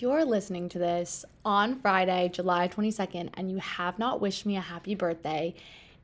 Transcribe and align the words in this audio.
if 0.00 0.02
you're 0.02 0.24
listening 0.24 0.66
to 0.66 0.78
this 0.78 1.26
on 1.44 1.78
Friday, 1.78 2.30
July 2.32 2.68
22nd, 2.68 3.28
and 3.34 3.50
you 3.50 3.58
have 3.58 3.98
not 3.98 4.18
wished 4.18 4.46
me 4.46 4.56
a 4.56 4.60
happy 4.62 4.94
birthday, 4.94 5.54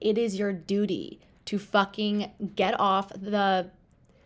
it 0.03 0.19
is 0.19 0.39
your 0.39 0.53
duty 0.53 1.19
to 1.47 1.59
fucking 1.59 2.31
get 2.55 2.79
off 2.79 3.09
the 3.09 3.71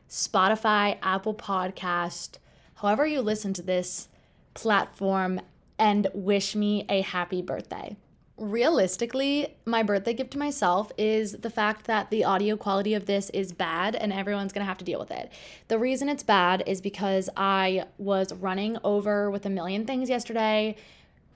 Spotify, 0.08 0.98
Apple 1.02 1.34
Podcast, 1.34 2.38
however 2.74 3.06
you 3.06 3.20
listen 3.20 3.52
to 3.52 3.62
this 3.62 4.08
platform, 4.54 5.40
and 5.78 6.08
wish 6.14 6.56
me 6.56 6.84
a 6.88 7.02
happy 7.02 7.40
birthday 7.40 7.96
realistically, 8.40 9.54
my 9.66 9.82
birthday 9.82 10.14
gift 10.14 10.30
to 10.32 10.38
myself 10.38 10.90
is 10.96 11.32
the 11.32 11.50
fact 11.50 11.86
that 11.86 12.10
the 12.10 12.24
audio 12.24 12.56
quality 12.56 12.94
of 12.94 13.04
this 13.04 13.28
is 13.30 13.52
bad 13.52 13.94
and 13.94 14.12
everyone's 14.12 14.52
gonna 14.52 14.64
have 14.64 14.78
to 14.78 14.84
deal 14.84 14.98
with 14.98 15.10
it. 15.10 15.30
The 15.68 15.78
reason 15.78 16.08
it's 16.08 16.22
bad 16.22 16.64
is 16.66 16.80
because 16.80 17.28
I 17.36 17.84
was 17.98 18.32
running 18.32 18.78
over 18.82 19.30
with 19.30 19.44
a 19.44 19.50
million 19.50 19.84
things 19.84 20.08
yesterday, 20.08 20.76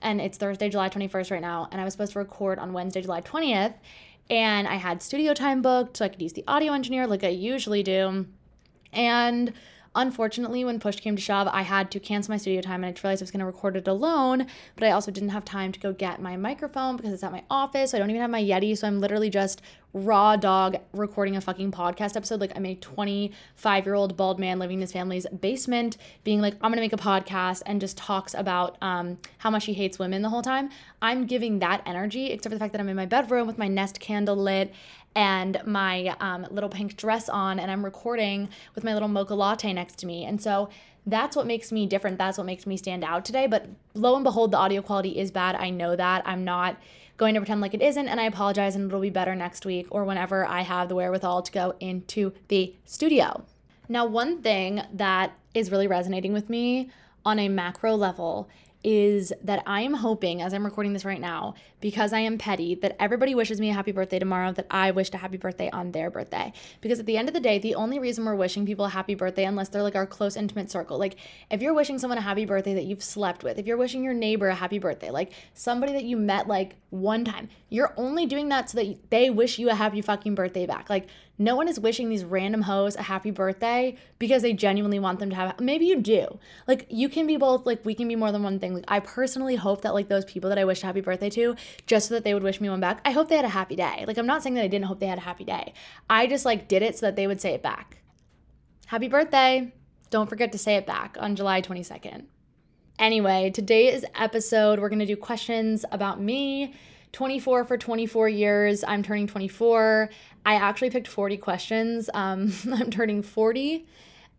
and 0.01 0.19
it's 0.19 0.37
Thursday, 0.37 0.67
July 0.67 0.89
21st 0.89 1.31
right 1.31 1.41
now, 1.41 1.69
and 1.71 1.79
I 1.79 1.83
was 1.83 1.93
supposed 1.93 2.13
to 2.13 2.19
record 2.19 2.57
on 2.57 2.73
Wednesday, 2.73 3.01
July 3.01 3.21
20th, 3.21 3.75
and 4.29 4.67
I 4.67 4.75
had 4.75 5.03
studio 5.03 5.35
time 5.35 5.61
booked 5.61 5.97
so 5.97 6.05
I 6.05 6.09
could 6.09 6.21
use 6.21 6.33
the 6.33 6.43
audio 6.47 6.73
engineer 6.73 7.05
like 7.05 7.23
I 7.23 7.29
usually 7.29 7.83
do. 7.83 8.25
And 8.91 9.53
Unfortunately, 9.95 10.65
when 10.65 10.79
push 10.79 10.97
came 10.97 11.15
to 11.15 11.21
shove, 11.21 11.47
I 11.47 11.61
had 11.61 11.89
to 11.91 11.99
cancel 11.99 12.33
my 12.33 12.37
studio 12.37 12.61
time 12.61 12.83
and 12.83 12.95
I 12.95 13.01
realized 13.01 13.21
I 13.21 13.23
was 13.23 13.31
going 13.31 13.39
to 13.39 13.45
record 13.45 13.77
it 13.77 13.87
alone, 13.87 14.47
but 14.75 14.85
I 14.85 14.91
also 14.91 15.09
didn't 15.09 15.29
have 15.29 15.45
time 15.45 15.71
to 15.71 15.79
go 15.79 15.93
get 15.93 16.21
my 16.21 16.35
microphone 16.35 16.97
because 16.97 17.13
it's 17.13 17.23
at 17.23 17.31
my 17.31 17.43
office. 17.49 17.91
So 17.91 17.97
I 17.97 17.99
don't 17.99 18.09
even 18.09 18.21
have 18.21 18.29
my 18.29 18.43
Yeti. 18.43 18.77
So 18.77 18.87
I'm 18.87 18.99
literally 18.99 19.29
just 19.29 19.61
raw 19.95 20.35
dog 20.35 20.75
recording 20.91 21.37
a 21.37 21.41
fucking 21.41 21.71
podcast 21.71 22.17
episode. 22.17 22.41
Like 22.41 22.51
I'm 22.53 22.65
a 22.65 22.75
25 22.75 23.85
year 23.85 23.95
old 23.95 24.17
bald 24.17 24.39
man 24.39 24.59
living 24.59 24.75
in 24.75 24.81
his 24.81 24.91
family's 24.91 25.25
basement, 25.27 25.95
being 26.25 26.41
like, 26.41 26.55
I'm 26.55 26.71
gonna 26.71 26.81
make 26.81 26.91
a 26.91 26.97
podcast 26.97 27.63
and 27.65 27.79
just 27.79 27.95
talks 27.95 28.33
about 28.33 28.77
um, 28.81 29.17
how 29.37 29.49
much 29.49 29.65
he 29.65 29.73
hates 29.73 29.97
women 29.97 30.21
the 30.21 30.29
whole 30.29 30.41
time. 30.41 30.69
I'm 31.01 31.25
giving 31.25 31.59
that 31.59 31.81
energy, 31.85 32.31
except 32.31 32.51
for 32.51 32.55
the 32.55 32.59
fact 32.59 32.73
that 32.73 32.81
I'm 32.81 32.89
in 32.89 32.97
my 32.97 33.05
bedroom 33.05 33.47
with 33.47 33.57
my 33.57 33.69
Nest 33.69 34.01
candle 34.01 34.35
lit 34.35 34.73
and 35.15 35.61
my 35.65 36.15
um, 36.19 36.45
little 36.51 36.69
pink 36.69 36.97
dress 36.97 37.29
on, 37.29 37.59
and 37.59 37.71
I'm 37.71 37.83
recording 37.83 38.49
with 38.75 38.83
my 38.83 38.93
little 38.93 39.07
mocha 39.07 39.33
latte 39.33 39.71
next 39.71 39.97
to 39.99 40.05
me. 40.05 40.25
And 40.25 40.41
so 40.41 40.69
that's 41.05 41.35
what 41.35 41.45
makes 41.45 41.71
me 41.71 41.85
different. 41.85 42.17
That's 42.17 42.37
what 42.37 42.45
makes 42.45 42.65
me 42.65 42.77
stand 42.77 43.03
out 43.03 43.25
today. 43.25 43.47
But 43.47 43.67
lo 43.93 44.15
and 44.15 44.23
behold, 44.23 44.51
the 44.51 44.57
audio 44.57 44.81
quality 44.81 45.17
is 45.17 45.31
bad. 45.31 45.55
I 45.55 45.69
know 45.69 45.95
that. 45.95 46.23
I'm 46.25 46.43
not 46.43 46.77
going 47.17 47.33
to 47.35 47.39
pretend 47.39 47.61
like 47.61 47.73
it 47.73 47.81
isn't, 47.81 48.07
and 48.07 48.19
I 48.19 48.25
apologize, 48.25 48.75
and 48.75 48.87
it'll 48.87 48.99
be 48.99 49.09
better 49.09 49.35
next 49.35 49.65
week 49.65 49.87
or 49.89 50.03
whenever 50.03 50.45
I 50.45 50.61
have 50.61 50.89
the 50.89 50.95
wherewithal 50.95 51.43
to 51.43 51.51
go 51.51 51.75
into 51.79 52.33
the 52.49 52.75
studio. 52.83 53.45
Now, 53.87 54.05
one 54.05 54.41
thing 54.41 54.81
that 54.93 55.37
is 55.53 55.71
really 55.71 55.87
resonating 55.87 56.33
with 56.33 56.49
me 56.49 56.89
on 57.23 57.39
a 57.39 57.47
macro 57.47 57.95
level 57.95 58.49
is 58.85 59.33
that 59.41 59.63
I 59.65 59.81
am 59.81 59.95
hoping, 59.95 60.43
as 60.43 60.53
I'm 60.53 60.63
recording 60.63 60.93
this 60.93 61.05
right 61.05 61.19
now, 61.19 61.55
because 61.81 62.13
I 62.13 62.19
am 62.19 62.37
petty, 62.37 62.75
that 62.75 62.95
everybody 62.99 63.33
wishes 63.33 63.59
me 63.59 63.71
a 63.71 63.73
happy 63.73 63.91
birthday 63.91 64.19
tomorrow, 64.19 64.51
that 64.51 64.67
I 64.69 64.91
wished 64.91 65.15
a 65.15 65.17
happy 65.17 65.37
birthday 65.37 65.71
on 65.71 65.91
their 65.91 66.11
birthday. 66.11 66.53
Because 66.81 66.99
at 66.99 67.07
the 67.07 67.17
end 67.17 67.27
of 67.27 67.33
the 67.33 67.39
day, 67.39 67.57
the 67.57 67.73
only 67.73 67.97
reason 67.97 68.23
we're 68.23 68.35
wishing 68.35 68.63
people 68.63 68.85
a 68.85 68.89
happy 68.89 69.15
birthday, 69.15 69.45
unless 69.45 69.69
they're 69.69 69.81
like 69.81 69.95
our 69.95 70.05
close, 70.05 70.37
intimate 70.37 70.69
circle, 70.69 70.99
like 70.99 71.15
if 71.49 71.63
you're 71.63 71.73
wishing 71.73 71.97
someone 71.97 72.19
a 72.19 72.21
happy 72.21 72.45
birthday 72.45 72.75
that 72.75 72.85
you've 72.85 73.03
slept 73.03 73.43
with, 73.43 73.57
if 73.57 73.65
you're 73.65 73.75
wishing 73.75 74.03
your 74.03 74.13
neighbor 74.13 74.49
a 74.49 74.55
happy 74.55 74.77
birthday, 74.77 75.09
like 75.09 75.31
somebody 75.55 75.93
that 75.93 76.03
you 76.03 76.15
met 76.15 76.47
like 76.47 76.75
one 76.91 77.25
time, 77.25 77.49
you're 77.69 77.93
only 77.97 78.27
doing 78.27 78.49
that 78.49 78.69
so 78.69 78.77
that 78.77 79.09
they 79.09 79.31
wish 79.31 79.57
you 79.57 79.71
a 79.71 79.75
happy 79.75 80.01
fucking 80.01 80.35
birthday 80.35 80.67
back. 80.67 80.91
Like 80.91 81.07
no 81.37 81.55
one 81.55 81.67
is 81.67 81.79
wishing 81.79 82.09
these 82.09 82.23
random 82.23 82.61
hoes 82.61 82.95
a 82.95 83.01
happy 83.01 83.31
birthday 83.31 83.97
because 84.19 84.41
they 84.41 84.53
genuinely 84.53 84.99
want 84.99 85.19
them 85.19 85.29
to 85.29 85.35
have 85.35 85.59
maybe 85.59 85.85
you 85.85 86.01
do. 86.01 86.39
Like 86.67 86.85
you 86.89 87.09
can 87.09 87.27
be 87.27 87.37
both 87.37 87.65
like 87.65 87.83
we 87.83 87.93
can 87.93 88.07
be 88.07 88.15
more 88.15 88.31
than 88.31 88.43
one 88.43 88.59
thing. 88.59 88.73
Like 88.73 88.85
I 88.87 88.99
personally 88.99 89.55
hope 89.55 89.81
that 89.81 89.93
like 89.93 90.07
those 90.07 90.25
people 90.25 90.49
that 90.49 90.59
I 90.59 90.65
wish 90.65 90.81
happy 90.81 91.01
birthday 91.01 91.29
to 91.31 91.55
just 91.87 92.07
so 92.07 92.13
that 92.15 92.23
they 92.23 92.33
would 92.33 92.43
wish 92.43 92.61
me 92.61 92.69
one 92.69 92.79
back. 92.79 93.01
I 93.03 93.11
hope 93.11 93.27
they 93.27 93.35
had 93.35 93.45
a 93.45 93.49
happy 93.49 93.75
day. 93.75 94.05
Like 94.07 94.17
I'm 94.17 94.27
not 94.27 94.43
saying 94.43 94.55
that 94.55 94.63
I 94.63 94.67
didn't 94.67 94.85
hope 94.85 94.99
they 94.99 95.07
had 95.07 95.17
a 95.17 95.21
happy 95.21 95.43
day. 95.43 95.73
I 96.09 96.27
just 96.27 96.45
like 96.45 96.67
did 96.67 96.81
it 96.81 96.97
so 96.97 97.07
that 97.07 97.15
they 97.15 97.27
would 97.27 97.41
say 97.41 97.53
it 97.53 97.61
back. 97.61 98.01
Happy 98.87 99.07
birthday. 99.07 99.73
Don't 100.09 100.29
forget 100.29 100.51
to 100.53 100.57
say 100.57 100.75
it 100.75 100.85
back 100.85 101.17
on 101.19 101.35
July 101.35 101.61
22nd. 101.61 102.25
Anyway, 102.97 103.49
today's 103.49 104.05
episode, 104.15 104.79
we're 104.79 104.87
going 104.87 104.99
to 104.99 105.05
do 105.05 105.17
questions 105.17 105.83
about 105.91 106.21
me 106.21 106.73
24 107.11 107.65
for 107.65 107.77
24 107.77 108.29
years. 108.29 108.83
I'm 108.85 109.03
turning 109.03 109.27
24. 109.27 110.09
I 110.45 110.55
actually 110.55 110.91
picked 110.91 111.07
40 111.07 111.37
questions. 111.37 112.09
Um, 112.13 112.53
I'm 112.73 112.91
turning 112.91 113.21
40. 113.21 113.85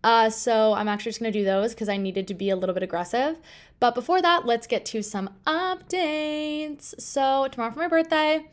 Uh, 0.05 0.31
so 0.31 0.73
I'm 0.73 0.87
actually 0.87 1.11
just 1.11 1.21
going 1.21 1.33
to 1.33 1.39
do 1.39 1.45
those 1.45 1.75
because 1.75 1.89
I 1.89 1.97
needed 1.97 2.29
to 2.29 2.35
be 2.35 2.51
a 2.51 2.57
little 2.57 2.75
bit 2.75 2.85
aggressive. 2.85 3.41
But 3.81 3.95
before 3.95 4.23
that, 4.23 4.47
let's 4.47 4.67
get 4.67 4.85
to 4.87 5.03
some 5.03 5.31
updates. 5.47 7.01
So 7.01 7.49
tomorrow 7.51 7.73
for 7.73 7.81
my 7.81 7.89
birthday, 7.89 8.47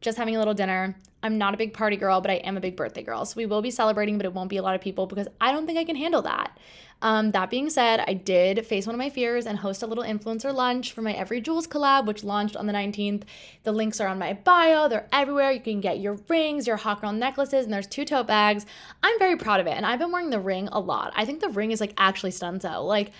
just 0.00 0.18
having 0.18 0.36
a 0.36 0.38
little 0.38 0.54
dinner. 0.54 0.96
I'm 1.22 1.38
not 1.38 1.54
a 1.54 1.56
big 1.56 1.72
party 1.72 1.96
girl, 1.96 2.20
but 2.20 2.30
I 2.30 2.34
am 2.34 2.56
a 2.56 2.60
big 2.60 2.76
birthday 2.76 3.02
girl. 3.02 3.24
So 3.24 3.34
we 3.36 3.46
will 3.46 3.62
be 3.62 3.70
celebrating, 3.70 4.18
but 4.18 4.26
it 4.26 4.32
won't 4.32 4.50
be 4.50 4.58
a 4.58 4.62
lot 4.62 4.74
of 4.74 4.80
people 4.80 5.06
because 5.06 5.26
I 5.40 5.50
don't 5.50 5.66
think 5.66 5.78
I 5.78 5.84
can 5.84 5.96
handle 5.96 6.22
that. 6.22 6.56
Um, 7.00 7.30
that 7.30 7.50
being 7.50 7.70
said, 7.70 8.00
I 8.06 8.14
did 8.14 8.66
face 8.66 8.86
one 8.86 8.94
of 8.94 8.98
my 8.98 9.10
fears 9.10 9.46
and 9.46 9.58
host 9.58 9.82
a 9.82 9.86
little 9.86 10.02
influencer 10.02 10.52
lunch 10.52 10.92
for 10.92 11.02
my 11.02 11.12
Every 11.12 11.40
Jewels 11.40 11.66
collab, 11.66 12.06
which 12.06 12.24
launched 12.24 12.56
on 12.56 12.66
the 12.66 12.72
19th. 12.72 13.22
The 13.62 13.72
links 13.72 14.00
are 14.00 14.08
on 14.08 14.18
my 14.18 14.32
bio, 14.32 14.88
they're 14.88 15.08
everywhere. 15.12 15.52
You 15.52 15.60
can 15.60 15.80
get 15.80 16.00
your 16.00 16.18
rings, 16.28 16.66
your 16.66 16.76
hot 16.76 17.00
girl 17.00 17.12
necklaces, 17.12 17.64
and 17.64 17.72
there's 17.72 17.86
two 17.86 18.04
tote 18.04 18.26
bags. 18.26 18.66
I'm 19.02 19.18
very 19.18 19.36
proud 19.36 19.60
of 19.60 19.66
it, 19.66 19.74
and 19.74 19.86
I've 19.86 20.00
been 20.00 20.10
wearing 20.10 20.30
the 20.30 20.40
ring 20.40 20.68
a 20.72 20.80
lot. 20.80 21.12
I 21.14 21.24
think 21.24 21.40
the 21.40 21.50
ring 21.50 21.70
is 21.70 21.80
like 21.80 21.94
actually 21.96 22.32
stunzo. 22.32 22.84
Like, 22.84 23.12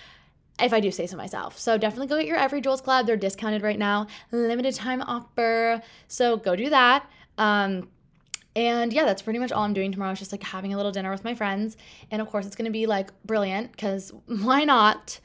if 0.61 0.73
I 0.73 0.81
do 0.81 0.91
say 0.91 1.07
so 1.07 1.15
myself. 1.15 1.57
So 1.57 1.77
definitely 1.77 2.07
go 2.07 2.17
get 2.17 2.25
your 2.25 2.37
Every 2.37 2.59
Jewels 2.59 2.81
collab. 2.81 3.05
They're 3.05 3.15
discounted 3.15 3.61
right 3.61 3.79
now, 3.79 4.07
limited 4.31 4.75
time 4.75 5.01
offer. 5.01 5.81
So 6.09 6.35
go 6.35 6.55
do 6.57 6.69
that. 6.69 7.09
Um, 7.37 7.87
and 8.55 8.91
yeah, 8.91 9.05
that's 9.05 9.21
pretty 9.21 9.39
much 9.39 9.51
all 9.51 9.63
I'm 9.63 9.73
doing 9.73 9.91
tomorrow. 9.91 10.11
Is 10.11 10.19
just 10.19 10.31
like 10.31 10.43
having 10.43 10.73
a 10.73 10.77
little 10.77 10.91
dinner 10.91 11.11
with 11.11 11.23
my 11.23 11.35
friends. 11.35 11.77
And 12.11 12.21
of 12.21 12.29
course, 12.29 12.45
it's 12.45 12.55
gonna 12.55 12.71
be 12.71 12.85
like 12.85 13.11
brilliant 13.23 13.71
because 13.71 14.11
why 14.25 14.63
not? 14.63 15.19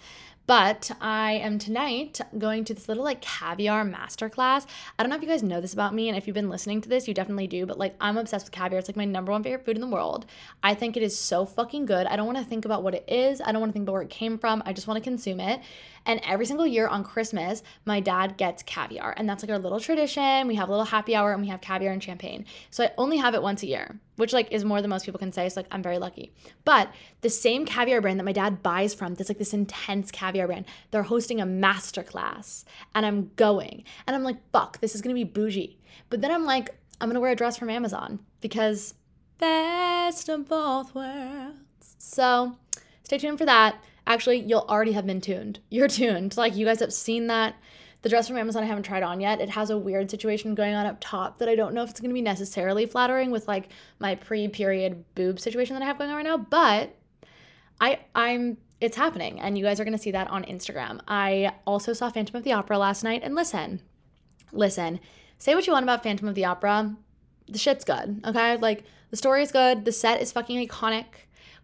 But 0.47 0.91
I 1.01 1.33
am 1.35 1.59
tonight 1.59 2.21
going 2.37 2.65
to 2.67 2.75
this 2.75 2.87
little 2.87 3.03
like 3.03 3.23
caviar 3.23 3.83
masterclass. 3.83 4.67
I 4.99 5.03
don't 5.03 5.09
know 5.09 5.17
if 5.17 5.23
you 5.23 5.29
guys 5.29 5.43
know 5.43 5.61
this 5.61 5.73
about 5.73 5.95
me, 5.95 6.09
and 6.09 6.19
if 6.19 6.27
you've 6.27 6.35
been 6.35 6.51
listening 6.51 6.83
to 6.83 6.89
this, 6.89 7.09
you 7.09 7.15
definitely 7.15 7.47
do. 7.47 7.65
But 7.65 7.79
like, 7.79 7.95
I'm 7.99 8.19
obsessed 8.19 8.47
with 8.47 8.53
caviar. 8.53 8.79
It's 8.79 8.89
like 8.89 8.97
my 8.97 9.07
number 9.07 9.33
one 9.33 9.43
favorite 9.43 9.65
food 9.65 9.77
in 9.77 9.81
the 9.81 9.89
world. 9.89 10.27
I 10.62 10.75
think 10.75 10.99
it 10.99 11.03
is 11.03 11.19
so 11.19 11.47
fucking 11.47 11.87
good. 11.87 12.06
I 12.06 12.17
don't 12.17 12.27
want 12.27 12.39
to 12.39 12.45
think 12.45 12.67
about 12.67 12.83
what 12.83 12.95
it 12.95 13.05
is. 13.09 13.41
I 13.41 13.53
don't 13.53 13.61
want 13.61 13.71
to 13.71 13.73
think 13.73 13.85
about 13.85 13.95
where 13.95 14.03
it 14.03 14.11
came 14.11 14.37
from. 14.37 14.62
I 14.67 14.75
just 14.75 14.87
want 14.87 15.03
to 15.03 15.09
consume 15.09 15.41
it. 15.41 15.62
And 16.06 16.20
every 16.25 16.47
single 16.47 16.66
year 16.66 16.87
on 16.87 17.04
Christmas, 17.04 17.62
my 17.84 18.00
dad 18.00 18.37
gets 18.37 18.62
caviar. 18.62 19.15
And 19.16 19.28
that's 19.28 19.42
like 19.42 19.50
our 19.50 19.59
little 19.59 19.81
tradition. 19.81 20.47
We 20.47 20.54
have 20.56 20.69
a 20.69 20.72
little 20.72 20.84
happy 20.84 21.15
hour 21.15 21.32
and 21.32 21.41
we 21.41 21.48
have 21.48 21.60
caviar 21.60 21.92
and 21.92 22.03
champagne. 22.03 22.44
So 22.70 22.84
I 22.84 22.92
only 22.98 23.16
have 23.16 23.34
it 23.34 23.42
once 23.42 23.62
a 23.62 23.66
year, 23.66 23.98
which 24.16 24.32
like 24.32 24.53
is 24.53 24.64
more 24.64 24.81
than 24.81 24.91
most 24.91 25.04
people 25.04 25.19
can 25.19 25.32
say. 25.32 25.48
So 25.48 25.60
like 25.60 25.69
I'm 25.70 25.82
very 25.82 25.98
lucky. 25.98 26.32
But 26.64 26.93
the 27.22 27.31
same 27.31 27.64
caviar 27.64 28.00
brand 28.00 28.19
that 28.19 28.25
my 28.25 28.32
dad 28.32 28.62
buys 28.62 28.94
from, 28.94 29.14
that's 29.14 29.31
like 29.31 29.38
this 29.38 29.54
intense 29.54 30.10
caviar 30.10 30.47
brand, 30.47 30.66
they're 30.91 31.03
hosting 31.03 31.41
a 31.41 31.47
masterclass 31.47 32.64
and 32.94 33.06
I'm 33.06 33.31
going. 33.37 33.84
And 34.06 34.14
I'm 34.14 34.25
like, 34.25 34.38
fuck, 34.53 34.81
this 34.81 34.94
is 34.94 35.00
gonna 35.00 35.14
be 35.14 35.25
bougie. 35.25 35.78
But 36.10 36.20
then 36.20 36.31
I'm 36.31 36.44
like, 36.44 36.70
I'm 37.00 37.09
gonna 37.09 37.20
wear 37.20 37.32
a 37.32 37.37
dress 37.37 37.56
from 37.56 37.70
Amazon 37.70 38.20
because 38.41 38.94
best 39.38 40.28
of 40.28 40.48
both 40.48 40.94
worlds. 40.94 41.97
So 41.98 42.56
stay 43.03 43.19
tuned 43.19 43.38
for 43.38 43.47
that. 43.47 43.76
Actually, 44.06 44.41
you'll 44.41 44.66
already 44.69 44.92
have 44.92 45.06
been 45.06 45.20
tuned. 45.20 45.60
You're 45.70 45.88
tuned. 45.88 46.37
Like 46.37 46.56
you 46.56 46.66
guys 46.66 46.81
have 46.81 46.92
seen 46.92 47.28
that. 47.28 47.54
The 48.02 48.11
dress 48.11 48.29
from 48.29 48.37
Amazon 48.37 48.62
I 48.62 48.67
haven't 48.67 48.82
tried 48.82 49.02
on 49.02 49.19
yet. 49.23 49.40
It 49.40 49.49
has 49.49 49.70
a 49.70 49.79
weird 49.79 50.11
situation 50.11 50.55
going 50.55 50.75
on 50.75 50.84
up 50.84 50.99
top 51.00 51.38
that 51.38 51.49
I 51.49 51.55
don't 51.55 51.73
know 51.73 51.82
if 51.82 51.88
it's 51.88 52.00
going 52.00 52.11
to 52.11 52.14
be 52.14 52.20
necessarily 52.20 52.84
flattering 52.84 53.31
with 53.31 53.49
like 53.49 53.70
my 53.99 54.14
pre-period 54.14 55.06
boob 55.14 55.40
situation 55.40 55.75
that 55.75 55.82
I 55.82 55.87
have 55.87 55.96
going 55.96 56.11
on 56.11 56.17
right 56.17 56.23
now, 56.23 56.37
but 56.37 56.94
I 57.81 58.00
I'm 58.14 58.58
it's 58.79 58.96
happening 58.96 59.40
and 59.40 59.56
you 59.56 59.64
guys 59.64 59.81
are 59.81 59.84
going 59.84 59.96
to 59.96 60.02
see 60.02 60.11
that 60.11 60.29
on 60.29 60.44
Instagram. 60.44 61.00
I 61.08 61.55
also 61.67 61.94
saw 61.94 62.11
Phantom 62.11 62.37
of 62.37 62.44
the 62.44 62.52
Opera 62.52 62.76
last 62.76 63.05
night 63.05 63.23
and 63.25 63.34
listen. 63.34 63.81
Listen. 64.52 65.00
Say 65.38 65.55
what 65.55 65.67
you 65.67 65.73
want 65.73 65.84
about 65.84 66.02
Phantom 66.02 66.29
of 66.29 66.34
the 66.34 66.44
Opera. 66.44 66.94
The 67.49 67.58
shit's 67.58 67.84
good, 67.84 68.20
okay? 68.26 68.58
Like 68.58 68.84
the 69.11 69.17
story 69.17 69.43
is 69.43 69.50
good, 69.50 69.87
the 69.87 69.93
set 69.93 70.20
is 70.20 70.31
fucking 70.31 70.69
iconic. 70.69 71.06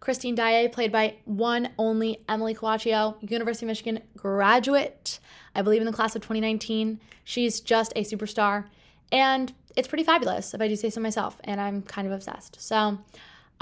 Christine 0.01 0.35
Daae, 0.35 0.67
played 0.67 0.91
by 0.91 1.15
one 1.25 1.69
only 1.77 2.21
Emilie 2.27 2.55
Kouatchou, 2.55 3.31
University 3.31 3.65
of 3.65 3.67
Michigan 3.67 3.99
graduate, 4.17 5.19
I 5.55 5.61
believe 5.61 5.79
in 5.79 5.85
the 5.85 5.93
class 5.93 6.15
of 6.15 6.23
2019. 6.23 6.99
She's 7.23 7.61
just 7.61 7.93
a 7.95 8.03
superstar, 8.03 8.65
and 9.11 9.53
it's 9.75 9.87
pretty 9.87 10.03
fabulous, 10.03 10.55
if 10.55 10.59
I 10.59 10.67
do 10.67 10.75
say 10.75 10.89
so 10.89 10.99
myself, 10.99 11.39
and 11.43 11.61
I'm 11.61 11.83
kind 11.83 12.07
of 12.07 12.13
obsessed. 12.13 12.59
So, 12.59 12.97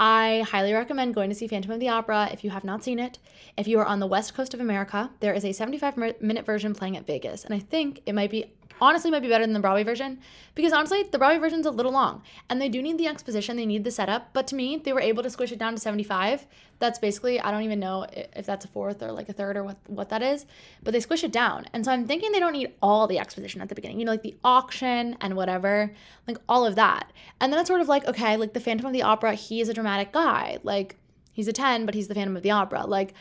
I 0.00 0.46
highly 0.48 0.72
recommend 0.72 1.14
going 1.14 1.28
to 1.28 1.36
see 1.36 1.46
Phantom 1.46 1.72
of 1.72 1.78
the 1.78 1.90
Opera 1.90 2.30
if 2.32 2.42
you 2.42 2.48
have 2.48 2.64
not 2.64 2.82
seen 2.82 2.98
it. 2.98 3.18
If 3.58 3.68
you 3.68 3.78
are 3.78 3.84
on 3.84 4.00
the 4.00 4.06
west 4.06 4.32
coast 4.32 4.54
of 4.54 4.60
America, 4.60 5.10
there 5.20 5.34
is 5.34 5.44
a 5.44 5.52
75 5.52 5.98
minute 6.22 6.46
version 6.46 6.74
playing 6.74 6.96
at 6.96 7.06
Vegas, 7.06 7.44
and 7.44 7.54
I 7.54 7.58
think 7.58 8.00
it 8.06 8.14
might 8.14 8.30
be 8.30 8.50
honestly 8.80 9.10
might 9.10 9.22
be 9.22 9.28
better 9.28 9.44
than 9.44 9.52
the 9.52 9.60
Broadway 9.60 9.82
version 9.82 10.20
because 10.54 10.72
honestly, 10.72 11.02
the 11.02 11.18
Broadway 11.18 11.38
version's 11.38 11.66
a 11.66 11.70
little 11.70 11.92
long 11.92 12.22
and 12.48 12.60
they 12.60 12.68
do 12.68 12.82
need 12.82 12.98
the 12.98 13.06
exposition, 13.06 13.56
they 13.56 13.66
need 13.66 13.84
the 13.84 13.90
setup. 13.90 14.32
But 14.32 14.46
to 14.48 14.54
me, 14.54 14.76
they 14.76 14.92
were 14.92 15.00
able 15.00 15.22
to 15.22 15.30
squish 15.30 15.52
it 15.52 15.58
down 15.58 15.74
to 15.74 15.80
75. 15.80 16.46
That's 16.78 16.98
basically, 16.98 17.40
I 17.40 17.50
don't 17.50 17.62
even 17.62 17.78
know 17.78 18.06
if 18.12 18.46
that's 18.46 18.64
a 18.64 18.68
fourth 18.68 19.02
or 19.02 19.12
like 19.12 19.28
a 19.28 19.32
third 19.32 19.56
or 19.56 19.64
what, 19.64 19.76
what 19.86 20.08
that 20.08 20.22
is, 20.22 20.46
but 20.82 20.92
they 20.92 21.00
squish 21.00 21.24
it 21.24 21.32
down. 21.32 21.66
And 21.72 21.84
so 21.84 21.92
I'm 21.92 22.06
thinking 22.06 22.32
they 22.32 22.40
don't 22.40 22.52
need 22.52 22.72
all 22.82 23.06
the 23.06 23.18
exposition 23.18 23.60
at 23.60 23.68
the 23.68 23.74
beginning, 23.74 23.98
you 23.98 24.06
know, 24.06 24.12
like 24.12 24.22
the 24.22 24.36
auction 24.42 25.16
and 25.20 25.36
whatever, 25.36 25.92
like 26.26 26.38
all 26.48 26.64
of 26.64 26.76
that. 26.76 27.12
And 27.40 27.52
then 27.52 27.60
it's 27.60 27.68
sort 27.68 27.80
of 27.80 27.88
like, 27.88 28.06
okay, 28.06 28.36
like 28.36 28.54
the 28.54 28.60
Phantom 28.60 28.86
of 28.86 28.92
the 28.92 29.02
Opera, 29.02 29.34
he 29.34 29.60
is 29.60 29.68
a 29.68 29.74
dramatic 29.74 30.12
guy. 30.12 30.58
Like 30.62 30.96
he's 31.32 31.48
a 31.48 31.52
10, 31.52 31.86
but 31.86 31.94
he's 31.94 32.08
the 32.08 32.14
Phantom 32.14 32.36
of 32.36 32.42
the 32.42 32.50
Opera. 32.50 32.86
Like 32.86 33.14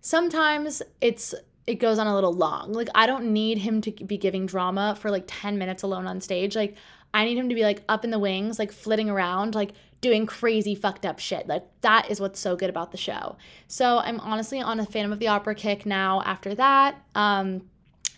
sometimes 0.00 0.82
it's 1.00 1.34
it 1.66 1.76
goes 1.76 1.98
on 1.98 2.06
a 2.06 2.14
little 2.14 2.32
long. 2.32 2.72
Like 2.72 2.88
I 2.94 3.06
don't 3.06 3.32
need 3.32 3.58
him 3.58 3.80
to 3.82 3.90
be 3.90 4.18
giving 4.18 4.46
drama 4.46 4.96
for 4.98 5.10
like 5.10 5.24
10 5.26 5.58
minutes 5.58 5.82
alone 5.82 6.06
on 6.06 6.20
stage. 6.20 6.56
Like 6.56 6.76
I 7.14 7.24
need 7.24 7.36
him 7.36 7.48
to 7.48 7.54
be 7.54 7.62
like 7.62 7.82
up 7.88 8.04
in 8.04 8.10
the 8.10 8.18
wings, 8.18 8.58
like 8.58 8.72
flitting 8.72 9.08
around, 9.08 9.54
like 9.54 9.72
doing 10.00 10.26
crazy 10.26 10.74
fucked 10.74 11.06
up 11.06 11.18
shit. 11.18 11.46
Like 11.46 11.64
that 11.82 12.10
is 12.10 12.20
what's 12.20 12.40
so 12.40 12.56
good 12.56 12.70
about 12.70 12.90
the 12.90 12.98
show. 12.98 13.36
So 13.68 13.98
I'm 13.98 14.18
honestly 14.20 14.60
on 14.60 14.80
a 14.80 14.86
Phantom 14.86 15.12
of 15.12 15.18
the 15.18 15.28
Opera 15.28 15.54
kick 15.54 15.86
now 15.86 16.22
after 16.22 16.54
that. 16.54 16.96
Um 17.14 17.62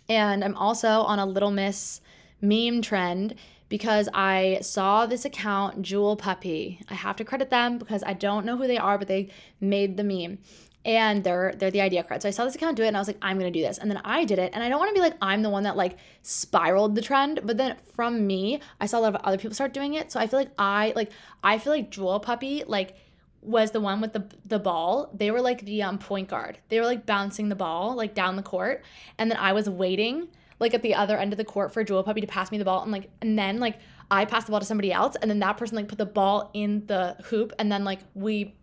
and 0.09 0.45
I'm 0.45 0.57
also 0.57 1.01
on 1.01 1.19
a 1.19 1.27
Little 1.27 1.51
Miss 1.51 2.01
meme 2.41 2.83
trend 2.83 3.35
because 3.69 4.09
I 4.13 4.59
saw 4.61 5.07
this 5.07 5.25
account, 5.25 5.83
Jewel 5.83 6.17
Puppy. 6.17 6.81
I 6.89 6.95
have 6.95 7.17
to 7.17 7.25
credit 7.25 7.51
them 7.51 7.79
because 7.79 8.03
I 8.05 8.13
don't 8.13 8.45
know 8.45 8.57
who 8.57 8.67
they 8.67 8.79
are, 8.79 8.99
but 8.99 9.09
they 9.09 9.31
made 9.61 9.97
the 9.97 10.05
meme 10.05 10.39
and 10.85 11.25
they're 11.25 11.55
they're 11.57 11.71
the 11.71 11.81
idea 11.81 12.05
crowd. 12.05 12.23
So 12.23 12.29
I 12.29 12.31
saw 12.31 12.45
this 12.45 12.55
account 12.55 12.77
do 12.77 12.83
it 12.83 12.89
and 12.89 12.97
I 12.97 13.01
was 13.01 13.09
like, 13.09 13.19
I'm 13.23 13.39
gonna 13.39 13.51
do 13.51 13.63
this. 13.63 13.79
And 13.79 13.91
then 13.91 14.01
I 14.05 14.25
did 14.25 14.39
it. 14.39 14.53
And 14.55 14.63
I 14.63 14.69
don't 14.69 14.79
want 14.79 14.91
to 14.91 14.95
be 14.95 15.01
like 15.01 15.17
I'm 15.23 15.43
the 15.43 15.51
one 15.51 15.63
that 15.63 15.77
like 15.77 15.97
spiraled 16.23 16.95
the 16.95 17.03
trend, 17.03 17.41
but 17.45 17.57
then 17.57 17.77
from 17.95 18.27
me, 18.27 18.61
I 18.81 18.87
saw 18.87 18.99
a 18.99 19.01
lot 19.01 19.15
of 19.15 19.21
other 19.25 19.39
people 19.39 19.55
start 19.55 19.73
doing 19.73 19.95
it. 19.95 20.13
So 20.13 20.21
I 20.21 20.27
feel 20.27 20.39
like 20.39 20.51
I 20.59 20.93
like 20.95 21.11
I 21.43 21.59
feel 21.59 21.73
like 21.73 21.91
Jewel 21.91 22.21
Puppy 22.21 22.65
like 22.67 22.97
was 23.41 23.71
the 23.71 23.81
one 23.81 24.01
with 24.01 24.13
the 24.13 24.25
the 24.45 24.59
ball. 24.59 25.11
They 25.15 25.31
were 25.31 25.41
like 25.41 25.65
the 25.65 25.83
um 25.83 25.99
point 25.99 26.29
guard. 26.29 26.59
They 26.69 26.81
were 26.81 26.87
like 26.87 27.07
bouncing 27.07 27.49
the 27.49 27.57
ball 27.57 27.95
like 27.95 28.15
down 28.15 28.37
the 28.37 28.43
court. 28.43 28.85
And 29.19 29.31
then 29.31 29.39
I 29.39 29.53
was 29.53 29.69
waiting 29.69 30.29
like 30.61 30.75
at 30.75 30.83
the 30.83 30.95
other 30.95 31.17
end 31.17 31.33
of 31.33 31.37
the 31.37 31.45
court 31.45 31.73
for 31.73 31.83
Jewel 31.83 32.03
Puppy 32.03 32.21
to 32.21 32.27
pass 32.27 32.51
me 32.51 32.59
the 32.59 32.65
ball 32.65 32.83
and 32.83 32.93
like 32.93 33.11
and 33.23 33.39
then 33.39 33.59
like 33.59 33.79
I 34.11 34.25
passed 34.27 34.47
the 34.47 34.51
ball 34.51 34.61
to 34.61 34.67
somebody 34.67 34.93
else 34.93 35.17
and 35.17 35.31
then 35.31 35.39
that 35.41 35.57
person 35.57 35.77
like 35.77 35.89
put 35.89 35.99
the 35.99 36.07
ball 36.07 36.51
in 36.53 36.87
the 36.87 37.17
hoop 37.25 37.53
and 37.59 37.73
then 37.73 37.85
like 37.85 38.01
we 38.15 38.55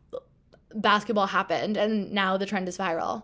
basketball 0.75 1.27
happened 1.27 1.77
and 1.77 2.12
now 2.12 2.38
the 2.38 2.45
trend 2.45 2.68
is 2.68 2.77
viral. 2.77 3.23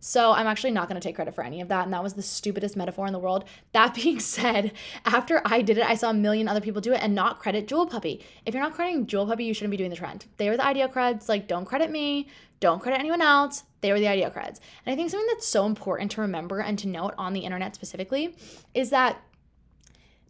So 0.00 0.32
I'm 0.32 0.46
actually 0.46 0.70
not 0.70 0.88
going 0.88 1.00
to 1.00 1.06
take 1.06 1.16
credit 1.16 1.34
for 1.34 1.42
any 1.42 1.60
of 1.60 1.68
that. 1.68 1.84
And 1.84 1.92
that 1.92 2.02
was 2.02 2.14
the 2.14 2.22
stupidest 2.22 2.76
metaphor 2.76 3.06
in 3.06 3.12
the 3.12 3.18
world. 3.18 3.44
That 3.72 3.94
being 3.94 4.18
said, 4.18 4.72
after 5.04 5.40
I 5.44 5.62
did 5.62 5.78
it, 5.78 5.84
I 5.84 5.94
saw 5.94 6.10
a 6.10 6.14
million 6.14 6.48
other 6.48 6.60
people 6.60 6.80
do 6.80 6.92
it 6.92 7.02
and 7.02 7.14
not 7.14 7.38
credit 7.38 7.68
Jewel 7.68 7.86
Puppy. 7.86 8.24
If 8.44 8.54
you're 8.54 8.62
not 8.62 8.74
crediting 8.74 9.06
Jewel 9.06 9.26
Puppy, 9.26 9.44
you 9.44 9.54
shouldn't 9.54 9.70
be 9.70 9.76
doing 9.76 9.90
the 9.90 9.96
trend. 9.96 10.26
They 10.36 10.48
were 10.48 10.56
the 10.56 10.64
idea 10.64 10.88
creds. 10.88 11.28
Like, 11.28 11.46
don't 11.46 11.64
credit 11.64 11.90
me. 11.90 12.28
Don't 12.60 12.80
credit 12.80 12.98
anyone 12.98 13.22
else. 13.22 13.64
They 13.82 13.92
were 13.92 14.00
the 14.00 14.08
idea 14.08 14.30
creds. 14.30 14.58
And 14.84 14.92
I 14.92 14.96
think 14.96 15.10
something 15.10 15.28
that's 15.28 15.46
so 15.46 15.66
important 15.66 16.10
to 16.12 16.20
remember 16.20 16.58
and 16.60 16.78
to 16.80 16.88
note 16.88 17.14
on 17.18 17.32
the 17.32 17.40
internet 17.40 17.74
specifically 17.74 18.36
is 18.74 18.90
that 18.90 19.22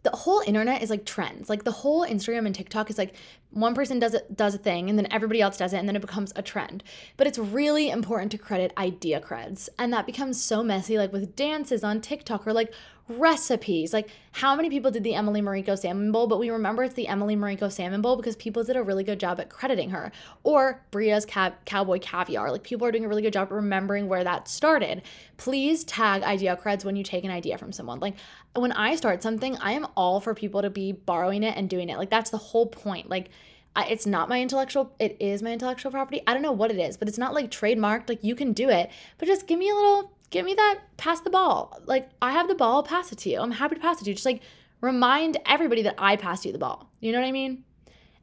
the 0.03 0.11
whole 0.11 0.41
internet 0.45 0.81
is 0.81 0.89
like 0.89 1.05
trends. 1.05 1.49
Like 1.49 1.63
the 1.63 1.71
whole 1.71 2.05
Instagram 2.05 2.45
and 2.45 2.55
TikTok 2.55 2.89
is 2.89 2.97
like 2.97 3.15
one 3.51 3.73
person 3.73 3.99
does 3.99 4.13
it 4.13 4.35
does 4.35 4.55
a 4.55 4.57
thing 4.57 4.89
and 4.89 4.97
then 4.97 5.07
everybody 5.11 5.41
else 5.41 5.57
does 5.57 5.73
it 5.73 5.77
and 5.77 5.87
then 5.87 5.95
it 5.95 6.01
becomes 6.01 6.31
a 6.35 6.41
trend. 6.41 6.83
But 7.17 7.27
it's 7.27 7.37
really 7.37 7.89
important 7.89 8.31
to 8.31 8.37
credit 8.37 8.73
idea 8.77 9.19
creds. 9.19 9.69
And 9.77 9.91
that 9.93 10.05
becomes 10.05 10.41
so 10.41 10.63
messy 10.63 10.97
like 10.97 11.11
with 11.11 11.35
dances 11.35 11.83
on 11.83 12.01
TikTok 12.01 12.47
or 12.47 12.53
like 12.53 12.73
recipes. 13.09 13.91
Like, 13.91 14.09
how 14.31 14.55
many 14.55 14.69
people 14.69 14.91
did 14.91 15.03
the 15.03 15.15
Emily 15.15 15.41
Mariko 15.41 15.77
Salmon 15.77 16.11
Bowl? 16.11 16.27
But 16.27 16.39
we 16.39 16.49
remember 16.49 16.83
it's 16.83 16.93
the 16.93 17.07
Emily 17.07 17.35
Mariko 17.35 17.71
Salmon 17.71 18.01
Bowl 18.01 18.15
because 18.15 18.35
people 18.35 18.63
did 18.63 18.75
a 18.75 18.83
really 18.83 19.03
good 19.03 19.19
job 19.19 19.39
at 19.39 19.49
crediting 19.49 19.89
her. 19.89 20.11
Or 20.43 20.83
Bria's 20.91 21.25
Cowboy 21.25 21.99
Caviar. 21.99 22.51
Like, 22.51 22.63
people 22.63 22.87
are 22.87 22.91
doing 22.91 23.05
a 23.05 23.09
really 23.09 23.21
good 23.21 23.33
job 23.33 23.51
remembering 23.51 24.07
where 24.07 24.23
that 24.23 24.47
started. 24.47 25.01
Please 25.37 25.83
tag 25.83 26.23
idea 26.23 26.57
creds 26.61 26.85
when 26.85 26.95
you 26.95 27.03
take 27.03 27.23
an 27.23 27.31
idea 27.31 27.57
from 27.57 27.71
someone. 27.71 27.99
Like, 27.99 28.15
when 28.55 28.71
I 28.71 28.95
start 28.95 29.23
something, 29.23 29.57
I 29.57 29.73
am 29.73 29.87
all 29.97 30.21
for 30.21 30.33
people 30.33 30.61
to 30.61 30.69
be 30.69 30.91
borrowing 30.91 31.43
it 31.43 31.57
and 31.57 31.69
doing 31.69 31.89
it. 31.89 31.97
Like, 31.97 32.09
that's 32.09 32.29
the 32.29 32.37
whole 32.37 32.67
point. 32.67 33.09
Like, 33.09 33.29
it's 33.77 34.05
not 34.05 34.27
my 34.27 34.41
intellectual 34.41 34.93
it 34.99 35.15
is 35.21 35.41
my 35.41 35.53
intellectual 35.53 35.89
property 35.89 36.21
i 36.27 36.33
don't 36.33 36.41
know 36.41 36.51
what 36.51 36.69
it 36.69 36.77
is 36.77 36.97
but 36.97 37.07
it's 37.07 37.17
not 37.17 37.33
like 37.33 37.49
trademarked 37.49 38.09
like 38.09 38.21
you 38.23 38.35
can 38.35 38.51
do 38.51 38.67
it 38.67 38.89
but 39.17 39.25
just 39.25 39.47
give 39.47 39.57
me 39.57 39.69
a 39.69 39.73
little 39.73 40.11
give 40.29 40.45
me 40.45 40.53
that, 40.53 40.79
pass 40.97 41.21
the 41.21 41.29
ball. 41.29 41.79
Like, 41.85 42.09
I 42.21 42.31
have 42.31 42.47
the 42.47 42.55
ball, 42.55 42.83
pass 42.83 43.11
it 43.11 43.17
to 43.19 43.29
you. 43.29 43.39
I'm 43.39 43.51
happy 43.51 43.75
to 43.75 43.81
pass 43.81 44.01
it 44.01 44.05
to 44.05 44.09
you. 44.09 44.15
Just 44.15 44.25
like 44.25 44.41
remind 44.81 45.37
everybody 45.45 45.81
that 45.83 45.95
I 45.97 46.15
passed 46.15 46.45
you 46.45 46.51
the 46.51 46.59
ball. 46.59 46.89
You 46.99 47.11
know 47.11 47.19
what 47.19 47.27
I 47.27 47.31
mean? 47.31 47.63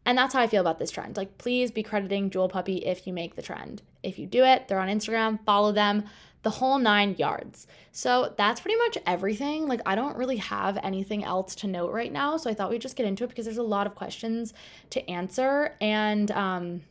And 0.04 0.16
that's 0.16 0.32
how 0.32 0.40
I 0.40 0.46
feel 0.46 0.60
about 0.60 0.78
this 0.78 0.92
trend. 0.92 1.16
Like, 1.16 1.36
please 1.36 1.72
be 1.72 1.82
crediting 1.82 2.30
Jewel 2.30 2.48
Puppy 2.48 2.76
if 2.76 3.06
you 3.06 3.12
make 3.12 3.34
the 3.34 3.42
trend. 3.42 3.82
If 4.04 4.20
you 4.20 4.26
do 4.26 4.44
it, 4.44 4.68
they're 4.68 4.78
on 4.78 4.88
Instagram, 4.88 5.44
follow 5.44 5.72
them, 5.72 6.04
the 6.42 6.50
whole 6.50 6.78
nine 6.78 7.16
yards. 7.18 7.66
So 7.90 8.32
that's 8.38 8.60
pretty 8.60 8.78
much 8.78 8.98
everything. 9.04 9.66
Like, 9.66 9.80
I 9.84 9.96
don't 9.96 10.16
really 10.16 10.36
have 10.36 10.78
anything 10.84 11.24
else 11.24 11.56
to 11.56 11.66
note 11.66 11.92
right 11.92 12.12
now. 12.12 12.36
So 12.36 12.48
I 12.48 12.54
thought 12.54 12.70
we'd 12.70 12.80
just 12.80 12.94
get 12.94 13.04
into 13.04 13.24
it 13.24 13.30
because 13.30 13.46
there's 13.46 13.58
a 13.58 13.64
lot 13.64 13.88
of 13.88 13.96
questions 13.96 14.54
to 14.90 15.10
answer. 15.10 15.74
And, 15.80 16.30
um, 16.30 16.82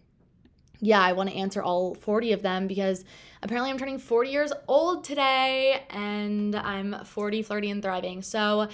yeah, 0.80 1.02
I 1.02 1.14
want 1.14 1.30
to 1.30 1.36
answer 1.36 1.62
all 1.62 1.96
40 1.96 2.34
of 2.34 2.42
them 2.42 2.68
because 2.68 3.04
apparently 3.42 3.72
I'm 3.72 3.78
turning 3.78 4.00
40 4.00 4.30
years 4.30 4.54
old 4.68 5.04
today 5.04 5.84
and 5.90 6.56
I'm 6.56 7.04
40, 7.04 7.42
flirty, 7.44 7.70
and 7.70 7.82
thriving. 7.82 8.22
So 8.22 8.68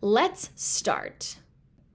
let's 0.00 0.50
start. 0.56 1.36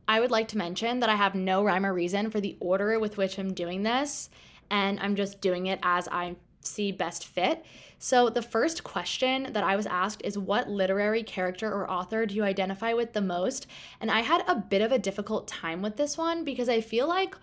I 0.07 0.19
would 0.19 0.31
like 0.31 0.47
to 0.49 0.57
mention 0.57 1.01
that 1.01 1.09
I 1.09 1.15
have 1.15 1.35
no 1.35 1.63
rhyme 1.63 1.85
or 1.85 1.93
reason 1.93 2.31
for 2.31 2.41
the 2.41 2.57
order 2.59 2.99
with 2.99 3.17
which 3.17 3.37
I'm 3.37 3.53
doing 3.53 3.83
this, 3.83 4.31
and 4.71 4.99
I'm 4.99 5.15
just 5.15 5.39
doing 5.39 5.67
it 5.67 5.79
as 5.83 6.07
I 6.07 6.35
see 6.61 6.91
best 6.91 7.27
fit. 7.27 7.63
So, 7.99 8.29
the 8.29 8.41
first 8.41 8.83
question 8.83 9.49
that 9.51 9.63
I 9.63 9.75
was 9.75 9.85
asked 9.85 10.21
is 10.23 10.35
what 10.35 10.69
literary 10.69 11.21
character 11.21 11.71
or 11.71 11.89
author 11.89 12.25
do 12.25 12.33
you 12.33 12.43
identify 12.43 12.93
with 12.93 13.13
the 13.13 13.21
most? 13.21 13.67
And 14.01 14.09
I 14.09 14.21
had 14.21 14.43
a 14.47 14.55
bit 14.55 14.81
of 14.81 14.91
a 14.91 14.97
difficult 14.97 15.47
time 15.47 15.81
with 15.81 15.97
this 15.97 16.17
one 16.17 16.43
because 16.43 16.69
I 16.69 16.81
feel 16.81 17.07
like 17.07 17.35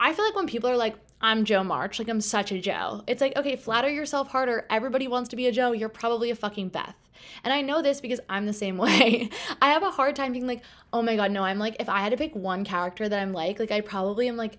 I 0.00 0.12
feel 0.12 0.24
like 0.24 0.34
when 0.34 0.46
people 0.46 0.70
are 0.70 0.76
like, 0.76 0.96
I'm 1.24 1.46
Jo 1.46 1.64
March, 1.64 1.98
like 1.98 2.10
I'm 2.10 2.20
such 2.20 2.52
a 2.52 2.60
Jo. 2.60 3.02
it's 3.06 3.22
like, 3.22 3.34
okay, 3.34 3.56
flatter 3.56 3.88
yourself 3.88 4.28
harder. 4.28 4.66
Everybody 4.68 5.08
wants 5.08 5.30
to 5.30 5.36
be 5.36 5.46
a 5.46 5.52
Jo. 5.52 5.72
You're 5.72 5.88
probably 5.88 6.28
a 6.28 6.34
fucking 6.34 6.68
Beth. 6.68 6.94
And 7.42 7.50
I 7.50 7.62
know 7.62 7.80
this 7.80 8.02
because 8.02 8.20
I'm 8.28 8.44
the 8.44 8.52
same 8.52 8.76
way. 8.86 9.30
I 9.62 9.70
have 9.70 9.82
a 9.82 9.90
hard 9.90 10.16
time 10.16 10.32
being 10.32 10.46
like, 10.46 10.62
oh 10.92 11.00
my 11.00 11.16
God, 11.16 11.30
no, 11.30 11.42
I'm 11.42 11.58
like, 11.58 11.76
if 11.80 11.88
I 11.88 12.00
had 12.00 12.10
to 12.10 12.18
pick 12.18 12.36
one 12.36 12.62
character 12.62 13.08
that 13.08 13.18
I'm 13.18 13.32
like, 13.32 13.58
like 13.58 13.70
I 13.70 13.80
probably 13.80 14.28
am 14.28 14.36
like 14.36 14.58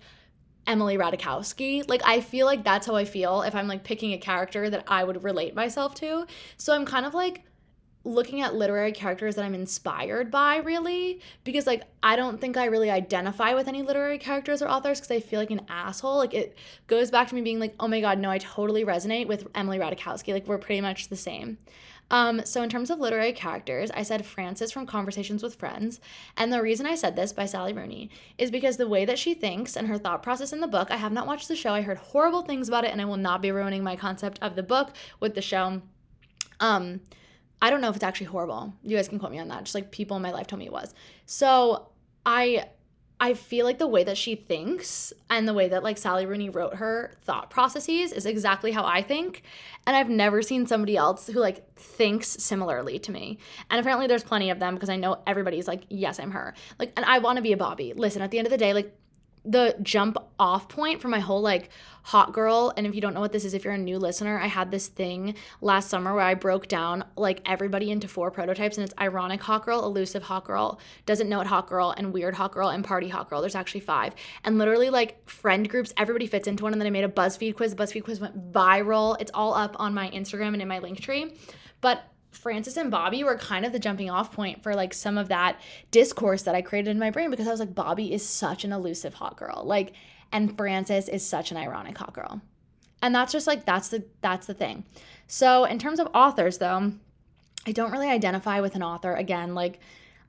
Emily 0.66 0.98
Ratajkowski. 0.98 1.88
Like 1.88 2.02
I 2.04 2.20
feel 2.20 2.46
like 2.46 2.64
that's 2.64 2.88
how 2.88 2.96
I 2.96 3.04
feel 3.04 3.42
if 3.42 3.54
I'm 3.54 3.68
like 3.68 3.84
picking 3.84 4.12
a 4.12 4.18
character 4.18 4.68
that 4.68 4.82
I 4.88 5.04
would 5.04 5.22
relate 5.22 5.54
myself 5.54 5.94
to. 5.96 6.26
So 6.56 6.74
I'm 6.74 6.84
kind 6.84 7.06
of 7.06 7.14
like, 7.14 7.44
looking 8.06 8.40
at 8.40 8.54
literary 8.54 8.92
characters 8.92 9.34
that 9.34 9.44
I'm 9.44 9.54
inspired 9.54 10.30
by, 10.30 10.58
really, 10.58 11.20
because 11.44 11.66
like 11.66 11.82
I 12.02 12.14
don't 12.14 12.40
think 12.40 12.56
I 12.56 12.66
really 12.66 12.90
identify 12.90 13.52
with 13.54 13.66
any 13.68 13.82
literary 13.82 14.18
characters 14.18 14.62
or 14.62 14.68
authors 14.68 15.00
because 15.00 15.10
I 15.10 15.20
feel 15.20 15.40
like 15.40 15.50
an 15.50 15.66
asshole. 15.68 16.18
Like 16.18 16.32
it 16.32 16.56
goes 16.86 17.10
back 17.10 17.28
to 17.28 17.34
me 17.34 17.42
being 17.42 17.58
like, 17.58 17.74
oh 17.80 17.88
my 17.88 18.00
god, 18.00 18.18
no, 18.18 18.30
I 18.30 18.38
totally 18.38 18.84
resonate 18.84 19.26
with 19.26 19.48
Emily 19.54 19.78
Ratajkowski. 19.78 20.32
Like 20.32 20.46
we're 20.46 20.58
pretty 20.58 20.80
much 20.80 21.08
the 21.08 21.16
same. 21.16 21.58
Um, 22.08 22.42
so 22.44 22.62
in 22.62 22.68
terms 22.68 22.90
of 22.90 23.00
literary 23.00 23.32
characters, 23.32 23.90
I 23.90 24.04
said 24.04 24.24
Frances 24.24 24.70
from 24.70 24.86
Conversations 24.86 25.42
with 25.42 25.56
Friends, 25.56 26.00
and 26.36 26.52
the 26.52 26.62
reason 26.62 26.86
I 26.86 26.94
said 26.94 27.16
this 27.16 27.32
by 27.32 27.46
Sally 27.46 27.72
Rooney 27.72 28.10
is 28.38 28.52
because 28.52 28.76
the 28.76 28.86
way 28.86 29.04
that 29.04 29.18
she 29.18 29.34
thinks 29.34 29.76
and 29.76 29.88
her 29.88 29.98
thought 29.98 30.22
process 30.22 30.52
in 30.52 30.60
the 30.60 30.68
book. 30.68 30.92
I 30.92 30.96
have 30.96 31.10
not 31.10 31.26
watched 31.26 31.48
the 31.48 31.56
show. 31.56 31.74
I 31.74 31.80
heard 31.80 31.98
horrible 31.98 32.42
things 32.42 32.68
about 32.68 32.84
it, 32.84 32.92
and 32.92 33.00
I 33.00 33.04
will 33.06 33.16
not 33.16 33.42
be 33.42 33.50
ruining 33.50 33.82
my 33.82 33.96
concept 33.96 34.38
of 34.40 34.54
the 34.54 34.62
book 34.62 34.92
with 35.18 35.34
the 35.34 35.42
show. 35.42 35.82
Um, 36.60 37.00
I 37.60 37.70
don't 37.70 37.80
know 37.80 37.88
if 37.88 37.96
it's 37.96 38.04
actually 38.04 38.26
horrible. 38.26 38.72
You 38.82 38.96
guys 38.96 39.08
can 39.08 39.18
quote 39.18 39.32
me 39.32 39.38
on 39.38 39.48
that. 39.48 39.64
Just 39.64 39.74
like 39.74 39.90
people 39.90 40.16
in 40.16 40.22
my 40.22 40.32
life 40.32 40.46
told 40.46 40.58
me 40.58 40.66
it 40.66 40.72
was. 40.72 40.94
So 41.24 41.88
I 42.24 42.66
I 43.18 43.32
feel 43.32 43.64
like 43.64 43.78
the 43.78 43.86
way 43.86 44.04
that 44.04 44.18
she 44.18 44.34
thinks 44.34 45.10
and 45.30 45.48
the 45.48 45.54
way 45.54 45.68
that 45.70 45.82
like 45.82 45.96
Sally 45.96 46.26
Rooney 46.26 46.50
wrote 46.50 46.74
her 46.74 47.14
thought 47.22 47.48
processes 47.48 48.12
is 48.12 48.26
exactly 48.26 48.72
how 48.72 48.84
I 48.84 49.00
think. 49.00 49.42
And 49.86 49.96
I've 49.96 50.10
never 50.10 50.42
seen 50.42 50.66
somebody 50.66 50.98
else 50.98 51.26
who 51.26 51.40
like 51.40 51.74
thinks 51.76 52.28
similarly 52.28 52.98
to 52.98 53.12
me. 53.12 53.38
And 53.70 53.80
apparently 53.80 54.06
there's 54.06 54.22
plenty 54.22 54.50
of 54.50 54.58
them 54.58 54.74
because 54.74 54.90
I 54.90 54.96
know 54.96 55.22
everybody's 55.26 55.66
like, 55.66 55.84
yes, 55.88 56.20
I'm 56.20 56.32
her. 56.32 56.52
Like, 56.78 56.92
and 56.94 57.06
I 57.06 57.20
want 57.20 57.36
to 57.36 57.42
be 57.42 57.52
a 57.52 57.56
Bobbi. 57.56 57.96
Listen, 57.96 58.20
at 58.20 58.30
the 58.30 58.38
end 58.38 58.46
of 58.46 58.50
the 58.50 58.58
day, 58.58 58.74
like 58.74 58.94
the 59.46 59.76
jump 59.82 60.16
off 60.38 60.68
point 60.68 61.00
for 61.00 61.08
my 61.08 61.20
whole 61.20 61.40
like 61.40 61.70
hot 62.02 62.32
girl 62.32 62.72
and 62.76 62.86
if 62.86 62.94
you 62.94 63.00
don't 63.00 63.14
know 63.14 63.20
what 63.20 63.32
this 63.32 63.44
is 63.44 63.54
if 63.54 63.64
you're 63.64 63.72
a 63.72 63.78
new 63.78 63.98
listener 63.98 64.38
i 64.38 64.46
had 64.46 64.70
this 64.70 64.86
thing 64.86 65.34
last 65.60 65.88
summer 65.88 66.14
where 66.14 66.22
i 66.22 66.34
broke 66.34 66.68
down 66.68 67.04
like 67.16 67.40
everybody 67.46 67.90
into 67.90 68.06
four 68.06 68.30
prototypes 68.30 68.76
and 68.76 68.84
it's 68.84 68.94
ironic 69.00 69.40
hot 69.42 69.64
girl 69.64 69.84
elusive 69.84 70.22
hot 70.22 70.44
girl 70.44 70.78
doesn't 71.04 71.28
know 71.28 71.40
it 71.40 71.46
hot 71.46 71.66
girl 71.66 71.94
and 71.96 72.12
weird 72.12 72.34
hot 72.34 72.52
girl 72.52 72.68
and 72.68 72.84
party 72.84 73.08
hot 73.08 73.28
girl. 73.28 73.40
There's 73.40 73.54
actually 73.54 73.80
five. 73.80 74.14
And 74.44 74.58
literally 74.58 74.90
like 74.90 75.28
friend 75.28 75.68
groups 75.68 75.92
everybody 75.96 76.26
fits 76.26 76.48
into 76.48 76.64
one 76.64 76.72
and 76.72 76.80
then 76.80 76.86
i 76.86 76.90
made 76.90 77.04
a 77.04 77.08
buzzfeed 77.08 77.56
quiz. 77.56 77.74
The 77.74 77.82
buzzfeed 77.82 78.04
quiz 78.04 78.20
went 78.20 78.52
viral. 78.52 79.16
It's 79.20 79.30
all 79.34 79.54
up 79.54 79.76
on 79.78 79.94
my 79.94 80.10
instagram 80.10 80.48
and 80.48 80.62
in 80.62 80.68
my 80.68 80.78
link 80.78 81.00
tree 81.00 81.34
but 81.80 82.02
Frances 82.36 82.76
and 82.76 82.92
Bobbi 82.92 83.24
were 83.24 83.36
kind 83.36 83.64
of 83.64 83.72
the 83.72 83.78
jumping 83.78 84.10
off 84.10 84.32
point 84.32 84.62
for 84.62 84.74
like 84.74 84.94
some 84.94 85.18
of 85.18 85.28
that 85.28 85.60
discourse 85.90 86.42
that 86.42 86.54
I 86.54 86.62
created 86.62 86.90
in 86.90 86.98
my 86.98 87.10
brain 87.10 87.30
because 87.30 87.48
I 87.48 87.50
was 87.50 87.60
like, 87.60 87.74
Bobbi 87.74 88.10
is 88.10 88.26
such 88.26 88.64
an 88.64 88.72
elusive 88.72 89.14
hot 89.14 89.36
girl. 89.36 89.62
Like, 89.64 89.92
and 90.32 90.56
Frances 90.56 91.08
is 91.08 91.26
such 91.26 91.50
an 91.50 91.56
ironic 91.56 91.96
hot 91.96 92.12
girl. 92.12 92.40
And 93.02 93.14
that's 93.14 93.32
just 93.32 93.46
like 93.46 93.64
that's 93.64 93.88
the 93.88 94.04
that's 94.20 94.46
the 94.46 94.54
thing. 94.54 94.84
So 95.26 95.64
in 95.64 95.78
terms 95.78 95.98
of 96.00 96.08
authors 96.14 96.58
though, 96.58 96.92
I 97.66 97.72
don't 97.72 97.92
really 97.92 98.08
identify 98.08 98.60
with 98.60 98.74
an 98.74 98.82
author 98.82 99.14
again, 99.14 99.54
like 99.54 99.80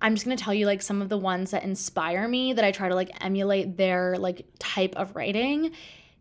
I'm 0.02 0.16
just 0.16 0.28
to 0.28 0.36
tell 0.36 0.54
you 0.54 0.66
like 0.66 0.82
some 0.82 1.02
of 1.02 1.10
the 1.10 1.18
ones 1.18 1.52
that 1.52 1.64
inspire 1.64 2.28
me 2.28 2.54
that 2.54 2.64
I 2.64 2.72
try 2.72 2.88
to 2.88 2.96
like 2.96 3.12
emulate 3.24 3.78
their 3.78 4.18
like 4.18 4.46
type 4.60 4.96
of 4.96 5.16
writing. 5.16 5.72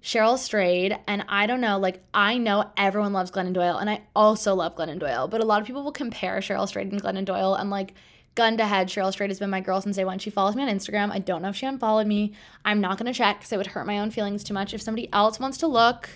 Cheryl 0.03 0.38
Strayed, 0.38 0.97
and 1.07 1.25
I 1.29 1.47
don't 1.47 1.61
know, 1.61 1.79
like 1.79 2.03
I 2.15 2.38
know 2.38 2.71
everyone 2.76 3.12
loves 3.12 3.31
Glennon 3.31 3.53
Doyle, 3.53 3.79
and 3.79 3.91
I 3.91 4.03
also 4.15 4.55
love 4.55 4.76
Glennon 4.76 4.99
Doyle, 4.99 5.26
but 5.26 5.41
a 5.41 5.45
lot 5.45 5.61
of 5.61 5.67
people 5.67 5.83
will 5.83 5.93
compare 5.93 6.38
Cheryl 6.38 6.69
Strayed 6.69 6.93
and 6.93 7.03
Glennon 7.03 7.25
Doyle, 7.25 7.55
and 7.55 7.71
like 7.71 7.95
gun 8.37 8.57
to 8.59 8.67
head, 8.67 8.88
Cheryl 8.88 9.11
Strayed 9.11 9.31
has 9.31 9.38
been 9.38 9.50
my 9.50 9.61
girl 9.61 9.81
since 9.81 9.97
day 9.97 10.05
one. 10.05 10.19
She 10.19 10.31
follows 10.31 10.55
me 10.55 10.62
on 10.62 10.69
Instagram. 10.69 11.11
I 11.11 11.19
don't 11.19 11.43
know 11.43 11.49
if 11.49 11.57
she 11.57 11.67
unfollowed 11.67 12.07
me. 12.07 12.35
I'm 12.65 12.81
not 12.81 12.99
gonna 12.99 13.15
check 13.15 13.38
because 13.38 13.53
it 13.53 13.57
would 13.57 13.69
hurt 13.69 13.87
my 13.87 13.99
own 13.99 14.11
feelings 14.11 14.45
too 14.45 14.55
much. 14.55 14.75
If 14.75 14.83
somebody 14.83 15.12
else 15.12 15.41
wants 15.41 15.59
to 15.59 15.67
look 15.67 16.09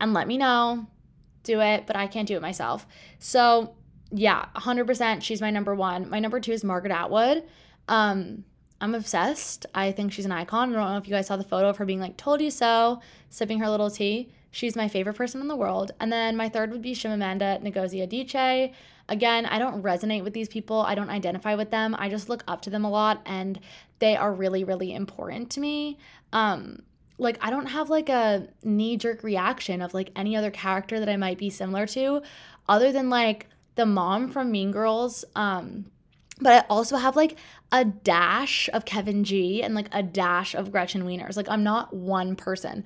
and 0.00 0.12
let 0.12 0.26
me 0.26 0.36
know, 0.36 0.86
do 1.44 1.60
it, 1.60 1.86
but 1.86 1.96
I 1.96 2.08
can't 2.08 2.28
do 2.28 2.36
it 2.36 2.42
myself. 2.42 2.86
So 3.18 3.74
yeah, 4.10 4.46
100%. 4.56 5.22
She's 5.22 5.40
my 5.40 5.50
number 5.50 5.74
one. 5.74 6.10
My 6.10 6.18
number 6.18 6.38
two 6.38 6.52
is 6.52 6.62
Margaret 6.62 6.92
Atwood. 6.92 7.44
Um, 7.88 8.44
I'm 8.82 8.96
obsessed. 8.96 9.64
I 9.74 9.92
think 9.92 10.12
she's 10.12 10.24
an 10.24 10.32
icon. 10.32 10.70
I 10.70 10.72
don't 10.72 10.90
know 10.90 10.98
if 10.98 11.06
you 11.06 11.14
guys 11.14 11.28
saw 11.28 11.36
the 11.36 11.44
photo 11.44 11.68
of 11.68 11.76
her 11.76 11.86
being 11.86 12.00
like, 12.00 12.16
told 12.16 12.40
you 12.40 12.50
so, 12.50 13.00
sipping 13.30 13.60
her 13.60 13.70
little 13.70 13.90
tea. 13.90 14.32
She's 14.50 14.74
my 14.74 14.88
favorite 14.88 15.14
person 15.14 15.40
in 15.40 15.46
the 15.46 15.56
world. 15.56 15.92
And 16.00 16.12
then 16.12 16.36
my 16.36 16.48
third 16.48 16.72
would 16.72 16.82
be 16.82 16.92
Chimamanda 16.92 17.62
Ngozi 17.62 18.06
Adichie. 18.06 18.74
Again, 19.08 19.46
I 19.46 19.60
don't 19.60 19.82
resonate 19.84 20.24
with 20.24 20.34
these 20.34 20.48
people. 20.48 20.80
I 20.80 20.96
don't 20.96 21.10
identify 21.10 21.54
with 21.54 21.70
them. 21.70 21.94
I 21.96 22.08
just 22.08 22.28
look 22.28 22.42
up 22.48 22.60
to 22.62 22.70
them 22.70 22.84
a 22.84 22.90
lot 22.90 23.22
and 23.24 23.60
they 24.00 24.16
are 24.16 24.34
really, 24.34 24.64
really 24.64 24.92
important 24.92 25.50
to 25.50 25.60
me. 25.60 25.98
Um, 26.32 26.82
like 27.18 27.38
I 27.40 27.50
don't 27.50 27.66
have 27.66 27.88
like 27.88 28.08
a 28.08 28.48
knee 28.64 28.96
jerk 28.96 29.22
reaction 29.22 29.80
of 29.80 29.94
like 29.94 30.10
any 30.16 30.36
other 30.36 30.50
character 30.50 30.98
that 30.98 31.08
I 31.08 31.16
might 31.16 31.38
be 31.38 31.50
similar 31.50 31.86
to 31.88 32.22
other 32.68 32.90
than 32.90 33.10
like 33.10 33.46
the 33.76 33.86
mom 33.86 34.28
from 34.28 34.50
Mean 34.50 34.72
Girls. 34.72 35.24
Um, 35.36 35.86
but 36.42 36.52
I 36.52 36.66
also 36.68 36.96
have 36.96 37.16
like 37.16 37.38
a 37.70 37.84
dash 37.84 38.68
of 38.72 38.84
Kevin 38.84 39.24
G 39.24 39.62
and 39.62 39.74
like 39.74 39.88
a 39.92 40.02
dash 40.02 40.54
of 40.54 40.72
Gretchen 40.72 41.04
Wieners. 41.04 41.36
Like 41.36 41.48
I'm 41.48 41.62
not 41.64 41.94
one 41.94 42.36
person. 42.36 42.84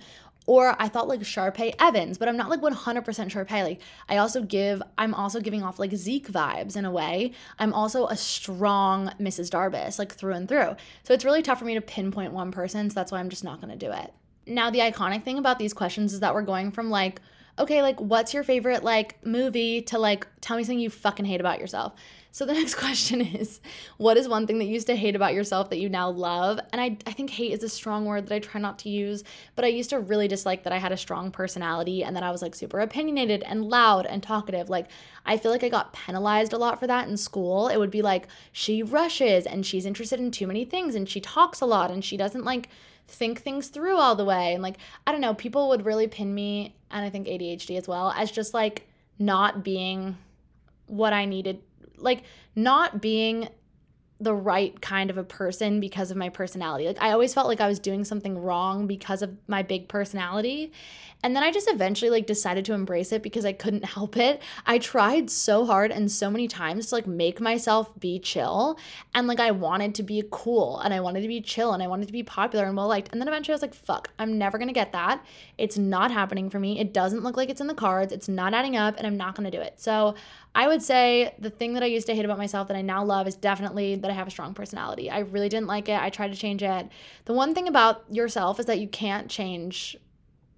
Or 0.49 0.77
I 0.79 0.89
thought 0.89 1.09
like 1.09 1.21
Sharpay 1.21 1.75
Evans, 1.81 2.19
but 2.19 2.29
I'm 2.29 2.37
not 2.37 2.49
like 2.49 2.61
100% 2.61 3.05
Sharpay. 3.05 3.65
Like 3.65 3.81
I 4.09 4.19
also 4.19 4.43
give, 4.43 4.81
I'm 4.97 5.13
also 5.13 5.41
giving 5.41 5.65
off 5.65 5.81
like 5.81 5.93
Zeke 5.93 6.31
vibes 6.31 6.77
in 6.77 6.85
a 6.85 6.91
way. 6.91 7.33
I'm 7.59 7.73
also 7.73 8.07
a 8.07 8.17
strong 8.17 9.11
Mrs. 9.21 9.51
Darbus, 9.51 9.99
like 9.99 10.15
through 10.15 10.35
and 10.35 10.49
through. 10.49 10.77
So 11.03 11.15
it's 11.15 11.25
really 11.25 11.43
tough 11.43 11.59
for 11.59 11.65
me 11.65 11.75
to 11.75 11.81
pinpoint 11.81 12.33
one 12.33 12.53
person. 12.53 12.89
So 12.91 12.95
that's 12.95 13.11
why 13.11 13.19
I'm 13.19 13.29
just 13.29 13.43
not 13.43 13.61
to 13.61 13.77
do 13.77 13.91
it. 13.91 14.13
Now, 14.47 14.71
the 14.71 14.79
iconic 14.79 15.25
thing 15.25 15.39
about 15.39 15.59
these 15.59 15.75
questions 15.75 16.13
is 16.13 16.21
that 16.21 16.33
we're 16.33 16.43
going 16.43 16.71
from 16.71 16.89
like, 16.89 17.21
okay, 17.59 17.83
like 17.83 18.01
what's 18.01 18.33
your 18.33 18.45
favorite 18.45 18.85
like 18.85 19.25
movie 19.25 19.83
to 19.83 19.99
like 19.99 20.27
tell 20.41 20.57
me 20.57 20.63
something 20.63 20.79
you 20.79 20.91
fucking 20.91 21.25
hate 21.25 21.41
about 21.41 21.59
yourself. 21.59 21.95
So 22.37 22.45
the 22.45 22.53
next 22.61 22.75
question 22.75 23.23
is 23.23 23.61
what 23.97 24.19
is 24.19 24.29
one 24.29 24.47
thing 24.47 24.59
that 24.59 24.67
you 24.67 24.75
used 24.75 24.89
to 24.89 24.95
hate 24.95 25.17
about 25.17 25.33
yourself 25.33 25.71
that 25.71 25.79
you 25.79 25.89
now 25.89 26.11
love? 26.11 26.61
And 26.71 26.83
I, 26.83 26.99
I 27.07 27.13
think 27.13 27.31
hate 27.31 27.53
is 27.53 27.63
a 27.63 27.69
strong 27.71 28.05
word 28.05 28.27
that 28.27 28.35
I 28.35 28.41
try 28.41 28.61
not 28.61 28.79
to 28.81 28.91
use, 28.91 29.25
but 29.55 29.65
I 29.65 29.69
used 29.69 29.89
to 29.89 30.01
really 30.01 30.29
dislike 30.29 30.63
that 30.65 30.73
I 30.75 30.77
had 30.77 30.93
a 30.93 30.99
strong 30.99 31.31
personality 31.31 32.05
and 32.05 32.15
that 32.15 32.23
I 32.23 32.31
was 32.31 32.43
like 32.43 32.55
super 32.55 32.81
opinionated 32.81 33.43
and 33.45 33.65
loud 33.65 34.05
and 34.05 34.23
talkative. 34.23 34.69
Like 34.69 34.89
I 35.25 35.39
feel 35.39 35.51
like 35.51 35.65
I 35.65 35.71
got 35.71 35.95
penalized 35.95 36.53
a 36.53 36.59
lot 36.59 36.79
for 36.79 36.87
that 36.87 37.09
in 37.09 37.17
school. 37.17 37.69
It 37.69 37.79
would 37.79 37.91
be 37.91 38.03
like 38.03 38.29
she 38.53 38.83
rushes 38.83 39.47
and 39.47 39.65
she's 39.65 39.87
interested 39.87 40.21
in 40.21 40.31
too 40.31 40.47
many 40.47 40.67
things 40.67 40.95
and 40.95 41.09
she 41.09 41.23
talks 41.23 41.63
a 41.63 41.67
lot 41.67 41.91
and 41.91 42.05
she 42.05 42.19
doesn't 42.19 42.45
like 42.45 42.69
think 43.09 43.41
things 43.41 43.69
through 43.69 43.97
all 43.97 44.15
the 44.15 44.27
way. 44.27 44.53
And 44.53 44.63
like, 44.63 44.77
I 45.07 45.13
don't 45.13 45.23
know, 45.23 45.33
people 45.33 45.71
would 45.71 45.87
really 45.87 46.07
pin 46.07 46.35
me, 46.35 46.77
and 46.91 47.03
I 47.03 47.09
think 47.09 47.29
ADHD 47.29 47.79
as 47.79 47.89
well, 47.89 48.13
as 48.15 48.31
just 48.31 48.53
like 48.53 48.87
not 49.19 49.65
being 49.65 50.19
what 50.87 51.15
I 51.15 51.25
needed, 51.25 51.63
like 51.99 52.23
not 52.55 53.01
being 53.01 53.49
the 54.19 54.35
right 54.35 54.81
kind 54.81 55.11
of 55.11 55.19
a 55.19 55.25
person 55.25 55.79
because 55.79 56.11
of 56.11 56.17
my 56.17 56.31
personality. 56.31 56.87
Like 56.87 57.03
I 57.03 57.13
always 57.13 57.35
felt 57.35 57.49
like 57.49 57.61
I 57.61 57.67
was 57.67 57.79
doing 57.79 58.03
something 58.03 58.39
wrong 58.39 58.87
because 58.87 59.21
of 59.21 59.37
my 59.47 59.63
big 59.63 59.89
personality. 59.89 60.73
And 61.23 61.35
then 61.37 61.43
I 61.43 61.51
just 61.51 61.71
eventually 61.71 62.11
like 62.11 62.27
decided 62.27 62.65
to 62.67 62.73
embrace 62.73 63.13
it 63.13 63.23
because 63.23 63.45
I 63.45 63.53
couldn't 63.53 63.85
help 63.97 64.17
it. 64.17 64.41
I 64.65 64.79
tried 64.79 65.29
so 65.29 65.67
hard 65.67 65.91
and 65.91 66.11
so 66.11 66.31
many 66.31 66.49
times 66.49 66.87
to 66.87 66.95
like 66.95 67.07
make 67.07 67.41
myself 67.41 67.99
be 68.01 68.19
chill 68.19 68.79
and 69.15 69.27
like 69.27 69.41
I 69.41 69.51
wanted 69.51 69.95
to 69.97 70.03
be 70.03 70.23
cool 70.31 70.79
and 70.81 70.95
I 70.95 71.01
wanted 71.01 71.21
to 71.21 71.29
be 71.29 71.43
chill 71.43 71.75
and 71.75 71.83
I 71.83 71.87
wanted 71.87 72.07
to 72.07 72.13
be 72.13 72.23
popular 72.23 72.65
and 72.65 72.77
well 72.77 72.89
liked. 72.89 73.11
And 73.13 73.21
then 73.21 73.29
eventually 73.29 73.53
I 73.53 73.57
was 73.57 73.63
like, 73.63 73.75
fuck, 73.75 74.11
I'm 74.19 74.39
never 74.39 74.57
going 74.57 74.69
to 74.69 74.75
get 74.75 74.93
that. 74.93 75.23
It's 75.59 75.77
not 75.77 76.11
happening 76.11 76.49
for 76.49 76.59
me. 76.59 76.81
It 76.81 76.95
doesn't 76.95 77.23
look 77.23 77.37
like 77.37 77.51
it's 77.51 77.61
in 77.61 77.67
the 77.67 77.75
cards. 77.75 78.15
It's 78.15 78.29
not 78.29 78.55
adding 78.55 78.77
up 78.77 78.95
and 78.97 79.07
I'm 79.07 79.19
not 79.19 79.35
going 79.35 79.51
to 79.51 79.57
do 79.57 79.63
it. 79.63 79.79
So 79.79 80.15
I 80.57 80.69
would 80.69 80.81
say 80.81 81.35
the 81.39 81.51
thing 81.51 81.75
that 81.75 81.83
I 81.83 81.87
used 81.87 82.07
to 82.07 82.15
hate 82.15 82.25
about 82.25 82.39
myself 82.39 82.69
that 82.69 82.79
I 82.79 82.81
now 82.81 83.05
love 83.05 83.29
is 83.29 83.37
definitely 83.37 83.97
that 83.97 84.11
I 84.11 84.15
have 84.15 84.27
a 84.27 84.31
strong 84.31 84.55
personality. 84.55 85.11
I 85.11 85.19
really 85.19 85.51
didn't 85.51 85.67
like 85.67 85.91
it. 85.91 86.01
I 86.01 86.09
tried 86.09 86.33
to 86.33 86.39
change 86.39 86.63
it. 86.63 86.89
The 87.27 87.35
one 87.35 87.55
thing 87.55 87.69
about 87.69 88.05
yourself 88.11 88.59
is 88.59 88.65
that 88.65 88.79
you 88.79 88.89
can't 88.89 89.29
change 89.29 89.99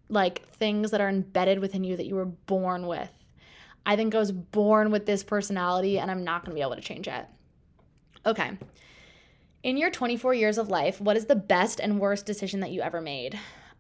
like 0.09 0.49
things 0.51 0.93
that 0.93 1.01
are 1.01 1.09
embedded 1.09 1.59
within 1.59 1.83
you 1.83 1.97
that 1.97 2.07
you 2.07 2.15
were 2.15 2.27
born 2.27 2.87
with. 2.87 3.11
I 3.85 3.97
think 3.97 4.15
I 4.15 4.19
was 4.19 4.31
born 4.31 4.93
with 4.93 5.05
this 5.05 5.25
personality 5.25 5.99
and 5.99 6.13
I'm 6.13 6.23
not 6.23 6.45
going 6.45 6.53
to 6.53 6.55
be 6.55 6.63
able 6.63 6.77
to 6.77 6.81
change 6.81 7.09
it. 7.09 7.27
Okay. 8.25 8.57
In 9.65 9.77
your 9.77 9.91
24 9.91 10.33
years 10.33 10.59
of 10.59 10.69
life, 10.69 11.01
what 11.01 11.17
is 11.17 11.27
the 11.27 11.35
best 11.35 11.81
and 11.81 11.99
worst 11.99 12.25
decision 12.25 12.61
that 12.61 12.71
you 12.71 12.83
ever 12.83 13.01
made? 13.01 13.37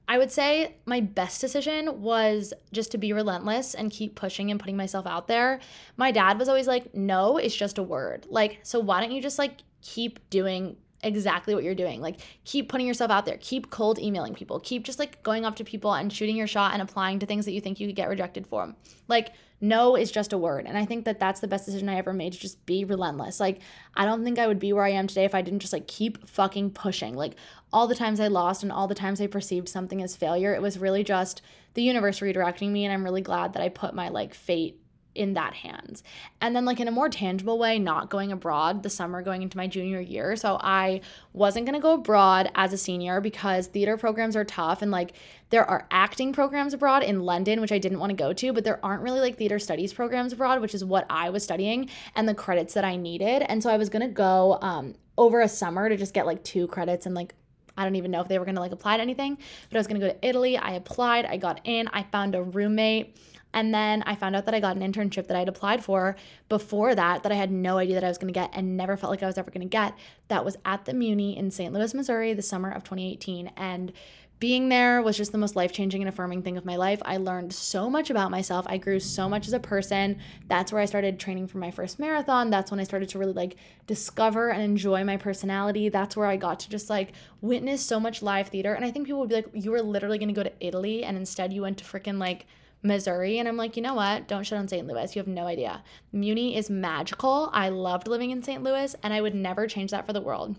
I 0.08 0.16
would 0.16 0.32
say 0.32 0.76
my 0.86 1.00
best 1.00 1.40
decision 1.40 2.00
was 2.00 2.54
just 2.72 2.90
to 2.92 2.98
be 2.98 3.12
relentless 3.12 3.74
and 3.74 3.90
keep 3.90 4.14
pushing 4.14 4.50
and 4.50 4.58
putting 4.58 4.76
myself 4.76 5.06
out 5.06 5.28
there. 5.28 5.60
My 5.98 6.10
dad 6.10 6.38
was 6.38 6.48
always 6.48 6.66
like, 6.66 6.94
no, 6.94 7.36
it's 7.36 7.54
just 7.54 7.76
a 7.76 7.82
word. 7.82 8.26
Like, 8.30 8.60
so 8.62 8.80
why 8.80 9.00
don't 9.00 9.12
you 9.12 9.20
just 9.20 9.38
like 9.38 9.58
keep 9.82 10.18
doing 10.30 10.76
exactly 11.02 11.54
what 11.54 11.62
you're 11.62 11.74
doing. 11.74 12.00
Like 12.00 12.20
keep 12.44 12.68
putting 12.68 12.86
yourself 12.86 13.10
out 13.10 13.26
there. 13.26 13.38
Keep 13.40 13.70
cold 13.70 13.98
emailing 13.98 14.34
people. 14.34 14.58
Keep 14.60 14.84
just 14.84 14.98
like 14.98 15.22
going 15.22 15.44
up 15.44 15.56
to 15.56 15.64
people 15.64 15.92
and 15.92 16.12
shooting 16.12 16.36
your 16.36 16.46
shot 16.46 16.72
and 16.72 16.82
applying 16.82 17.18
to 17.20 17.26
things 17.26 17.44
that 17.44 17.52
you 17.52 17.60
think 17.60 17.78
you 17.78 17.86
could 17.86 17.96
get 17.96 18.08
rejected 18.08 18.46
for. 18.46 18.74
Like 19.06 19.32
no 19.60 19.96
is 19.96 20.10
just 20.10 20.32
a 20.32 20.38
word. 20.38 20.66
And 20.66 20.78
I 20.78 20.84
think 20.84 21.04
that 21.04 21.18
that's 21.18 21.40
the 21.40 21.48
best 21.48 21.66
decision 21.66 21.88
I 21.88 21.96
ever 21.96 22.12
made 22.12 22.32
to 22.32 22.38
just 22.38 22.64
be 22.66 22.84
relentless. 22.84 23.40
Like 23.40 23.60
I 23.94 24.04
don't 24.04 24.24
think 24.24 24.38
I 24.38 24.46
would 24.46 24.58
be 24.58 24.72
where 24.72 24.84
I 24.84 24.90
am 24.90 25.06
today 25.06 25.24
if 25.24 25.34
I 25.34 25.42
didn't 25.42 25.60
just 25.60 25.72
like 25.72 25.86
keep 25.86 26.28
fucking 26.28 26.70
pushing. 26.70 27.14
Like 27.14 27.36
all 27.72 27.86
the 27.86 27.94
times 27.94 28.20
I 28.20 28.28
lost 28.28 28.62
and 28.62 28.72
all 28.72 28.88
the 28.88 28.94
times 28.94 29.20
I 29.20 29.26
perceived 29.26 29.68
something 29.68 30.02
as 30.02 30.16
failure, 30.16 30.54
it 30.54 30.62
was 30.62 30.78
really 30.78 31.04
just 31.04 31.42
the 31.74 31.82
universe 31.82 32.20
redirecting 32.20 32.70
me 32.70 32.84
and 32.84 32.92
I'm 32.92 33.04
really 33.04 33.20
glad 33.20 33.52
that 33.52 33.62
I 33.62 33.68
put 33.68 33.94
my 33.94 34.08
like 34.08 34.34
fate 34.34 34.80
in 35.14 35.34
that 35.34 35.52
hands. 35.52 36.02
And 36.40 36.54
then 36.54 36.64
like 36.64 36.80
in 36.80 36.86
a 36.86 36.92
more 36.92 37.08
tangible 37.08 37.58
way, 37.58 37.78
not 37.78 38.08
going 38.08 38.30
abroad 38.30 38.82
the 38.82 38.90
summer 38.90 39.20
going 39.20 39.42
into 39.42 39.56
my 39.56 39.66
junior 39.66 40.00
year. 40.00 40.36
So 40.36 40.58
I 40.60 41.00
wasn't 41.32 41.66
going 41.66 41.74
to 41.74 41.82
go 41.82 41.94
abroad 41.94 42.50
as 42.54 42.72
a 42.72 42.78
senior 42.78 43.20
because 43.20 43.66
theater 43.66 43.96
programs 43.96 44.36
are 44.36 44.44
tough 44.44 44.80
and 44.80 44.90
like 44.90 45.14
there 45.50 45.64
are 45.64 45.88
acting 45.90 46.32
programs 46.32 46.72
abroad 46.72 47.02
in 47.02 47.24
London 47.24 47.60
which 47.60 47.72
I 47.72 47.78
didn't 47.78 47.98
want 47.98 48.10
to 48.10 48.16
go 48.16 48.32
to, 48.32 48.52
but 48.52 48.64
there 48.64 48.84
aren't 48.84 49.02
really 49.02 49.20
like 49.20 49.36
theater 49.36 49.58
studies 49.58 49.92
programs 49.92 50.32
abroad, 50.32 50.60
which 50.60 50.74
is 50.74 50.84
what 50.84 51.04
I 51.10 51.30
was 51.30 51.42
studying 51.42 51.90
and 52.14 52.28
the 52.28 52.34
credits 52.34 52.74
that 52.74 52.84
I 52.84 52.96
needed. 52.96 53.42
And 53.42 53.62
so 53.62 53.70
I 53.70 53.76
was 53.76 53.88
going 53.88 54.06
to 54.06 54.14
go 54.14 54.58
um 54.62 54.94
over 55.16 55.40
a 55.40 55.48
summer 55.48 55.88
to 55.88 55.96
just 55.96 56.14
get 56.14 56.26
like 56.26 56.44
two 56.44 56.68
credits 56.68 57.04
and 57.04 57.14
like 57.14 57.34
I 57.78 57.84
don't 57.84 57.96
even 57.96 58.10
know 58.10 58.20
if 58.20 58.28
they 58.28 58.38
were 58.38 58.44
to 58.56 58.60
like 58.60 58.72
apply 58.72 58.96
to 58.96 59.02
anything, 59.02 59.38
but 59.70 59.76
I 59.76 59.78
was 59.78 59.86
to 60.00 60.06
go 60.06 60.12
to 60.12 60.26
Italy. 60.26 60.58
I 60.58 60.72
applied, 60.72 61.24
I 61.24 61.36
got 61.36 61.60
in, 61.64 61.88
I 61.88 62.02
found 62.02 62.34
a 62.34 62.42
roommate 62.42 63.16
and 63.54 63.72
then 63.72 64.02
I 64.02 64.14
found 64.14 64.36
out 64.36 64.44
that 64.44 64.54
I 64.54 64.60
got 64.60 64.76
an 64.76 64.92
internship 64.92 65.26
that 65.28 65.36
I'd 65.36 65.48
applied 65.48 65.82
for 65.82 66.16
before 66.48 66.94
that, 66.94 67.22
that 67.22 67.32
I 67.32 67.34
had 67.34 67.50
no 67.50 67.78
idea 67.78 67.94
that 67.94 68.04
I 68.04 68.08
was 68.08 68.18
to 68.18 68.26
get 68.26 68.50
and 68.52 68.76
never 68.76 68.96
felt 68.96 69.10
like 69.10 69.22
I 69.22 69.26
was 69.26 69.38
ever 69.38 69.50
to 69.50 69.58
get. 69.64 69.94
That 70.28 70.44
was 70.44 70.56
at 70.64 70.84
the 70.84 70.92
Muny 70.92 71.36
in 71.36 71.50
St. 71.50 71.72
Louis, 71.72 71.94
Missouri, 71.94 72.34
the 72.34 72.42
summer 72.42 72.70
of 72.70 72.84
2018. 72.84 73.52
And 73.56 73.92
being 74.38 74.68
there 74.68 75.02
was 75.02 75.16
just 75.16 75.32
the 75.32 75.38
most 75.38 75.56
life 75.56 75.72
changing 75.72 76.00
and 76.00 76.08
affirming 76.08 76.42
thing 76.42 76.56
of 76.56 76.64
my 76.64 76.76
life. 76.76 77.02
I 77.04 77.16
learned 77.16 77.52
so 77.52 77.90
much 77.90 78.10
about 78.10 78.30
myself. 78.30 78.66
I 78.68 78.78
grew 78.78 79.00
so 79.00 79.28
much 79.28 79.48
as 79.48 79.52
a 79.52 79.58
person. 79.58 80.18
That's 80.46 80.72
where 80.72 80.80
I 80.80 80.84
started 80.84 81.18
training 81.18 81.48
for 81.48 81.58
my 81.58 81.72
first 81.72 81.98
marathon. 81.98 82.48
That's 82.48 82.70
when 82.70 82.78
I 82.78 82.84
started 82.84 83.08
to 83.10 83.18
really 83.18 83.32
like 83.32 83.56
discover 83.86 84.50
and 84.50 84.62
enjoy 84.62 85.02
my 85.02 85.16
personality. 85.16 85.88
That's 85.88 86.16
where 86.16 86.26
I 86.26 86.36
got 86.36 86.60
to 86.60 86.70
just 86.70 86.88
like 86.88 87.12
witness 87.40 87.84
so 87.84 87.98
much 87.98 88.22
live 88.22 88.48
theater. 88.48 88.74
And 88.74 88.84
I 88.84 88.92
think 88.92 89.06
people 89.06 89.20
would 89.20 89.28
be 89.28 89.36
like, 89.36 89.48
you 89.54 89.72
were 89.72 89.82
literally 89.82 90.18
going 90.18 90.28
to 90.28 90.34
go 90.34 90.44
to 90.44 90.66
Italy 90.66 91.02
and 91.02 91.16
instead 91.16 91.52
you 91.52 91.62
went 91.62 91.78
to 91.78 91.84
freaking 91.84 92.18
like 92.18 92.46
Missouri. 92.82 93.40
And 93.40 93.48
I'm 93.48 93.56
like, 93.56 93.76
you 93.76 93.82
know 93.82 93.94
what? 93.94 94.28
Don't 94.28 94.44
shit 94.44 94.58
on 94.58 94.68
St. 94.68 94.86
Louis. 94.86 95.16
You 95.16 95.20
have 95.20 95.26
no 95.26 95.46
idea. 95.46 95.82
Muny 96.14 96.56
is 96.56 96.70
magical. 96.70 97.50
I 97.52 97.70
loved 97.70 98.06
living 98.06 98.30
in 98.30 98.42
St. 98.42 98.62
Louis 98.62 98.94
and 99.02 99.12
I 99.12 99.20
would 99.20 99.34
never 99.34 99.66
change 99.66 99.90
that 99.90 100.06
for 100.06 100.12
the 100.12 100.20
world. 100.20 100.56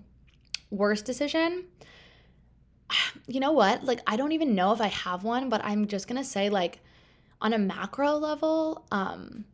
Worst 0.69 1.05
decision? 1.05 1.65
You 3.27 3.39
know 3.39 3.51
what? 3.51 3.84
Like, 3.84 4.00
I 4.08 4.15
don't 4.15 4.31
even 4.31 4.55
know 4.55 4.74
if 4.74 4.81
I 4.81 4.88
have 4.88 5.24
one, 5.24 5.50
but 5.50 5.63
I'm 5.63 5.86
just 5.88 6.08
to 6.08 6.24
say, 6.24 6.50
like, 6.50 6.79
on 7.39 7.53
a 7.53 7.60
macro 7.60 8.15
level, 8.15 8.88
um, 8.91 9.46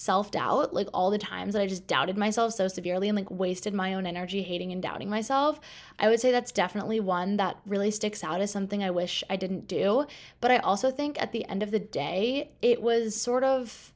self 0.00 0.30
doubt, 0.30 0.72
like 0.72 0.88
all 0.94 1.10
the 1.10 1.18
times 1.18 1.52
that 1.52 1.60
I 1.60 1.66
just 1.66 1.86
doubted 1.86 2.16
myself 2.16 2.54
so 2.54 2.68
severely 2.68 3.10
and 3.10 3.16
like 3.16 3.30
wasted 3.30 3.74
my 3.74 3.92
own 3.92 4.06
energy 4.06 4.42
hating 4.42 4.72
and 4.72 4.82
doubting 4.82 5.10
myself, 5.10 5.60
I 5.98 6.08
would 6.08 6.20
say 6.20 6.30
that's 6.32 6.52
definitely 6.52 7.00
one 7.00 7.36
that 7.36 7.58
really 7.66 7.90
sticks 7.90 8.24
out 8.24 8.40
as 8.40 8.50
something 8.50 8.82
I 8.82 8.92
wish 8.92 9.22
I 9.28 9.36
didn't 9.36 9.68
do. 9.68 10.06
But 10.40 10.52
I 10.52 10.56
also 10.56 10.90
think 10.90 11.20
at 11.20 11.32
the 11.32 11.46
end 11.50 11.62
of 11.62 11.70
the 11.70 11.78
day, 11.78 12.50
it 12.62 12.80
was 12.80 13.14
sort 13.14 13.44
of 13.44 13.92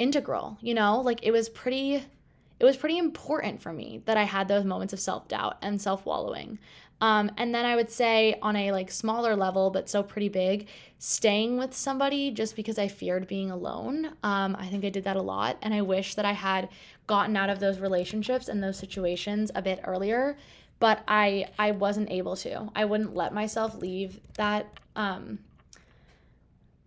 integral, 0.00 0.58
you 0.60 0.74
know? 0.74 1.00
Like 1.00 1.20
it 1.22 1.30
was 1.30 1.48
pretty 1.48 1.94
it 2.58 2.64
was 2.64 2.76
pretty 2.76 2.98
important 2.98 3.62
for 3.62 3.72
me 3.72 4.02
that 4.06 4.16
I 4.16 4.24
had 4.24 4.48
those 4.48 4.64
moments 4.64 4.92
of 4.92 4.98
self-doubt 4.98 5.58
and 5.62 5.80
self-wallowing. 5.80 6.58
Um, 7.00 7.30
and 7.36 7.54
then 7.54 7.64
I 7.64 7.76
would 7.76 7.90
say 7.90 8.38
on 8.42 8.56
a 8.56 8.72
like 8.72 8.90
smaller 8.90 9.34
level, 9.34 9.70
but 9.70 9.88
still 9.88 10.02
pretty 10.02 10.28
big, 10.28 10.68
staying 10.98 11.56
with 11.56 11.74
somebody 11.74 12.30
just 12.30 12.56
because 12.56 12.78
I 12.78 12.88
feared 12.88 13.26
being 13.26 13.50
alone. 13.50 14.12
Um, 14.22 14.54
I 14.58 14.66
think 14.66 14.84
I 14.84 14.90
did 14.90 15.04
that 15.04 15.16
a 15.16 15.22
lot, 15.22 15.56
and 15.62 15.72
I 15.72 15.82
wish 15.82 16.14
that 16.14 16.24
I 16.24 16.32
had 16.32 16.68
gotten 17.06 17.36
out 17.36 17.50
of 17.50 17.58
those 17.58 17.80
relationships 17.80 18.48
and 18.48 18.62
those 18.62 18.78
situations 18.78 19.50
a 19.54 19.62
bit 19.62 19.80
earlier. 19.84 20.36
But 20.78 21.02
I 21.08 21.46
I 21.58 21.72
wasn't 21.72 22.10
able 22.10 22.36
to. 22.36 22.70
I 22.74 22.84
wouldn't 22.84 23.14
let 23.14 23.32
myself 23.32 23.76
leave 23.76 24.20
that 24.34 24.66
um, 24.96 25.38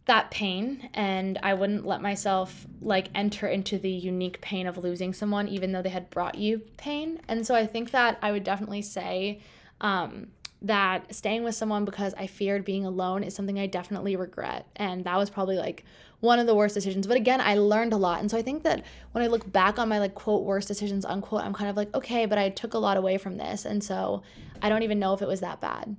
that 0.05 0.29
pain 0.32 0.89
and 0.93 1.39
I 1.41 1.53
wouldn't 1.53 1.86
let 1.86 2.01
myself 2.01 2.67
like 2.82 3.08
enter 3.15 3.48
into 3.48 3.77
the 3.77 3.89
unique 3.89 4.41
pain 4.41 4.67
of 4.67 4.77
losing 4.77 5.13
someone 5.13 5.48
even 5.48 5.72
though 5.72 5.82
they 5.82 5.89
had 5.89 6.10
brought 6.10 6.36
you 6.36 6.60
pain. 6.75 7.22
And 7.27 7.48
so 7.48 7.55
I 7.55 7.65
think 7.65 7.91
that 7.91 8.20
I 8.22 8.32
would 8.32 8.43
definitely 8.43 8.82
say 8.82 9.39
um, 9.82 10.27
that 10.62 11.13
staying 11.13 11.44
with 11.44 11.56
someone 11.56 11.86
because 11.86 12.13
I 12.15 12.27
feared 12.27 12.63
being 12.63 12.86
alone 12.86 13.24
is 13.24 13.36
something 13.36 13.60
I 13.60 13.68
definitely 13.68 14.15
regret. 14.15 14.68
And 14.75 15.03
that 15.03 15.18
was 15.18 15.30
probably 15.30 15.58
like 15.58 15.84
one 16.22 16.39
of 16.39 16.48
the 16.48 16.56
worst 16.56 16.74
decisions. 16.74 17.06
But 17.06 17.18
again, 17.18 17.42
I 17.42 17.56
learned 17.56 17.92
a 17.92 17.98
lot. 17.98 18.22
And 18.22 18.32
so 18.32 18.38
I 18.38 18.42
think 18.42 18.63
that 18.63 18.86
when 19.12 19.24
I 19.24 19.27
look 19.27 19.51
back 19.51 19.77
on 19.77 19.89
my 19.89 20.00
like 20.00 20.15
quote 20.15 20.44
worst 20.44 20.68
decisions 20.68 21.03
unquote, 21.03 21.42
I'm 21.42 21.53
kind 21.53 21.70
of 21.70 21.75
like, 21.75 21.94
okay, 21.94 22.25
but 22.25 22.38
I 22.38 22.50
took 22.50 22.74
a 22.74 22.80
lot 22.80 22.98
away 22.98 23.18
from 23.18 23.38
this. 23.38 23.65
And 23.65 23.84
so 23.84 24.24
I 24.62 24.70
don't 24.70 24.84
even 24.84 25.00
know 25.00 25.13
if 25.13 25.22
it 25.22 25.27
was 25.27 25.42
that 25.42 25.60
bad 25.60 25.98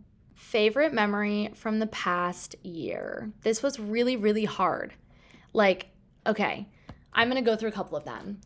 favorite 0.54 0.94
memory 0.94 1.50
from 1.54 1.80
the 1.80 1.86
past 1.88 2.54
year. 2.62 3.28
This 3.42 3.60
was 3.60 3.80
really, 3.80 4.16
really 4.16 4.44
hard. 4.44 4.94
Like, 5.52 5.88
okay, 6.24 6.68
I'm 7.12 7.26
gonna 7.26 7.42
go 7.42 7.56
through 7.56 7.70
a 7.70 7.72
couple 7.72 7.96
of 7.96 8.04
them. 8.04 8.40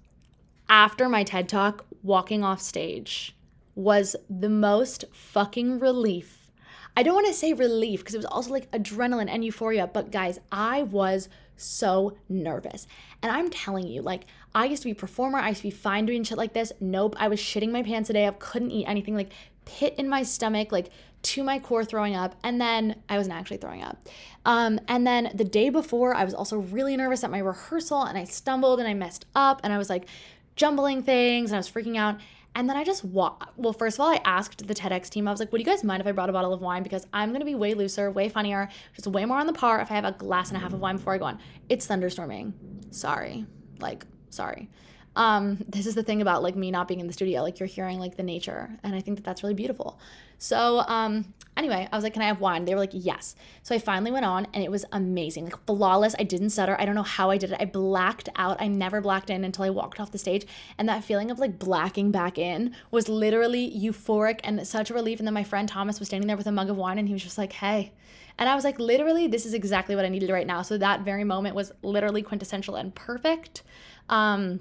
After 0.70 1.06
my 1.06 1.22
TED 1.22 1.50
Talk, 1.50 1.84
walking 2.02 2.42
off 2.42 2.62
stage 2.62 3.36
was 3.78 4.16
the 4.28 4.48
most 4.48 5.04
fucking 5.12 5.78
relief. 5.78 6.50
I 6.96 7.04
don't 7.04 7.14
wanna 7.14 7.32
say 7.32 7.52
relief 7.52 8.00
because 8.00 8.14
it 8.16 8.18
was 8.18 8.26
also 8.26 8.50
like 8.50 8.68
adrenaline 8.72 9.28
and 9.30 9.44
euphoria, 9.44 9.86
but 9.86 10.10
guys, 10.10 10.40
I 10.50 10.82
was 10.82 11.28
so 11.56 12.16
nervous. 12.28 12.88
And 13.22 13.30
I'm 13.30 13.50
telling 13.50 13.86
you, 13.86 14.02
like, 14.02 14.24
I 14.52 14.64
used 14.64 14.82
to 14.82 14.88
be 14.88 14.94
performer, 14.94 15.38
I 15.38 15.50
used 15.50 15.62
to 15.62 15.68
be 15.68 15.70
fine 15.70 16.06
doing 16.06 16.24
shit 16.24 16.36
like 16.36 16.54
this. 16.54 16.72
Nope, 16.80 17.14
I 17.20 17.28
was 17.28 17.38
shitting 17.38 17.70
my 17.70 17.84
pants 17.84 18.08
today. 18.08 18.26
I 18.26 18.32
couldn't 18.32 18.72
eat 18.72 18.86
anything. 18.86 19.14
Like, 19.14 19.30
pit 19.64 19.94
in 19.96 20.08
my 20.08 20.24
stomach, 20.24 20.72
like 20.72 20.90
to 21.22 21.44
my 21.44 21.60
core 21.60 21.84
throwing 21.84 22.16
up. 22.16 22.34
And 22.42 22.60
then 22.60 22.96
I 23.08 23.16
wasn't 23.16 23.36
actually 23.36 23.58
throwing 23.58 23.82
up. 23.82 24.08
Um, 24.44 24.80
and 24.88 25.06
then 25.06 25.30
the 25.34 25.44
day 25.44 25.68
before, 25.68 26.14
I 26.14 26.24
was 26.24 26.34
also 26.34 26.58
really 26.58 26.96
nervous 26.96 27.22
at 27.22 27.30
my 27.30 27.38
rehearsal 27.38 28.02
and 28.02 28.18
I 28.18 28.24
stumbled 28.24 28.80
and 28.80 28.88
I 28.88 28.94
messed 28.94 29.26
up 29.36 29.60
and 29.62 29.72
I 29.72 29.78
was 29.78 29.88
like 29.88 30.06
jumbling 30.56 31.02
things 31.02 31.50
and 31.50 31.56
I 31.56 31.58
was 31.58 31.70
freaking 31.70 31.96
out. 31.96 32.18
And 32.54 32.68
then 32.68 32.76
I 32.76 32.82
just 32.82 33.04
walk. 33.04 33.52
Well, 33.56 33.72
first 33.72 33.96
of 33.96 34.00
all, 34.00 34.08
I 34.08 34.20
asked 34.24 34.66
the 34.66 34.74
TEDx 34.74 35.08
team. 35.08 35.28
I 35.28 35.30
was 35.30 35.38
like, 35.38 35.52
"Would 35.52 35.60
you 35.60 35.64
guys 35.64 35.84
mind 35.84 36.00
if 36.00 36.06
I 36.06 36.12
brought 36.12 36.28
a 36.28 36.32
bottle 36.32 36.52
of 36.52 36.60
wine? 36.60 36.82
Because 36.82 37.06
I'm 37.12 37.32
gonna 37.32 37.44
be 37.44 37.54
way 37.54 37.74
looser, 37.74 38.10
way 38.10 38.28
funnier, 38.28 38.68
just 38.94 39.06
way 39.06 39.24
more 39.24 39.38
on 39.38 39.46
the 39.46 39.52
par 39.52 39.80
if 39.80 39.90
I 39.92 39.94
have 39.94 40.04
a 40.04 40.12
glass 40.12 40.48
and 40.48 40.56
a 40.56 40.60
half 40.60 40.72
of 40.72 40.80
wine 40.80 40.96
before 40.96 41.14
I 41.14 41.18
go 41.18 41.26
on." 41.26 41.38
It's 41.68 41.86
thunderstorming. 41.86 42.52
Sorry, 42.90 43.46
like 43.80 44.04
sorry 44.30 44.68
um, 45.16 45.58
this 45.68 45.86
is 45.86 45.94
the 45.94 46.02
thing 46.02 46.22
about 46.22 46.42
like 46.42 46.56
me 46.56 46.70
not 46.70 46.88
being 46.88 47.00
in 47.00 47.06
the 47.06 47.12
studio 47.12 47.42
like 47.42 47.60
you're 47.60 47.66
hearing 47.66 47.98
like 47.98 48.16
the 48.16 48.22
nature 48.22 48.70
and 48.82 48.94
i 48.94 49.00
think 49.00 49.18
that 49.18 49.24
that's 49.24 49.42
really 49.42 49.54
beautiful 49.54 49.98
so 50.38 50.78
um 50.86 51.34
anyway 51.58 51.88
i 51.90 51.96
was 51.96 52.04
like 52.04 52.14
can 52.14 52.22
i 52.22 52.26
have 52.26 52.40
wine? 52.40 52.64
They 52.64 52.74
were 52.74 52.80
like 52.80 52.90
yes. 52.92 53.34
So 53.62 53.74
i 53.74 53.78
finally 53.78 54.10
went 54.10 54.24
on 54.24 54.46
and 54.52 54.62
it 54.62 54.70
was 54.70 54.84
amazing. 54.92 55.44
Like 55.44 55.66
flawless. 55.66 56.14
I 56.18 56.24
didn't 56.24 56.50
stutter. 56.50 56.76
I 56.78 56.84
don't 56.84 56.94
know 56.94 57.02
how 57.02 57.30
i 57.30 57.36
did 57.36 57.52
it. 57.52 57.56
I 57.60 57.64
blacked 57.64 58.28
out. 58.36 58.60
I 58.60 58.68
never 58.68 59.00
blacked 59.00 59.30
in 59.30 59.44
until 59.44 59.64
i 59.64 59.70
walked 59.70 60.00
off 60.00 60.12
the 60.12 60.18
stage. 60.18 60.46
And 60.78 60.88
that 60.88 61.04
feeling 61.04 61.30
of 61.30 61.38
like 61.38 61.58
blacking 61.58 62.10
back 62.10 62.38
in 62.38 62.74
was 62.90 63.08
literally 63.08 63.70
euphoric 63.70 64.40
and 64.44 64.66
such 64.66 64.90
a 64.90 64.94
relief. 64.94 65.18
And 65.18 65.26
then 65.26 65.34
my 65.34 65.44
friend 65.44 65.68
thomas 65.68 65.98
was 65.98 66.08
standing 66.08 66.26
there 66.26 66.36
with 66.36 66.46
a 66.46 66.52
mug 66.52 66.70
of 66.70 66.76
wine 66.76 66.98
and 66.98 67.08
he 67.08 67.14
was 67.14 67.22
just 67.22 67.38
like 67.38 67.52
hey. 67.52 67.92
And 68.40 68.48
I 68.48 68.54
was 68.54 68.62
like, 68.62 68.78
literally, 68.78 69.26
this 69.26 69.44
is 69.44 69.52
exactly 69.52 69.96
what 69.96 70.04
I 70.04 70.08
needed 70.08 70.30
right 70.30 70.46
now. 70.46 70.62
So 70.62 70.78
that 70.78 71.00
very 71.00 71.24
moment 71.24 71.56
was 71.56 71.72
literally 71.82 72.22
quintessential 72.22 72.76
and 72.76 72.94
perfect. 72.94 73.64
Um, 74.08 74.60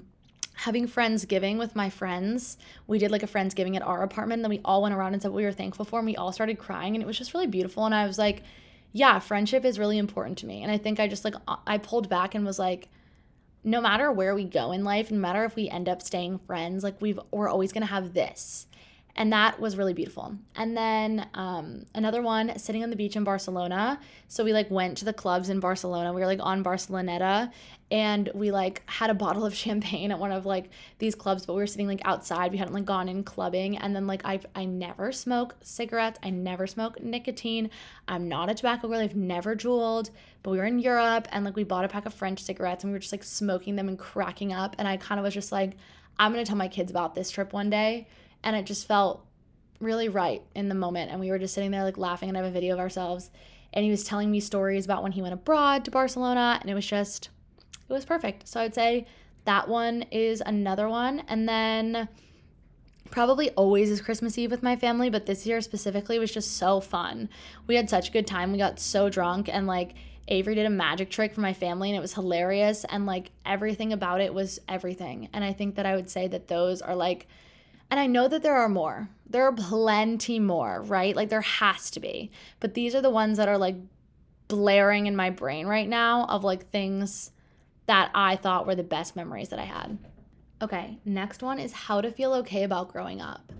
having 0.58 0.88
Friendsgiving 0.88 1.56
with 1.56 1.76
my 1.76 1.88
friends. 1.88 2.58
We 2.88 2.98
did 2.98 3.12
like 3.12 3.22
a 3.22 3.28
Friendsgiving 3.28 3.76
at 3.76 3.82
our 3.82 4.02
apartment. 4.02 4.38
And 4.40 4.44
then 4.44 4.50
we 4.50 4.60
all 4.64 4.82
went 4.82 4.92
around 4.92 5.12
and 5.12 5.22
said 5.22 5.30
what 5.30 5.36
we 5.36 5.44
were 5.44 5.52
thankful 5.52 5.84
for. 5.84 6.00
And 6.00 6.06
we 6.06 6.16
all 6.16 6.32
started 6.32 6.58
crying. 6.58 6.96
And 6.96 7.02
it 7.02 7.06
was 7.06 7.16
just 7.16 7.32
really 7.32 7.46
beautiful. 7.46 7.86
And 7.86 7.94
I 7.94 8.06
was 8.06 8.18
like, 8.18 8.42
yeah, 8.92 9.20
friendship 9.20 9.64
is 9.64 9.78
really 9.78 9.98
important 9.98 10.36
to 10.38 10.46
me. 10.46 10.64
And 10.64 10.72
I 10.72 10.76
think 10.76 10.98
I 10.98 11.06
just 11.06 11.24
like, 11.24 11.36
I 11.64 11.78
pulled 11.78 12.08
back 12.08 12.34
and 12.34 12.44
was 12.44 12.58
like, 12.58 12.88
no 13.62 13.80
matter 13.80 14.10
where 14.10 14.34
we 14.34 14.44
go 14.44 14.72
in 14.72 14.82
life, 14.82 15.12
no 15.12 15.18
matter 15.18 15.44
if 15.44 15.54
we 15.54 15.68
end 15.68 15.88
up 15.88 16.02
staying 16.02 16.38
friends, 16.40 16.82
like 16.82 17.00
we've, 17.00 17.20
we're 17.30 17.48
always 17.48 17.70
going 17.70 17.82
to 17.82 17.92
have 17.92 18.12
this 18.12 18.66
and 19.18 19.32
that 19.32 19.58
was 19.58 19.76
really 19.76 19.94
beautiful. 19.94 20.36
And 20.54 20.76
then 20.76 21.28
um, 21.34 21.84
another 21.92 22.22
one, 22.22 22.56
sitting 22.56 22.84
on 22.84 22.90
the 22.90 22.94
beach 22.94 23.16
in 23.16 23.24
Barcelona. 23.24 23.98
So 24.28 24.44
we 24.44 24.52
like 24.52 24.70
went 24.70 24.96
to 24.98 25.04
the 25.04 25.12
clubs 25.12 25.50
in 25.50 25.58
Barcelona. 25.58 26.12
We 26.12 26.20
were 26.20 26.26
like 26.26 26.38
on 26.40 26.62
Barceloneta, 26.62 27.50
and 27.90 28.30
we 28.34 28.50
like 28.50 28.82
had 28.86 29.10
a 29.10 29.14
bottle 29.14 29.44
of 29.44 29.54
champagne 29.64 30.10
at 30.10 30.18
one 30.18 30.32
of 30.32 30.46
like 30.46 30.70
these 30.98 31.14
clubs. 31.14 31.46
But 31.46 31.54
we 31.54 31.60
were 31.60 31.66
sitting 31.66 31.86
like 31.86 32.02
outside. 32.04 32.52
We 32.52 32.58
hadn't 32.58 32.74
like 32.74 32.84
gone 32.84 33.08
in 33.08 33.24
clubbing. 33.24 33.78
And 33.78 33.94
then 33.94 34.06
like 34.06 34.22
I 34.24 34.40
I 34.54 34.64
never 34.64 35.12
smoke 35.12 35.56
cigarettes. 35.62 36.18
I 36.22 36.30
never 36.30 36.66
smoke 36.66 37.02
nicotine. 37.02 37.70
I'm 38.06 38.28
not 38.28 38.50
a 38.50 38.54
tobacco 38.54 38.88
girl. 38.88 39.00
I've 39.00 39.16
never 39.16 39.54
juuled. 39.54 40.10
But 40.42 40.52
we 40.52 40.58
were 40.58 40.66
in 40.66 40.78
Europe, 40.78 41.28
and 41.32 41.44
like 41.44 41.56
we 41.56 41.64
bought 41.64 41.84
a 41.84 41.88
pack 41.88 42.06
of 42.06 42.14
French 42.14 42.42
cigarettes, 42.42 42.84
and 42.84 42.92
we 42.92 42.94
were 42.94 43.00
just 43.00 43.12
like 43.12 43.24
smoking 43.24 43.76
them 43.76 43.88
and 43.88 43.98
cracking 43.98 44.52
up. 44.52 44.76
And 44.78 44.86
I 44.86 44.96
kind 44.96 45.18
of 45.18 45.24
was 45.24 45.34
just 45.34 45.50
like, 45.50 45.76
I'm 46.18 46.32
gonna 46.32 46.44
tell 46.44 46.56
my 46.56 46.68
kids 46.68 46.90
about 46.90 47.14
this 47.14 47.30
trip 47.30 47.52
one 47.52 47.70
day 47.70 48.06
and 48.42 48.56
it 48.56 48.66
just 48.66 48.86
felt 48.86 49.24
really 49.80 50.08
right 50.08 50.42
in 50.54 50.68
the 50.68 50.74
moment 50.74 51.10
and 51.10 51.20
we 51.20 51.30
were 51.30 51.38
just 51.38 51.54
sitting 51.54 51.70
there 51.70 51.84
like 51.84 51.98
laughing 51.98 52.28
and 52.28 52.36
I 52.36 52.42
have 52.42 52.50
a 52.50 52.52
video 52.52 52.74
of 52.74 52.80
ourselves 52.80 53.30
and 53.72 53.84
he 53.84 53.90
was 53.90 54.02
telling 54.02 54.30
me 54.30 54.40
stories 54.40 54.84
about 54.84 55.02
when 55.02 55.12
he 55.12 55.22
went 55.22 55.34
abroad 55.34 55.84
to 55.84 55.90
Barcelona 55.90 56.58
and 56.60 56.70
it 56.70 56.74
was 56.74 56.86
just 56.86 57.30
it 57.88 57.92
was 57.92 58.04
perfect. 58.04 58.48
So 58.48 58.60
I'd 58.60 58.74
say 58.74 59.06
that 59.44 59.68
one 59.68 60.02
is 60.10 60.42
another 60.44 60.88
one 60.88 61.20
and 61.28 61.48
then 61.48 62.08
probably 63.10 63.50
always 63.50 63.90
is 63.90 64.00
Christmas 64.00 64.36
Eve 64.36 64.50
with 64.50 64.62
my 64.62 64.76
family, 64.76 65.08
but 65.08 65.26
this 65.26 65.46
year 65.46 65.60
specifically 65.60 66.18
was 66.18 66.30
just 66.30 66.56
so 66.56 66.80
fun. 66.80 67.28
We 67.66 67.76
had 67.76 67.88
such 67.88 68.10
a 68.10 68.12
good 68.12 68.26
time. 68.26 68.52
We 68.52 68.58
got 68.58 68.78
so 68.78 69.08
drunk 69.08 69.48
and 69.48 69.66
like 69.66 69.94
Avery 70.28 70.54
did 70.54 70.66
a 70.66 70.70
magic 70.70 71.08
trick 71.08 71.34
for 71.34 71.40
my 71.40 71.54
family 71.54 71.88
and 71.88 71.96
it 71.96 72.02
was 72.02 72.12
hilarious 72.12 72.84
and 72.84 73.06
like 73.06 73.30
everything 73.46 73.92
about 73.92 74.20
it 74.20 74.34
was 74.34 74.60
everything. 74.68 75.30
And 75.32 75.42
I 75.42 75.54
think 75.54 75.76
that 75.76 75.86
I 75.86 75.96
would 75.96 76.10
say 76.10 76.28
that 76.28 76.48
those 76.48 76.82
are 76.82 76.94
like 76.94 77.26
and 77.90 77.98
I 77.98 78.06
know 78.06 78.28
that 78.28 78.42
there 78.42 78.56
are 78.56 78.68
more. 78.68 79.08
There 79.30 79.44
are 79.44 79.52
plenty 79.52 80.38
more, 80.38 80.82
right? 80.82 81.16
Like 81.16 81.30
there 81.30 81.40
has 81.40 81.90
to 81.92 82.00
be. 82.00 82.30
But 82.60 82.74
these 82.74 82.94
are 82.94 83.00
the 83.00 83.08
ones 83.08 83.38
that 83.38 83.48
are 83.48 83.56
like 83.56 83.76
blaring 84.48 85.06
in 85.06 85.16
my 85.16 85.30
brain 85.30 85.66
right 85.66 85.88
now 85.88 86.24
of 86.26 86.44
like 86.44 86.70
things 86.70 87.30
that 87.88 88.10
I 88.14 88.36
thought 88.36 88.66
were 88.66 88.74
the 88.74 88.84
best 88.84 89.16
memories 89.16 89.48
that 89.48 89.58
I 89.58 89.64
had. 89.64 89.98
Okay, 90.60 90.98
next 91.04 91.42
one 91.42 91.58
is 91.58 91.72
how 91.72 92.00
to 92.00 92.12
feel 92.12 92.34
okay 92.34 92.62
about 92.62 92.92
growing 92.92 93.20
up. 93.20 93.52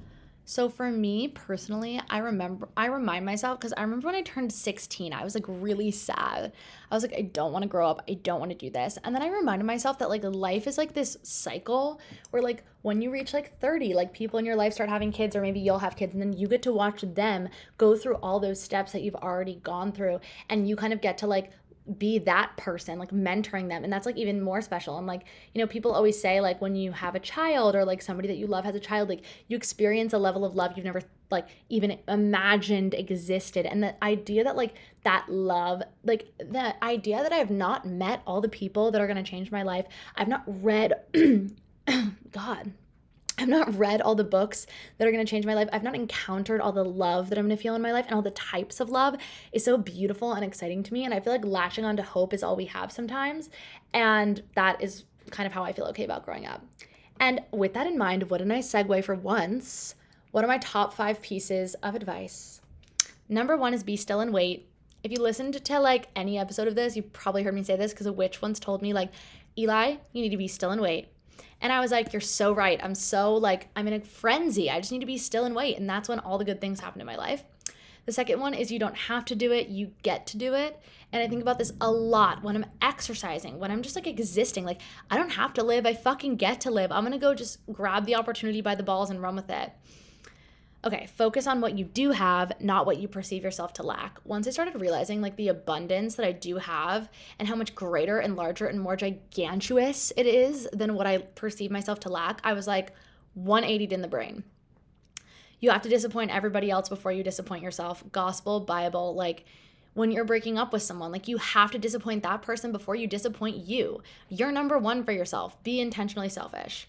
So 0.45 0.69
for 0.71 0.91
me 0.91 1.29
personally, 1.29 2.01
I 2.09 2.19
remember 2.19 2.69
I 2.75 2.87
remind 2.87 3.27
myself 3.27 3.59
because 3.59 3.75
I 3.77 3.83
remember 3.83 4.07
when 4.07 4.15
I 4.15 4.23
turned 4.23 4.51
16, 4.51 5.13
I 5.13 5.23
was 5.23 5.35
like 5.35 5.45
really 5.47 5.91
sad. 5.91 6.53
I 6.91 6.95
was 6.95 7.03
like, 7.03 7.15
I 7.15 7.21
don't 7.21 7.53
want 7.53 7.65
to 7.65 7.69
grow 7.69 7.87
up. 7.87 8.03
I 8.09 8.15
don't 8.15 8.41
want 8.41 8.51
to 8.53 8.57
do 8.57 8.71
this. 8.71 8.99
And 9.05 9.15
then 9.15 9.21
I 9.21 9.29
reminded 9.29 9.67
myself 9.67 9.99
that 9.99 10.09
like 10.09 10.25
life 10.25 10.67
is 10.67 10.79
like 10.79 10.95
this 10.95 11.19
cycle 11.23 12.01
where 12.31 12.43
like 12.43 12.65
when 12.81 13.03
you 13.03 13.11
reach 13.11 13.35
like 13.35 13.59
30, 13.61 13.93
like 13.93 14.15
people 14.15 14.39
in 14.39 14.47
your 14.47 14.57
life 14.57 14.73
start 14.73 14.89
having 14.89 15.13
kids, 15.13 15.37
or 15.37 15.43
maybe 15.43 15.61
you'll 15.61 15.79
have 15.81 15.97
kids, 15.97 16.15
and 16.15 16.23
then 16.23 16.33
you 16.33 16.49
get 16.49 16.63
to 16.63 16.73
watch 16.73 17.03
them 17.03 17.51
go 17.77 17.95
through 17.95 18.17
all 18.17 18.41
those 18.41 18.61
steps 18.61 18.93
that 18.93 19.03
you've 19.03 19.17
already 19.17 19.57
gone 19.57 19.93
through. 19.93 20.21
And 20.49 20.67
you 20.67 20.77
kind 20.77 20.95
of 20.95 21.03
get 21.03 21.19
to 21.19 21.27
like 21.27 21.51
be 21.97 22.19
that 22.19 22.55
person 22.57 22.99
like 22.99 23.11
mentoring 23.11 23.69
them 23.69 23.83
and 23.83 23.93
that's 23.93 24.05
like 24.05 24.17
even 24.17 24.43
more 24.43 24.61
special 24.61 24.99
and 24.99 25.07
like 25.07 25.25
you 25.55 25.61
know 25.61 25.67
people 25.67 25.93
always 25.93 26.21
say 26.21 26.41
like 26.41 26.61
when 26.61 26.77
you 26.77 26.93
have 26.93 27.15
a 27.15 27.21
child 27.21 27.75
or 27.75 27.85
like 27.85 28.03
somebody 28.03 28.29
that 28.29 28.37
you 28.37 28.47
love 28.47 28.65
has 28.65 28.75
a 28.75 28.81
child 28.81 29.09
like 29.09 29.23
you 29.47 29.57
experience 29.57 30.13
a 30.13 30.19
level 30.19 30.45
of 30.45 30.55
love 30.55 30.73
you've 30.77 30.85
never 30.85 31.01
like 31.31 31.47
even 31.69 31.99
imagined 32.09 32.93
existed 32.95 33.65
and 33.65 33.83
the 33.83 34.05
idea 34.05 34.45
that 34.45 34.57
like 34.57 34.75
that 35.05 35.27
love 35.29 35.83
like 36.05 36.31
the 36.39 36.85
idea 36.85 37.23
that 37.23 37.33
i've 37.33 37.51
not 37.51 37.87
met 37.87 38.23
all 38.27 38.41
the 38.41 38.49
people 38.49 38.91
that 38.91 39.01
are 39.01 39.07
going 39.07 39.23
to 39.23 39.31
change 39.31 39.51
my 39.51 39.63
life 39.63 39.87
i've 40.17 40.29
not 40.29 40.43
read 40.47 40.93
god 42.33 42.73
I've 43.39 43.49
not 43.49 43.79
read 43.79 44.01
all 44.01 44.17
the 44.17 44.25
books 44.25 44.67
that 44.97 45.07
are 45.07 45.13
going 45.13 45.25
to 45.25 45.31
change 45.31 45.47
my 45.47 45.55
life. 45.55 45.69
I've 45.73 45.85
not 45.85 45.95
encountered 45.95 46.61
all 46.61 46.73
the 46.73 46.85
love 46.85 47.31
that 47.31 47.39
I'm 47.39 47.47
going 47.47 47.57
to 47.57 47.63
feel 47.63 47.77
in 47.77 47.83
my 47.83 47.93
life 47.93 48.07
and 48.07 48.15
all 48.15 48.23
the 48.23 48.33
types 48.33 48.81
of 48.81 48.91
love 48.91 49.15
is 49.53 49.65
so 49.65 49.79
beautiful 49.79 50.33
and 50.33 50.45
exciting 50.45 50.83
to 50.83 50.93
me. 50.93 51.05
And 51.05 51.15
I 51.15 51.21
feel 51.21 51.33
like 51.33 51.45
latching 51.45 51.85
onto 51.85 52.03
hope 52.03 52.35
is 52.35 52.43
all 52.43 52.57
we 52.57 52.65
have 52.67 52.91
sometimes. 52.91 53.49
And 53.95 54.43
that 54.57 54.83
is 54.83 55.05
kind 55.31 55.47
of 55.47 55.53
how 55.53 55.63
I 55.63 55.73
feel 55.73 55.85
okay 55.87 56.05
about 56.05 56.25
growing 56.25 56.47
up. 56.47 56.65
And 57.21 57.41
with 57.53 57.75
that 57.75 57.87
in 57.87 57.97
mind, 57.97 58.29
what 58.31 58.43
a 58.43 58.45
nice 58.45 58.71
segue 58.73 59.05
for 59.05 59.15
once. 59.15 59.95
What 60.33 60.45
are 60.45 60.49
my 60.49 60.59
top 60.59 60.93
five 60.93 61.23
pieces 61.23 61.75
of 61.83 61.95
advice? 61.95 62.61
Number 63.29 63.57
one 63.57 63.73
is 63.73 63.83
be 63.83 63.97
still 63.97 64.21
and 64.21 64.33
wait. 64.33 64.69
If 65.05 65.13
you 65.13 65.19
listened 65.19 65.65
to 65.65 65.79
like 65.79 66.09
any 66.17 66.39
episode 66.39 66.67
of 66.67 66.75
this, 66.75 66.97
you 66.97 67.03
probably 67.03 67.45
heard 67.45 67.55
me 67.55 67.63
say 67.63 67.77
this 67.77 67.93
because 67.93 68.07
a 68.07 68.13
witch 68.13 68.43
once 68.43 68.59
told 68.59 68.83
me, 68.83 68.93
like, 68.93 69.11
Eli, 69.57 69.97
you 70.13 70.23
need 70.23 70.31
to 70.31 70.37
be 70.37 70.49
still 70.49 70.71
and 70.71 70.81
wait. 70.81 71.09
And 71.61 71.73
I 71.73 71.81
was 71.81 71.91
like, 71.91 72.13
You're 72.13 72.21
so 72.21 72.53
right. 72.53 72.81
I'm 72.83 72.95
so 72.95 73.35
like, 73.35 73.69
I'm 73.77 73.87
in 73.87 73.95
a 73.95 74.01
frenzy. 74.01 74.71
I 74.71 74.81
just 74.81 74.93
need 74.93 75.01
to 75.01 75.07
be 75.07 75.19
still 75.19 75.45
and 75.45 75.55
wait. 75.55 75.79
And 75.79 75.89
that's 75.89 76.09
when 76.09 76.19
all 76.21 76.39
the 76.39 76.45
good 76.45 76.61
things 76.61 76.81
happen 76.81 77.01
in 77.01 77.07
my 77.07 77.17
life. 77.17 77.43
The 78.09 78.13
second 78.13 78.41
one 78.41 78.55
is 78.55 78.73
you 78.73 78.79
don't 78.79 78.97
have 78.97 79.27
to 79.27 79.35
do 79.35 79.53
it, 79.53 79.69
you 79.69 79.93
get 80.03 80.27
to 80.29 80.39
do 80.39 80.55
it. 80.55 80.81
And 81.13 81.23
I 81.23 81.29
think 81.29 81.43
about 81.43 81.59
this 81.59 81.73
a 81.79 81.91
lot 81.91 82.43
when 82.43 82.57
I'm 82.57 82.65
exercising, 82.81 83.59
when 83.59 83.71
I'm 83.71 83.83
just 83.83 83.97
like 83.97 84.07
existing. 84.07 84.65
Like, 84.65 84.81
I 85.11 85.19
don't 85.19 85.29
have 85.29 85.53
to 85.55 85.63
live, 85.63 85.85
I 85.85 85.93
fucking 85.93 86.37
get 86.37 86.63
to 86.63 86.71
live. 86.71 86.91
I'm 86.91 87.05
gonna 87.05 87.19
go 87.19 87.35
just 87.35 87.59
grab 87.71 88.07
the 88.07 88.15
opportunity 88.15 88.63
by 88.63 88.75
the 88.75 88.83
balls 88.83 89.11
and 89.11 89.21
run 89.21 89.37
with 89.37 89.51
it. 89.51 89.73
Okay, 90.85 91.09
focus 91.17 91.47
on 91.47 91.61
what 91.61 91.77
you 91.77 91.85
do 91.85 92.13
have, 92.13 92.53
not 92.61 92.87
what 92.87 92.99
you 92.99 93.09
perceive 93.09 93.43
yourself 93.43 93.73
to 93.75 93.83
lack. 93.83 94.19
Once 94.25 94.47
I 94.47 94.51
started 94.51 94.81
realizing 94.81 95.21
like 95.21 95.37
the 95.37 95.49
abundance 95.49 96.15
that 96.15 96.27
I 96.27 96.33
do 96.33 96.57
have 96.59 97.11
and 97.39 97.49
how 97.49 97.57
much 97.57 97.75
greater 97.75 98.21
and 98.21 98.37
larger 98.37 98.67
and 98.67 98.81
more 98.81 98.97
gigantuous 98.97 100.13
it 100.17 100.27
is 100.27 100.69
than 100.73 100.95
what 100.95 101.07
I 101.07 101.19
perceive 101.19 101.73
myself 101.73 101.99
to 102.01 102.11
lack, 102.11 102.41
I 102.45 102.53
was 102.53 102.69
like 102.69 102.93
180 103.35 103.93
in 103.93 104.03
the 104.03 104.09
brain 104.09 104.45
you 105.61 105.71
have 105.71 105.83
to 105.83 105.89
disappoint 105.89 106.35
everybody 106.35 106.71
else 106.71 106.89
before 106.89 107.13
you 107.13 107.23
disappoint 107.23 107.63
yourself. 107.63 108.05
Gospel, 108.13 108.61
Bible, 108.61 109.15
like 109.15 109.45
when 109.95 110.13
you're 110.13 110.25
breaking 110.25 110.59
up 110.59 110.73
with 110.73 110.83
someone, 110.83 111.11
like 111.11 111.29
you 111.29 111.39
have 111.39 111.71
to 111.73 111.79
disappoint 111.79 112.23
that 112.23 112.43
person 112.43 112.71
before 112.71 112.95
you 112.95 113.07
disappoint 113.07 113.57
you. 113.57 114.03
You're 114.29 114.53
number 114.53 114.79
one 114.79 115.05
for 115.05 115.13
yourself. 115.13 115.61
Be 115.65 115.81
intentionally 115.81 116.29
selfish. 116.29 116.89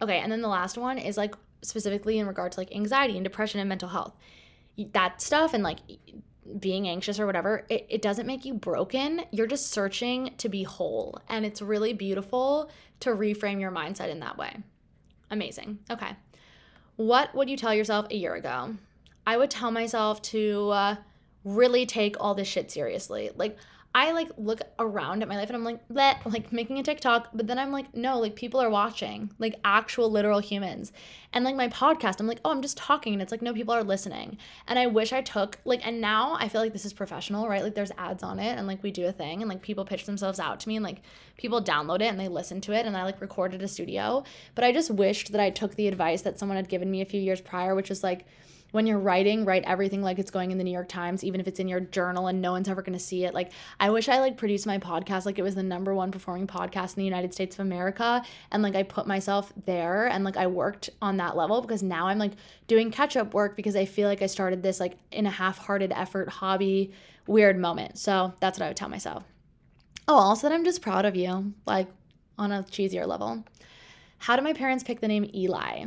Okay, 0.00 0.18
and 0.18 0.32
then 0.32 0.42
the 0.42 0.48
last 0.48 0.78
one 0.78 0.98
is 0.98 1.16
like 1.16 1.34
specifically 1.66 2.18
in 2.18 2.26
regard 2.26 2.52
to 2.52 2.60
like 2.60 2.74
anxiety 2.74 3.16
and 3.16 3.24
depression 3.24 3.60
and 3.60 3.68
mental 3.68 3.88
health. 3.88 4.14
That 4.92 5.20
stuff 5.20 5.54
and 5.54 5.62
like 5.62 5.78
being 6.60 6.88
anxious 6.88 7.18
or 7.18 7.26
whatever, 7.26 7.66
it, 7.68 7.86
it 7.88 8.02
doesn't 8.02 8.26
make 8.26 8.44
you 8.44 8.54
broken. 8.54 9.22
You're 9.32 9.46
just 9.46 9.70
searching 9.70 10.34
to 10.38 10.48
be 10.48 10.62
whole. 10.62 11.20
And 11.28 11.44
it's 11.44 11.60
really 11.60 11.92
beautiful 11.92 12.70
to 13.00 13.10
reframe 13.10 13.60
your 13.60 13.72
mindset 13.72 14.10
in 14.10 14.20
that 14.20 14.38
way. 14.38 14.56
Amazing. 15.30 15.78
Okay. 15.90 16.14
What 16.96 17.34
would 17.34 17.50
you 17.50 17.56
tell 17.56 17.74
yourself 17.74 18.06
a 18.10 18.16
year 18.16 18.34
ago? 18.34 18.74
I 19.26 19.36
would 19.36 19.50
tell 19.50 19.70
myself 19.70 20.22
to 20.22 20.70
uh, 20.70 20.96
really 21.44 21.84
take 21.84 22.16
all 22.20 22.34
this 22.34 22.48
shit 22.48 22.70
seriously. 22.70 23.30
Like, 23.34 23.58
I 23.96 24.12
like 24.12 24.28
look 24.36 24.60
around 24.78 25.22
at 25.22 25.28
my 25.28 25.36
life 25.36 25.48
and 25.48 25.56
I'm 25.56 25.64
like, 25.64 25.80
let 25.88 26.18
like 26.30 26.52
making 26.52 26.78
a 26.78 26.82
TikTok, 26.82 27.30
but 27.32 27.46
then 27.46 27.58
I'm 27.58 27.72
like, 27.72 27.94
no, 27.94 28.20
like 28.20 28.36
people 28.36 28.60
are 28.60 28.68
watching, 28.68 29.30
like 29.38 29.58
actual 29.64 30.10
literal 30.10 30.38
humans. 30.38 30.92
And 31.32 31.46
like 31.46 31.56
my 31.56 31.68
podcast, 31.68 32.20
I'm 32.20 32.26
like, 32.26 32.40
oh, 32.44 32.50
I'm 32.50 32.60
just 32.60 32.76
talking. 32.76 33.14
And 33.14 33.22
it's 33.22 33.32
like, 33.32 33.40
no, 33.40 33.54
people 33.54 33.72
are 33.72 33.82
listening. 33.82 34.36
And 34.68 34.78
I 34.78 34.86
wish 34.86 35.14
I 35.14 35.22
took 35.22 35.58
like, 35.64 35.86
and 35.86 35.98
now 35.98 36.36
I 36.38 36.48
feel 36.48 36.60
like 36.60 36.74
this 36.74 36.84
is 36.84 36.92
professional, 36.92 37.48
right? 37.48 37.62
Like 37.62 37.74
there's 37.74 37.90
ads 37.96 38.22
on 38.22 38.38
it 38.38 38.58
and 38.58 38.66
like 38.66 38.82
we 38.82 38.90
do 38.90 39.06
a 39.06 39.12
thing 39.12 39.40
and 39.40 39.48
like 39.48 39.62
people 39.62 39.86
pitch 39.86 40.04
themselves 40.04 40.38
out 40.38 40.60
to 40.60 40.68
me 40.68 40.76
and 40.76 40.84
like 40.84 41.00
people 41.38 41.62
download 41.62 42.02
it 42.02 42.08
and 42.08 42.20
they 42.20 42.28
listen 42.28 42.60
to 42.62 42.72
it 42.72 42.84
and 42.84 42.98
I 42.98 43.04
like 43.04 43.22
recorded 43.22 43.62
a 43.62 43.68
studio. 43.68 44.24
But 44.54 44.64
I 44.64 44.72
just 44.72 44.90
wished 44.90 45.32
that 45.32 45.40
I 45.40 45.48
took 45.48 45.74
the 45.74 45.88
advice 45.88 46.20
that 46.20 46.38
someone 46.38 46.56
had 46.56 46.68
given 46.68 46.90
me 46.90 47.00
a 47.00 47.06
few 47.06 47.20
years 47.20 47.40
prior, 47.40 47.74
which 47.74 47.90
is 47.90 48.04
like, 48.04 48.26
when 48.76 48.86
you're 48.86 49.00
writing, 49.00 49.46
write 49.46 49.64
everything 49.64 50.02
like 50.02 50.18
it's 50.18 50.30
going 50.30 50.50
in 50.50 50.58
the 50.58 50.64
New 50.64 50.70
York 50.70 50.88
Times, 50.88 51.24
even 51.24 51.40
if 51.40 51.48
it's 51.48 51.58
in 51.58 51.66
your 51.66 51.80
journal 51.80 52.26
and 52.26 52.42
no 52.42 52.52
one's 52.52 52.68
ever 52.68 52.82
going 52.82 52.92
to 52.92 53.02
see 53.02 53.24
it. 53.24 53.32
Like, 53.32 53.50
I 53.80 53.88
wish 53.88 54.08
I 54.08 54.20
like 54.20 54.36
produced 54.36 54.66
my 54.66 54.76
podcast 54.78 55.24
like 55.24 55.38
it 55.38 55.42
was 55.42 55.54
the 55.54 55.62
number 55.62 55.94
one 55.94 56.12
performing 56.12 56.46
podcast 56.46 56.90
in 56.90 57.00
the 57.00 57.04
United 57.04 57.32
States 57.32 57.56
of 57.56 57.60
America. 57.60 58.22
And 58.52 58.62
like, 58.62 58.76
I 58.76 58.82
put 58.82 59.06
myself 59.06 59.50
there 59.64 60.06
and 60.06 60.24
like, 60.24 60.36
I 60.36 60.46
worked 60.46 60.90
on 61.00 61.16
that 61.16 61.36
level 61.36 61.62
because 61.62 61.82
now 61.82 62.06
I'm 62.06 62.18
like 62.18 62.32
doing 62.66 62.90
catch 62.90 63.16
up 63.16 63.32
work 63.32 63.56
because 63.56 63.74
I 63.74 63.86
feel 63.86 64.08
like 64.08 64.20
I 64.20 64.26
started 64.26 64.62
this 64.62 64.78
like 64.78 64.98
in 65.10 65.24
a 65.24 65.30
half 65.30 65.56
hearted 65.56 65.90
effort, 65.92 66.28
hobby, 66.28 66.92
weird 67.26 67.58
moment. 67.58 67.98
So 67.98 68.34
that's 68.40 68.58
what 68.58 68.66
I 68.66 68.68
would 68.68 68.76
tell 68.76 68.90
myself. 68.90 69.24
Oh, 70.06 70.14
also 70.14 70.48
that 70.48 70.54
I'm 70.54 70.64
just 70.64 70.82
proud 70.82 71.06
of 71.06 71.16
you, 71.16 71.54
like 71.64 71.88
on 72.38 72.52
a 72.52 72.62
cheesier 72.62 73.06
level. 73.08 73.42
How 74.18 74.36
did 74.36 74.44
my 74.44 74.52
parents 74.52 74.84
pick 74.84 75.00
the 75.00 75.08
name 75.08 75.30
Eli? 75.34 75.86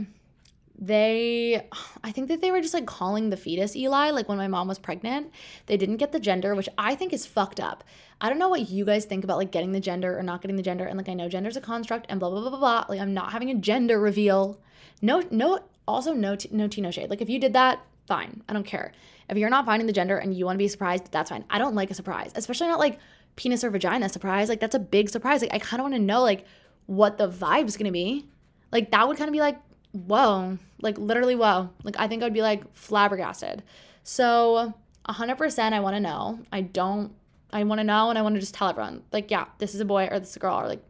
They 0.81 1.61
i 2.05 2.11
think 2.11 2.29
that 2.29 2.39
they 2.39 2.51
were 2.51 2.61
just 2.61 2.73
like 2.73 2.85
calling 2.85 3.29
the 3.29 3.35
fetus 3.35 3.75
eli 3.75 4.11
like 4.11 4.29
when 4.29 4.37
my 4.37 4.47
mom 4.47 4.67
was 4.67 4.79
pregnant. 4.79 5.29
They 5.65 5.75
didn't 5.75 5.97
get 5.97 6.13
the 6.13 6.19
gender 6.21 6.55
which 6.55 6.69
i 6.77 6.95
think 6.95 7.11
is 7.11 7.25
fucked 7.25 7.59
up. 7.59 7.83
I 8.21 8.29
don't 8.29 8.39
know 8.39 8.49
what 8.49 8.69
you 8.69 8.85
guys 8.85 9.05
think 9.05 9.25
about 9.25 9.37
like 9.37 9.51
getting 9.51 9.73
the 9.73 9.81
gender 9.81 10.17
or 10.17 10.23
not 10.23 10.41
getting 10.41 10.55
the 10.55 10.63
gender 10.63 10.85
and 10.85 10.97
like 10.97 11.09
i 11.09 11.13
know 11.13 11.27
gender's 11.27 11.57
a 11.57 11.61
construct 11.61 12.05
and 12.07 12.19
blah 12.19 12.29
blah 12.29 12.39
blah 12.39 12.49
blah 12.49 12.59
blah. 12.59 12.85
Like 12.87 13.01
i'm 13.01 13.13
not 13.13 13.33
having 13.33 13.49
a 13.49 13.55
gender 13.55 13.99
reveal. 13.99 14.61
No 15.01 15.21
no 15.31 15.59
also 15.85 16.13
no 16.13 16.37
t- 16.37 16.49
no 16.53 16.69
tea 16.69 16.81
no 16.81 16.91
shade. 16.91 17.09
Like 17.09 17.21
if 17.21 17.29
you 17.29 17.39
did 17.39 17.53
that 17.53 17.85
fine. 18.07 18.41
I 18.47 18.53
don't 18.53 18.65
care. 18.65 18.93
If 19.29 19.37
you're 19.37 19.49
not 19.49 19.65
finding 19.65 19.85
the 19.85 19.93
gender 19.93 20.17
and 20.17 20.33
you 20.33 20.45
want 20.45 20.55
to 20.55 20.63
be 20.63 20.69
surprised 20.69 21.11
that's 21.11 21.29
fine. 21.29 21.43
I 21.49 21.57
don't 21.57 21.75
like 21.75 21.91
a 21.91 21.93
surprise 21.93 22.31
especially 22.35 22.67
not 22.67 22.79
like 22.79 22.99
penis 23.35 23.65
or 23.65 23.69
vagina 23.69 24.07
surprise. 24.07 24.47
Like 24.47 24.61
that's 24.61 24.75
a 24.75 24.79
big 24.79 25.09
surprise. 25.09 25.41
Like 25.41 25.53
i 25.53 25.59
kind 25.59 25.81
of 25.81 25.83
want 25.83 25.95
to 25.95 25.99
know 25.99 26.21
like 26.21 26.45
what 26.85 27.17
the 27.17 27.27
vibe's 27.27 27.75
gonna 27.75 27.91
be. 27.91 28.29
Like 28.71 28.91
that 28.91 29.05
would 29.05 29.17
kind 29.17 29.27
of 29.27 29.33
be 29.33 29.41
like 29.41 29.59
whoa, 29.91 30.57
like 30.81 30.97
literally 30.97 31.35
whoa. 31.35 31.69
Like 31.83 31.95
I 31.99 32.07
think 32.07 32.23
I'd 32.23 32.33
be 32.33 32.41
like 32.41 32.63
flabbergasted. 32.75 33.63
So 34.03 34.73
100% 35.07 35.73
I 35.73 35.79
want 35.79 35.95
to 35.95 35.99
know. 35.99 36.39
I 36.51 36.61
don't, 36.61 37.13
I 37.51 37.63
want 37.63 37.79
to 37.79 37.83
know 37.83 38.09
and 38.09 38.17
I 38.17 38.21
want 38.21 38.35
to 38.35 38.41
just 38.41 38.53
tell 38.53 38.69
everyone, 38.69 39.03
like, 39.11 39.31
yeah, 39.31 39.45
this 39.57 39.73
is 39.73 39.81
a 39.81 39.85
boy 39.85 40.07
or 40.09 40.19
this 40.19 40.29
is 40.29 40.35
a 40.35 40.39
girl 40.39 40.59
or 40.59 40.67
like 40.67 40.83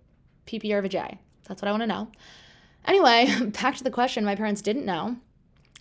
PP 0.46 0.72
or 0.72 0.82
VJ. 0.82 1.18
That's 1.48 1.62
what 1.62 1.68
I 1.68 1.72
want 1.72 1.84
to 1.84 1.88
know. 1.88 2.08
Anyway, 2.86 3.34
back 3.62 3.76
to 3.78 3.84
the 3.84 3.92
question. 3.92 4.26
My 4.26 4.36
parents 4.36 4.62
didn't 4.62 4.86
know. 4.86 5.18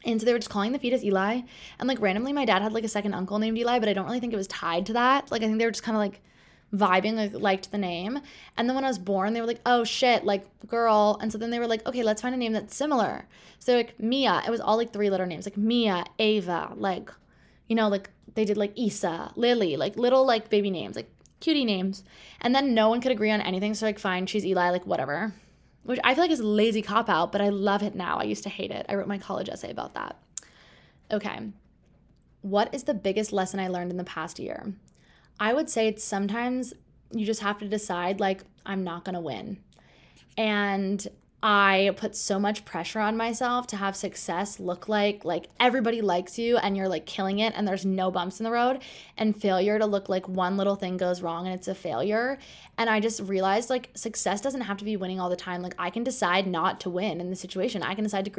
And 0.05 0.21
so 0.21 0.25
they 0.25 0.33
were 0.33 0.39
just 0.39 0.51
calling 0.51 0.73
the 0.73 0.79
fetus 0.79 1.03
Eli. 1.03 1.41
And 1.79 1.89
like 1.89 2.01
randomly, 2.01 2.33
my 2.33 2.45
dad 2.45 2.63
had 2.63 2.73
like 2.73 2.85
a 2.85 2.89
second 2.89 3.15
uncle 3.15 3.39
named 3.39 3.59
Eli, 3.59 3.79
but 3.79 3.89
I 3.89 3.93
don't 3.93 4.07
really 4.07 4.21
think 4.21 4.33
it 4.33 4.37
was 4.37 4.47
tied 4.47 4.87
to 4.87 4.93
that. 4.95 5.31
Like 5.31 5.43
I 5.43 5.47
think 5.47 5.59
they 5.59 5.65
were 5.65 5.73
just 5.73 5.83
kind 5.83 5.97
of 5.97 6.01
like 6.01 6.21
vibing, 6.75 7.15
like 7.15 7.33
liked 7.35 7.71
the 7.71 7.79
name. 7.79 8.21
And 8.57 8.69
then 8.69 8.75
when 8.75 8.85
I 8.85 8.89
was 8.89 8.99
born, 8.99 9.33
they 9.33 9.41
were 9.41 9.47
like, 9.47 9.61
oh 9.65 9.85
shit, 9.85 10.25
like 10.25 10.45
girl. 10.67 11.19
And 11.21 11.33
so 11.33 11.39
then 11.39 11.51
they 11.51 11.59
were 11.59 11.67
like, 11.67 11.87
okay, 11.87 12.03
let's 12.03 12.23
find 12.23 12.35
a 12.35 12.39
name 12.39 12.53
that's 12.53 12.77
similar. 12.77 13.27
So 13.59 13.77
like 13.77 13.99
Mia, 13.99 14.43
it 14.47 14.51
was 14.51 14.61
all 14.61 14.77
like 14.77 14.93
three 14.93 15.11
letter 15.11 15.27
names, 15.27 15.47
like 15.47 15.57
Mia, 15.57 16.05
Ava, 16.19 16.73
like, 16.77 17.11
you 17.69 17.77
know, 17.77 17.89
like 17.89 18.11
they 18.35 18.45
did 18.45 18.57
like 18.57 18.73
Isa, 18.77 19.33
Lily, 19.37 19.77
like 19.77 19.97
little 19.97 20.25
like 20.27 20.51
baby 20.51 20.71
names, 20.71 20.97
like 20.97 21.11
cutie 21.41 21.65
names. 21.65 22.05
And 22.41 22.55
then 22.55 22.75
no 22.75 22.89
one 22.89 23.01
could 23.01 23.13
agree 23.13 23.31
on 23.31 23.41
anything. 23.41 23.75
So 23.75 23.87
like, 23.87 23.99
fine, 23.99 24.27
she's 24.27 24.45
Eli, 24.45 24.71
like 24.71 24.87
whatever. 24.87 25.33
Which 25.85 26.01
I 26.05 26.15
feel 26.15 26.25
like 26.25 26.31
is 26.31 26.41
lazy 26.41 26.83
cop 26.83 27.09
out, 27.09 27.33
but 27.33 27.41
I 27.41 27.49
love 27.49 27.83
it 27.83 27.95
now. 27.95 28.19
I 28.19 28.25
used 28.25 28.43
to 28.43 28.51
hate 28.51 28.71
it. 28.71 28.85
I 28.89 28.95
wrote 28.95 29.09
my 29.09 29.17
college 29.17 29.49
essay 29.49 29.71
about 29.71 29.95
that. 29.95 30.17
Okay. 31.11 31.51
What 32.43 32.75
is 32.75 32.85
the 32.85 32.95
biggest 32.95 33.33
lesson 33.33 33.59
I 33.59 33.69
learned 33.69 33.91
in 33.91 33.97
the 33.97 34.05
past 34.05 34.39
year? 34.39 34.75
I 35.41 35.53
would 35.53 35.71
say 35.71 35.89
it's 35.89 36.05
sometimes 36.05 36.75
you 37.13 37.25
just 37.25 37.41
have 37.41 37.59
to 37.59 37.69
decide, 37.69 38.21
like, 38.21 38.43
I'm 38.67 38.85
not 38.85 39.05
going 39.05 39.15
to 39.15 39.21
win. 39.21 39.59
And 40.37 41.07
I 41.43 41.93
put 41.97 42.17
so 42.17 42.41
much 42.41 42.65
pressure 42.65 42.99
on 42.99 43.17
myself 43.17 43.69
to 43.69 43.77
have 43.77 43.95
success 43.95 44.59
look 44.59 44.89
like 44.89 45.25
like 45.25 45.47
everybody 45.61 46.01
likes 46.01 46.37
you 46.37 46.57
and 46.57 46.77
you're 46.77 46.89
like 46.89 47.07
killing 47.07 47.39
it 47.39 47.53
and 47.55 47.67
there's 47.67 47.87
no 47.87 48.11
bumps 48.11 48.41
in 48.41 48.45
the 48.45 48.51
road 48.51 48.81
and 49.17 49.41
failure 49.41 49.79
to 49.79 49.87
look 49.87 50.09
like 50.09 50.29
one 50.29 50.57
little 50.57 50.75
thing 50.75 50.97
goes 50.97 51.23
wrong 51.23 51.47
and 51.47 51.55
it's 51.55 51.69
a 51.69 51.77
failure. 51.77 52.39
And 52.77 52.91
I 52.91 52.99
just 52.99 53.21
realized 53.21 53.71
like 53.71 53.91
success 53.95 54.41
doesn't 54.41 54.63
have 54.63 54.79
to 54.79 54.85
be 54.85 54.97
winning 54.97 55.21
all 55.21 55.31
the 55.31 55.37
time. 55.37 55.63
Like 55.63 55.77
I 55.79 55.91
can 55.91 56.03
decide 56.03 56.49
not 56.49 56.81
to 56.81 56.91
win 56.91 57.21
in 57.21 57.31
the 57.31 57.37
situation. 57.37 57.85
I 57.85 57.95
can 57.95 58.03
decide 58.03 58.25
to 58.25 58.31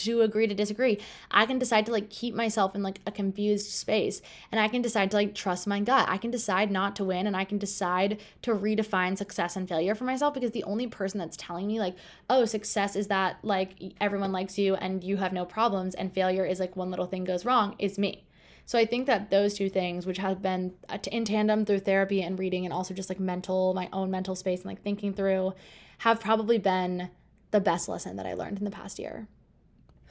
to 0.00 0.22
agree 0.22 0.46
to 0.46 0.54
disagree. 0.54 0.98
I 1.30 1.46
can 1.46 1.58
decide 1.58 1.86
to 1.86 1.92
like 1.92 2.10
keep 2.10 2.34
myself 2.34 2.74
in 2.74 2.82
like 2.82 3.00
a 3.06 3.12
confused 3.12 3.70
space 3.70 4.20
and 4.50 4.60
I 4.60 4.68
can 4.68 4.82
decide 4.82 5.10
to 5.10 5.16
like 5.16 5.34
trust 5.34 5.66
my 5.66 5.80
gut. 5.80 6.08
I 6.08 6.18
can 6.18 6.30
decide 6.30 6.70
not 6.70 6.96
to 6.96 7.04
win 7.04 7.26
and 7.26 7.36
I 7.36 7.44
can 7.44 7.58
decide 7.58 8.20
to 8.42 8.54
redefine 8.54 9.16
success 9.16 9.56
and 9.56 9.68
failure 9.68 9.94
for 9.94 10.04
myself 10.04 10.34
because 10.34 10.52
the 10.52 10.64
only 10.64 10.86
person 10.86 11.18
that's 11.18 11.36
telling 11.36 11.66
me 11.66 11.78
like, 11.78 11.96
"Oh, 12.28 12.44
success 12.44 12.96
is 12.96 13.08
that 13.08 13.38
like 13.42 13.94
everyone 14.00 14.32
likes 14.32 14.58
you 14.58 14.74
and 14.74 15.02
you 15.02 15.16
have 15.16 15.32
no 15.32 15.44
problems 15.44 15.94
and 15.94 16.12
failure 16.12 16.44
is 16.44 16.60
like 16.60 16.76
one 16.76 16.90
little 16.90 17.06
thing 17.06 17.24
goes 17.24 17.44
wrong" 17.44 17.76
is 17.78 17.98
me. 17.98 18.26
So 18.70 18.78
I 18.78 18.86
think 18.86 19.06
that 19.06 19.30
those 19.30 19.54
two 19.54 19.68
things, 19.68 20.06
which 20.06 20.18
have 20.18 20.40
been 20.40 20.74
uh, 20.88 20.98
in 21.10 21.24
tandem 21.24 21.64
through 21.64 21.80
therapy 21.80 22.22
and 22.22 22.38
reading, 22.38 22.64
and 22.64 22.72
also 22.72 22.94
just 22.94 23.08
like 23.08 23.18
mental, 23.18 23.74
my 23.74 23.88
own 23.92 24.12
mental 24.12 24.36
space 24.36 24.60
and 24.60 24.66
like 24.66 24.82
thinking 24.82 25.12
through, 25.12 25.54
have 25.98 26.20
probably 26.20 26.56
been 26.56 27.10
the 27.50 27.60
best 27.60 27.88
lesson 27.88 28.14
that 28.14 28.26
I 28.26 28.34
learned 28.34 28.58
in 28.58 28.64
the 28.64 28.70
past 28.70 29.00
year. 29.00 29.26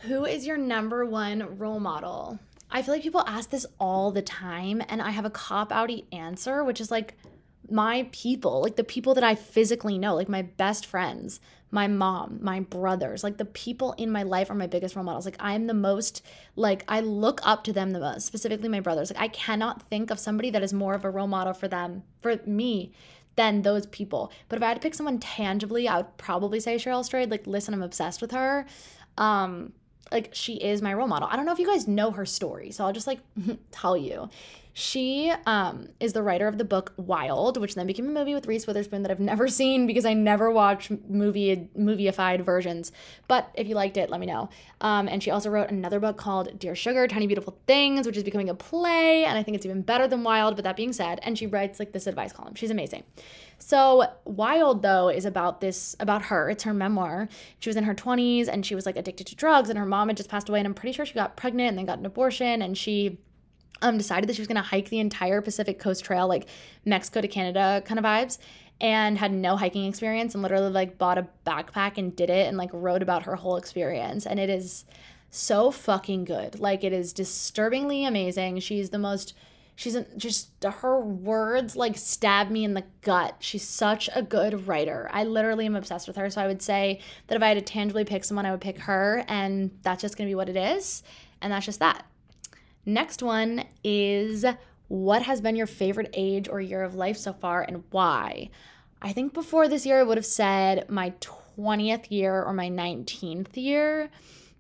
Who 0.03 0.25
is 0.25 0.47
your 0.47 0.57
number 0.57 1.05
one 1.05 1.57
role 1.57 1.79
model? 1.79 2.39
I 2.71 2.81
feel 2.81 2.93
like 2.93 3.03
people 3.03 3.23
ask 3.27 3.49
this 3.49 3.65
all 3.79 4.12
the 4.12 4.21
time, 4.21 4.81
and 4.88 5.01
I 5.01 5.09
have 5.09 5.25
a 5.25 5.29
cop 5.29 5.71
outy 5.71 6.05
answer, 6.13 6.63
which 6.63 6.79
is 6.79 6.89
like 6.89 7.15
my 7.69 8.07
people, 8.12 8.62
like 8.62 8.77
the 8.77 8.83
people 8.83 9.13
that 9.15 9.23
I 9.23 9.35
physically 9.35 9.97
know, 9.97 10.15
like 10.15 10.29
my 10.29 10.43
best 10.43 10.85
friends, 10.85 11.41
my 11.71 11.88
mom, 11.88 12.39
my 12.41 12.62
brothers, 12.62 13.23
like 13.23 13.38
the 13.38 13.45
people 13.45 13.93
in 13.93 14.09
my 14.09 14.23
life 14.23 14.49
are 14.49 14.55
my 14.55 14.67
biggest 14.67 14.95
role 14.95 15.05
models. 15.05 15.25
Like 15.25 15.35
I'm 15.39 15.67
the 15.67 15.73
most, 15.73 16.23
like 16.55 16.83
I 16.88 17.01
look 17.01 17.41
up 17.43 17.63
to 17.65 17.73
them 17.73 17.91
the 17.91 17.99
most, 17.99 18.25
specifically 18.25 18.69
my 18.69 18.79
brothers. 18.79 19.12
Like 19.12 19.21
I 19.21 19.27
cannot 19.27 19.83
think 19.89 20.12
of 20.12 20.19
somebody 20.19 20.49
that 20.51 20.63
is 20.63 20.73
more 20.73 20.93
of 20.93 21.05
a 21.05 21.09
role 21.09 21.27
model 21.27 21.53
for 21.53 21.67
them, 21.67 22.03
for 22.21 22.39
me 22.45 22.93
than 23.35 23.62
those 23.62 23.85
people. 23.88 24.31
But 24.47 24.57
if 24.57 24.63
I 24.63 24.69
had 24.69 24.75
to 24.75 24.81
pick 24.81 24.95
someone 24.95 25.19
tangibly, 25.19 25.88
I 25.88 25.97
would 25.97 26.17
probably 26.17 26.59
say 26.59 26.75
Cheryl 26.75 27.05
Strayed. 27.05 27.29
Like, 27.29 27.45
listen, 27.45 27.73
I'm 27.73 27.83
obsessed 27.83 28.21
with 28.21 28.31
her. 28.31 28.65
Um, 29.17 29.73
like 30.12 30.30
she 30.34 30.56
is 30.56 30.82
my 30.82 30.93
role 30.93 31.08
model. 31.08 31.28
I 31.32 31.36
don't 31.36 31.45
know 31.45 31.52
if 31.52 31.60
you 31.60 31.67
guys 31.67 31.88
know 31.88 32.12
her 32.12 32.26
story, 32.26 32.72
so 32.72 32.86
I'll 32.86 32.93
just 32.93 33.08
like 33.08 33.19
tell 33.72 33.98
you. 33.98 34.30
She 34.80 35.30
um, 35.46 35.89
is 36.00 36.13
the 36.13 36.24
writer 36.24 36.48
of 36.48 36.58
the 36.58 36.63
book 36.63 36.94
Wild, 36.96 37.58
which 37.58 37.76
then 37.76 37.86
became 37.86 38.08
a 38.08 38.12
movie 38.12 38.34
with 38.34 38.48
Reese 38.48 38.65
Witherspoon 38.65 39.02
that 39.02 39.12
I've 39.12 39.20
never 39.20 39.48
seen 39.60 39.86
because 39.86 40.06
I 40.06 40.13
never 40.13 40.50
watch 40.50 40.89
movie 41.10 41.70
movieified 41.78 42.46
versions. 42.46 42.94
But 43.28 43.52
if 43.56 43.68
you 43.68 43.76
liked 43.76 43.98
it, 43.98 44.10
let 44.10 44.22
me 44.22 44.26
know. 44.26 44.50
Um, 44.80 45.10
and 45.10 45.22
she 45.22 45.32
also 45.32 45.50
wrote 45.50 45.70
another 45.70 46.00
book 46.00 46.15
called 46.15 46.58
Dear 46.58 46.76
Sugar, 46.76 47.10
Tiny 47.10 47.28
Beautiful 47.28 47.60
Things, 47.68 48.08
which 48.08 48.15
is 48.15 48.24
becoming 48.24 48.48
a 48.48 48.56
play, 48.56 49.26
and 49.26 49.38
I 49.38 49.44
think 49.44 49.56
it's 49.56 49.65
even 49.65 49.82
better 49.82 50.08
than 50.08 50.24
Wild. 50.24 50.56
But 50.56 50.63
that 50.63 50.78
being 50.78 50.94
said, 50.94 51.20
and 51.24 51.38
she 51.38 51.46
writes 51.46 51.78
like 51.78 51.92
this 51.92 52.08
advice 52.08 52.32
column. 52.32 52.56
She's 52.56 52.72
amazing. 52.72 53.04
So 53.58 54.06
Wild 54.24 54.82
though 54.82 55.10
is 55.10 55.26
about 55.26 55.60
this 55.60 55.94
about 56.00 56.22
her. 56.24 56.50
It's 56.50 56.63
her 56.63 56.74
memoir. 56.74 57.28
She 57.60 57.68
was 57.70 57.76
in 57.76 57.84
her 57.84 57.94
20s 57.94 58.48
and 58.48 58.65
she 58.65 58.76
was 58.76 58.86
like 58.86 58.96
addicted 58.96 59.28
to 59.28 59.36
drugs 59.36 59.70
and 59.70 59.78
her 59.78 59.86
mom 59.86 60.08
had 60.08 60.15
just 60.15 60.30
passed 60.30 60.48
away 60.48 60.60
and 60.60 60.68
I'm 60.68 60.74
pretty 60.74 60.94
sure 60.94 61.06
she 61.06 61.13
got 61.13 61.36
pregnant 61.36 61.68
and 61.68 61.78
then 61.78 61.86
got 61.86 62.00
an 62.00 62.06
abortion 62.06 62.62
and 62.62 62.78
she 62.78 63.20
um 63.82 63.98
decided 63.98 64.30
that 64.30 64.36
she 64.36 64.42
was 64.42 64.48
going 64.48 64.56
to 64.56 64.62
hike 64.62 64.89
the 64.89 65.00
entire 65.00 65.42
Pacific 65.42 65.80
Coast 65.80 66.04
Trail 66.04 66.28
like 66.28 66.48
Mexico 66.86 67.22
to 67.22 67.28
Canada 67.28 67.82
kind 67.86 68.00
of 68.00 68.06
vibes 68.06 68.38
and 68.82 69.18
had 69.18 69.34
no 69.34 69.58
hiking 69.58 69.86
experience 69.86 70.34
and 70.34 70.42
literally 70.42 70.70
like 70.70 70.98
bought 70.98 71.18
a 71.18 71.28
backpack 71.46 71.98
and 71.98 72.15
did 72.15 72.30
it 72.30 72.48
and 72.48 72.58
like 72.58 72.70
wrote 72.74 73.02
about 73.02 73.24
her 73.24 73.36
whole 73.36 73.58
experience 73.58 74.26
and 74.26 74.39
it 74.39 74.50
is 74.50 74.86
so 75.30 75.72
fucking 75.72 76.26
good. 76.26 76.60
Like 76.60 76.84
it 76.84 76.94
is 76.94 77.13
disturbingly 77.13 78.06
amazing. 78.06 78.60
She's 78.60 78.89
the 78.89 78.98
most 78.98 79.34
she's 79.80 79.98
just 80.18 80.50
her 80.63 81.00
words 81.00 81.78
like 81.78 81.98
stab 81.98 82.50
me 82.50 82.65
in 82.65 82.74
the 82.74 82.84
gut. 83.02 83.36
She's 83.39 83.65
such 83.65 84.10
a 84.13 84.22
good 84.22 84.68
writer. 84.68 85.10
I 85.13 85.24
literally 85.24 85.65
am 85.65 85.76
obsessed 85.76 86.08
with 86.08 86.18
her. 86.18 86.30
So 86.30 86.42
I 86.42 86.48
would 86.48 86.62
say 86.62 87.00
that 87.28 87.36
if 87.36 87.42
I 87.42 87.48
had 87.48 87.54
to 87.58 87.62
tangibly 87.62 88.04
pick 88.04 88.26
someone, 88.26 88.46
I 88.46 88.52
would 88.52 88.60
pick 88.60 88.78
her, 88.80 89.24
and 89.30 89.72
that's 89.84 90.02
just 90.02 90.18
gonna 90.18 90.30
be 90.30 90.36
what 90.36 90.50
it 90.50 90.58
is. 90.58 91.04
And 91.42 91.54
that's 91.54 91.65
just 91.65 91.80
that. 91.80 92.06
Next 92.86 93.22
one 93.22 93.65
is 93.84 94.46
what 94.88 95.22
has 95.24 95.42
been 95.42 95.56
your 95.56 95.68
favorite 95.68 96.10
age 96.13 96.50
or 96.50 96.60
year 96.60 96.84
of 96.84 96.96
life 96.96 97.18
so 97.18 97.34
far 97.34 97.62
and 97.62 97.84
why? 97.92 98.50
I 99.02 99.13
think 99.13 99.34
before 99.34 99.68
this 99.68 99.86
year, 99.86 100.00
I 100.00 100.04
would 100.04 100.18
have 100.18 100.26
said 100.26 100.89
my 100.89 101.13
20th 101.22 102.10
year 102.10 102.44
or 102.44 102.54
my 102.54 102.70
19th 102.70 103.56
year 103.56 104.10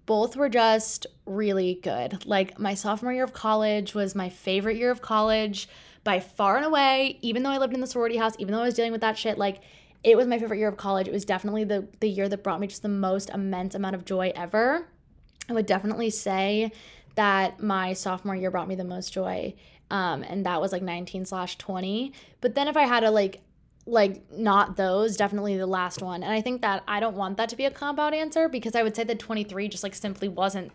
both 0.05 0.35
were 0.35 0.49
just 0.49 1.05
really 1.25 1.79
good. 1.83 2.25
Like 2.25 2.57
my 2.57 2.73
sophomore 2.73 3.13
year 3.13 3.23
of 3.23 3.33
college 3.33 3.93
was 3.93 4.15
my 4.15 4.29
favorite 4.29 4.77
year 4.77 4.89
of 4.89 5.01
college 5.03 5.69
by 6.03 6.19
far 6.19 6.57
and 6.57 6.65
away, 6.65 7.19
even 7.21 7.43
though 7.43 7.51
I 7.51 7.59
lived 7.59 7.73
in 7.73 7.81
the 7.81 7.87
sorority 7.87 8.17
house, 8.17 8.33
even 8.39 8.53
though 8.53 8.61
I 8.61 8.65
was 8.65 8.73
dealing 8.73 8.91
with 8.91 9.01
that 9.01 9.17
shit, 9.17 9.37
like 9.37 9.61
it 10.03 10.17
was 10.17 10.25
my 10.25 10.39
favorite 10.39 10.57
year 10.57 10.67
of 10.67 10.77
college. 10.77 11.07
It 11.07 11.13
was 11.13 11.25
definitely 11.25 11.63
the 11.63 11.87
the 11.99 12.09
year 12.09 12.27
that 12.29 12.43
brought 12.43 12.59
me 12.59 12.67
just 12.67 12.81
the 12.81 12.89
most 12.89 13.29
immense 13.29 13.75
amount 13.75 13.95
of 13.95 14.05
joy 14.05 14.31
ever. 14.35 14.87
I 15.49 15.53
would 15.53 15.65
definitely 15.65 16.09
say 16.09 16.71
that 17.19 17.61
my 17.61 17.91
sophomore 17.91 18.33
year 18.33 18.49
brought 18.49 18.69
me 18.69 18.75
the 18.75 18.85
most 18.85 19.11
joy. 19.11 19.53
Um, 19.91 20.23
and 20.23 20.45
that 20.45 20.61
was 20.61 20.71
like 20.71 20.81
19 20.81 21.25
slash 21.25 21.57
20. 21.57 22.13
But 22.39 22.55
then 22.55 22.69
if 22.69 22.77
I 22.77 22.83
had 22.83 23.01
to 23.01 23.11
like 23.11 23.41
like 23.85 24.31
not 24.31 24.77
those 24.77 25.17
definitely 25.17 25.57
the 25.57 25.65
last 25.65 26.03
one 26.03 26.21
and 26.21 26.31
i 26.31 26.41
think 26.41 26.61
that 26.61 26.83
i 26.87 26.99
don't 26.99 27.15
want 27.15 27.37
that 27.37 27.49
to 27.49 27.55
be 27.55 27.65
a 27.65 27.71
comp 27.71 27.97
out 27.97 28.13
answer 28.13 28.47
because 28.47 28.75
i 28.75 28.83
would 28.83 28.95
say 28.95 29.03
that 29.03 29.17
23 29.17 29.67
just 29.67 29.81
like 29.81 29.95
simply 29.95 30.27
wasn't 30.27 30.71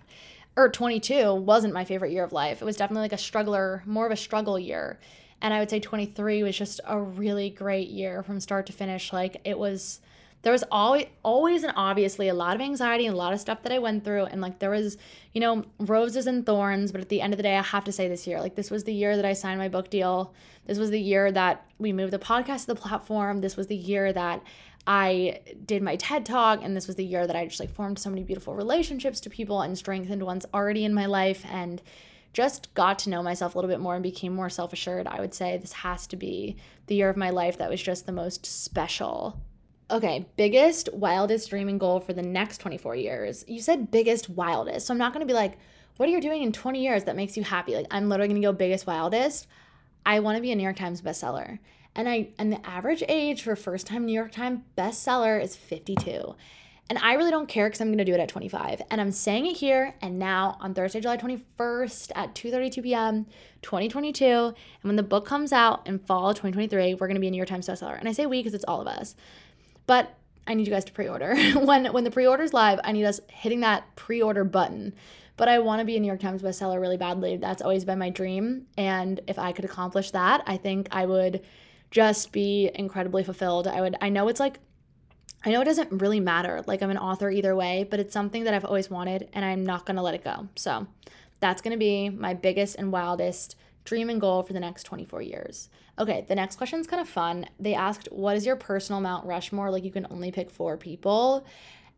or 0.56 0.68
22 0.68 1.32
wasn't 1.34 1.72
my 1.72 1.84
favorite 1.84 2.10
year 2.10 2.24
of 2.24 2.32
life 2.32 2.60
it 2.60 2.64
was 2.64 2.76
definitely 2.76 3.02
like 3.02 3.12
a 3.12 3.18
struggler 3.18 3.84
more 3.86 4.04
of 4.04 4.10
a 4.10 4.16
struggle 4.16 4.58
year 4.58 4.98
and 5.42 5.54
i 5.54 5.60
would 5.60 5.70
say 5.70 5.78
23 5.78 6.42
was 6.42 6.56
just 6.56 6.80
a 6.86 6.98
really 6.98 7.50
great 7.50 7.88
year 7.88 8.24
from 8.24 8.40
start 8.40 8.66
to 8.66 8.72
finish 8.72 9.12
like 9.12 9.40
it 9.44 9.56
was 9.56 10.00
there 10.44 10.52
was 10.52 10.62
always 10.70 11.06
always 11.24 11.64
and 11.64 11.72
obviously 11.74 12.28
a 12.28 12.34
lot 12.34 12.54
of 12.54 12.60
anxiety 12.60 13.06
and 13.06 13.14
a 13.14 13.16
lot 13.16 13.32
of 13.32 13.40
stuff 13.40 13.62
that 13.62 13.72
I 13.72 13.78
went 13.78 14.04
through 14.04 14.26
and 14.26 14.40
like 14.40 14.58
there 14.58 14.70
was 14.70 14.96
you 15.32 15.40
know 15.40 15.64
roses 15.80 16.26
and 16.26 16.46
thorns 16.46 16.92
but 16.92 17.00
at 17.00 17.08
the 17.08 17.20
end 17.20 17.32
of 17.32 17.38
the 17.38 17.42
day 17.42 17.56
I 17.56 17.62
have 17.62 17.84
to 17.84 17.92
say 17.92 18.08
this 18.08 18.26
year 18.26 18.40
like 18.40 18.54
this 18.54 18.70
was 18.70 18.84
the 18.84 18.94
year 18.94 19.16
that 19.16 19.24
I 19.24 19.32
signed 19.32 19.58
my 19.58 19.68
book 19.68 19.90
deal. 19.90 20.34
This 20.66 20.78
was 20.78 20.90
the 20.90 21.00
year 21.00 21.32
that 21.32 21.66
we 21.78 21.92
moved 21.92 22.12
the 22.12 22.18
podcast 22.18 22.62
to 22.62 22.66
the 22.68 22.74
platform. 22.74 23.40
This 23.40 23.56
was 23.56 23.66
the 23.66 23.76
year 23.76 24.12
that 24.12 24.42
I 24.86 25.40
did 25.64 25.82
my 25.82 25.96
TED 25.96 26.26
talk 26.26 26.60
and 26.62 26.76
this 26.76 26.86
was 26.86 26.96
the 26.96 27.04
year 27.04 27.26
that 27.26 27.34
I 27.34 27.46
just 27.46 27.58
like 27.58 27.70
formed 27.70 27.98
so 27.98 28.10
many 28.10 28.22
beautiful 28.22 28.54
relationships 28.54 29.20
to 29.20 29.30
people 29.30 29.62
and 29.62 29.76
strengthened 29.76 30.22
ones 30.22 30.44
already 30.52 30.84
in 30.84 30.92
my 30.92 31.06
life 31.06 31.42
and 31.50 31.80
just 32.34 32.74
got 32.74 32.98
to 32.98 33.10
know 33.10 33.22
myself 33.22 33.54
a 33.54 33.58
little 33.58 33.70
bit 33.70 33.80
more 33.80 33.94
and 33.94 34.02
became 34.02 34.34
more 34.34 34.50
self 34.50 34.74
assured, 34.74 35.06
I 35.06 35.20
would 35.20 35.32
say 35.32 35.56
this 35.56 35.72
has 35.72 36.06
to 36.08 36.16
be 36.16 36.56
the 36.86 36.96
year 36.96 37.08
of 37.08 37.16
my 37.16 37.30
life 37.30 37.56
that 37.58 37.70
was 37.70 37.80
just 37.80 38.04
the 38.04 38.12
most 38.12 38.44
special 38.44 39.40
Okay, 39.90 40.26
biggest, 40.36 40.88
wildest 40.94 41.50
dream 41.50 41.68
and 41.68 41.78
goal 41.78 42.00
for 42.00 42.14
the 42.14 42.22
next 42.22 42.58
24 42.58 42.96
years. 42.96 43.44
You 43.46 43.60
said 43.60 43.90
biggest, 43.90 44.30
wildest. 44.30 44.86
So 44.86 44.94
I'm 44.94 44.98
not 44.98 45.12
going 45.12 45.26
to 45.26 45.30
be 45.30 45.36
like, 45.36 45.58
what 45.96 46.08
are 46.08 46.12
you 46.12 46.20
doing 46.20 46.42
in 46.42 46.52
20 46.52 46.82
years 46.82 47.04
that 47.04 47.16
makes 47.16 47.36
you 47.36 47.44
happy? 47.44 47.74
Like 47.74 47.86
I'm 47.90 48.08
literally 48.08 48.28
going 48.28 48.40
to 48.40 48.46
go 48.46 48.52
biggest, 48.52 48.86
wildest. 48.86 49.46
I 50.06 50.20
want 50.20 50.36
to 50.36 50.42
be 50.42 50.52
a 50.52 50.56
New 50.56 50.62
York 50.62 50.76
Times 50.76 51.02
bestseller. 51.02 51.58
And 51.94 52.08
I 52.08 52.30
and 52.38 52.52
the 52.52 52.66
average 52.66 53.04
age 53.08 53.42
for 53.42 53.54
first 53.54 53.86
time 53.86 54.04
New 54.04 54.12
York 54.12 54.32
Times 54.32 54.60
bestseller 54.76 55.40
is 55.40 55.54
52. 55.54 56.34
And 56.90 56.98
I 56.98 57.14
really 57.14 57.30
don't 57.30 57.48
care 57.48 57.66
because 57.66 57.80
I'm 57.80 57.90
gonna 57.90 58.04
do 58.04 58.12
it 58.12 58.20
at 58.20 58.28
25. 58.28 58.82
And 58.90 59.00
I'm 59.00 59.12
saying 59.12 59.46
it 59.46 59.56
here 59.56 59.94
and 60.02 60.18
now 60.18 60.58
on 60.60 60.74
Thursday, 60.74 61.00
July 61.00 61.16
21st 61.16 62.10
at 62.14 62.34
2:32 62.34 62.82
p.m. 62.82 63.26
2022. 63.62 64.24
And 64.24 64.54
when 64.82 64.96
the 64.96 65.02
book 65.02 65.24
comes 65.24 65.52
out 65.52 65.86
in 65.86 65.98
fall 66.00 66.34
2023, 66.34 66.94
we're 66.94 67.06
gonna 67.06 67.20
be 67.20 67.28
a 67.28 67.30
New 67.30 67.36
York 67.36 67.48
Times 67.48 67.68
bestseller. 67.68 67.98
And 67.98 68.08
I 68.08 68.12
say 68.12 68.26
we 68.26 68.40
because 68.40 68.54
it's 68.54 68.64
all 68.64 68.80
of 68.80 68.88
us. 68.88 69.14
But 69.86 70.14
I 70.46 70.54
need 70.54 70.66
you 70.66 70.72
guys 70.72 70.84
to 70.86 70.92
pre-order. 70.92 71.36
when 71.54 71.86
when 71.86 72.04
the 72.04 72.10
pre-order's 72.10 72.52
live, 72.52 72.80
I 72.84 72.92
need 72.92 73.04
us 73.04 73.20
hitting 73.28 73.60
that 73.60 73.94
pre-order 73.96 74.44
button. 74.44 74.94
But 75.36 75.48
I 75.48 75.58
want 75.58 75.80
to 75.80 75.84
be 75.84 75.96
a 75.96 76.00
New 76.00 76.06
York 76.06 76.20
Times 76.20 76.42
bestseller 76.42 76.80
really 76.80 76.96
badly. 76.96 77.36
That's 77.36 77.60
always 77.60 77.84
been 77.84 77.98
my 77.98 78.10
dream. 78.10 78.66
And 78.78 79.20
if 79.26 79.38
I 79.38 79.50
could 79.52 79.64
accomplish 79.64 80.12
that, 80.12 80.44
I 80.46 80.56
think 80.56 80.88
I 80.92 81.06
would 81.06 81.42
just 81.90 82.30
be 82.30 82.70
incredibly 82.74 83.24
fulfilled. 83.24 83.66
I 83.66 83.80
would 83.80 83.96
I 84.00 84.10
know 84.10 84.28
it's 84.28 84.40
like 84.40 84.60
I 85.44 85.50
know 85.50 85.60
it 85.60 85.66
doesn't 85.66 86.00
really 86.00 86.20
matter. 86.20 86.62
Like 86.66 86.82
I'm 86.82 86.90
an 86.90 86.98
author 86.98 87.30
either 87.30 87.54
way, 87.54 87.86
but 87.88 88.00
it's 88.00 88.12
something 88.12 88.44
that 88.44 88.54
I've 88.54 88.64
always 88.64 88.88
wanted 88.88 89.28
and 89.32 89.44
I'm 89.44 89.64
not 89.64 89.84
going 89.86 89.96
to 89.96 90.02
let 90.02 90.14
it 90.14 90.24
go. 90.24 90.48
So, 90.56 90.86
that's 91.40 91.60
going 91.60 91.72
to 91.72 91.78
be 91.78 92.08
my 92.08 92.32
biggest 92.32 92.76
and 92.76 92.90
wildest 92.90 93.56
dream 93.84 94.10
and 94.10 94.20
goal 94.20 94.42
for 94.42 94.52
the 94.52 94.60
next 94.60 94.84
24 94.84 95.22
years. 95.22 95.68
Okay, 95.98 96.24
the 96.28 96.34
next 96.34 96.56
question 96.56 96.80
is 96.80 96.86
kind 96.86 97.00
of 97.00 97.08
fun. 97.08 97.46
They 97.60 97.74
asked, 97.74 98.08
What 98.10 98.36
is 98.36 98.46
your 98.46 98.56
personal 98.56 99.00
Mount 99.00 99.26
Rushmore? 99.26 99.70
Like, 99.70 99.84
you 99.84 99.92
can 99.92 100.06
only 100.10 100.32
pick 100.32 100.50
four 100.50 100.76
people. 100.76 101.46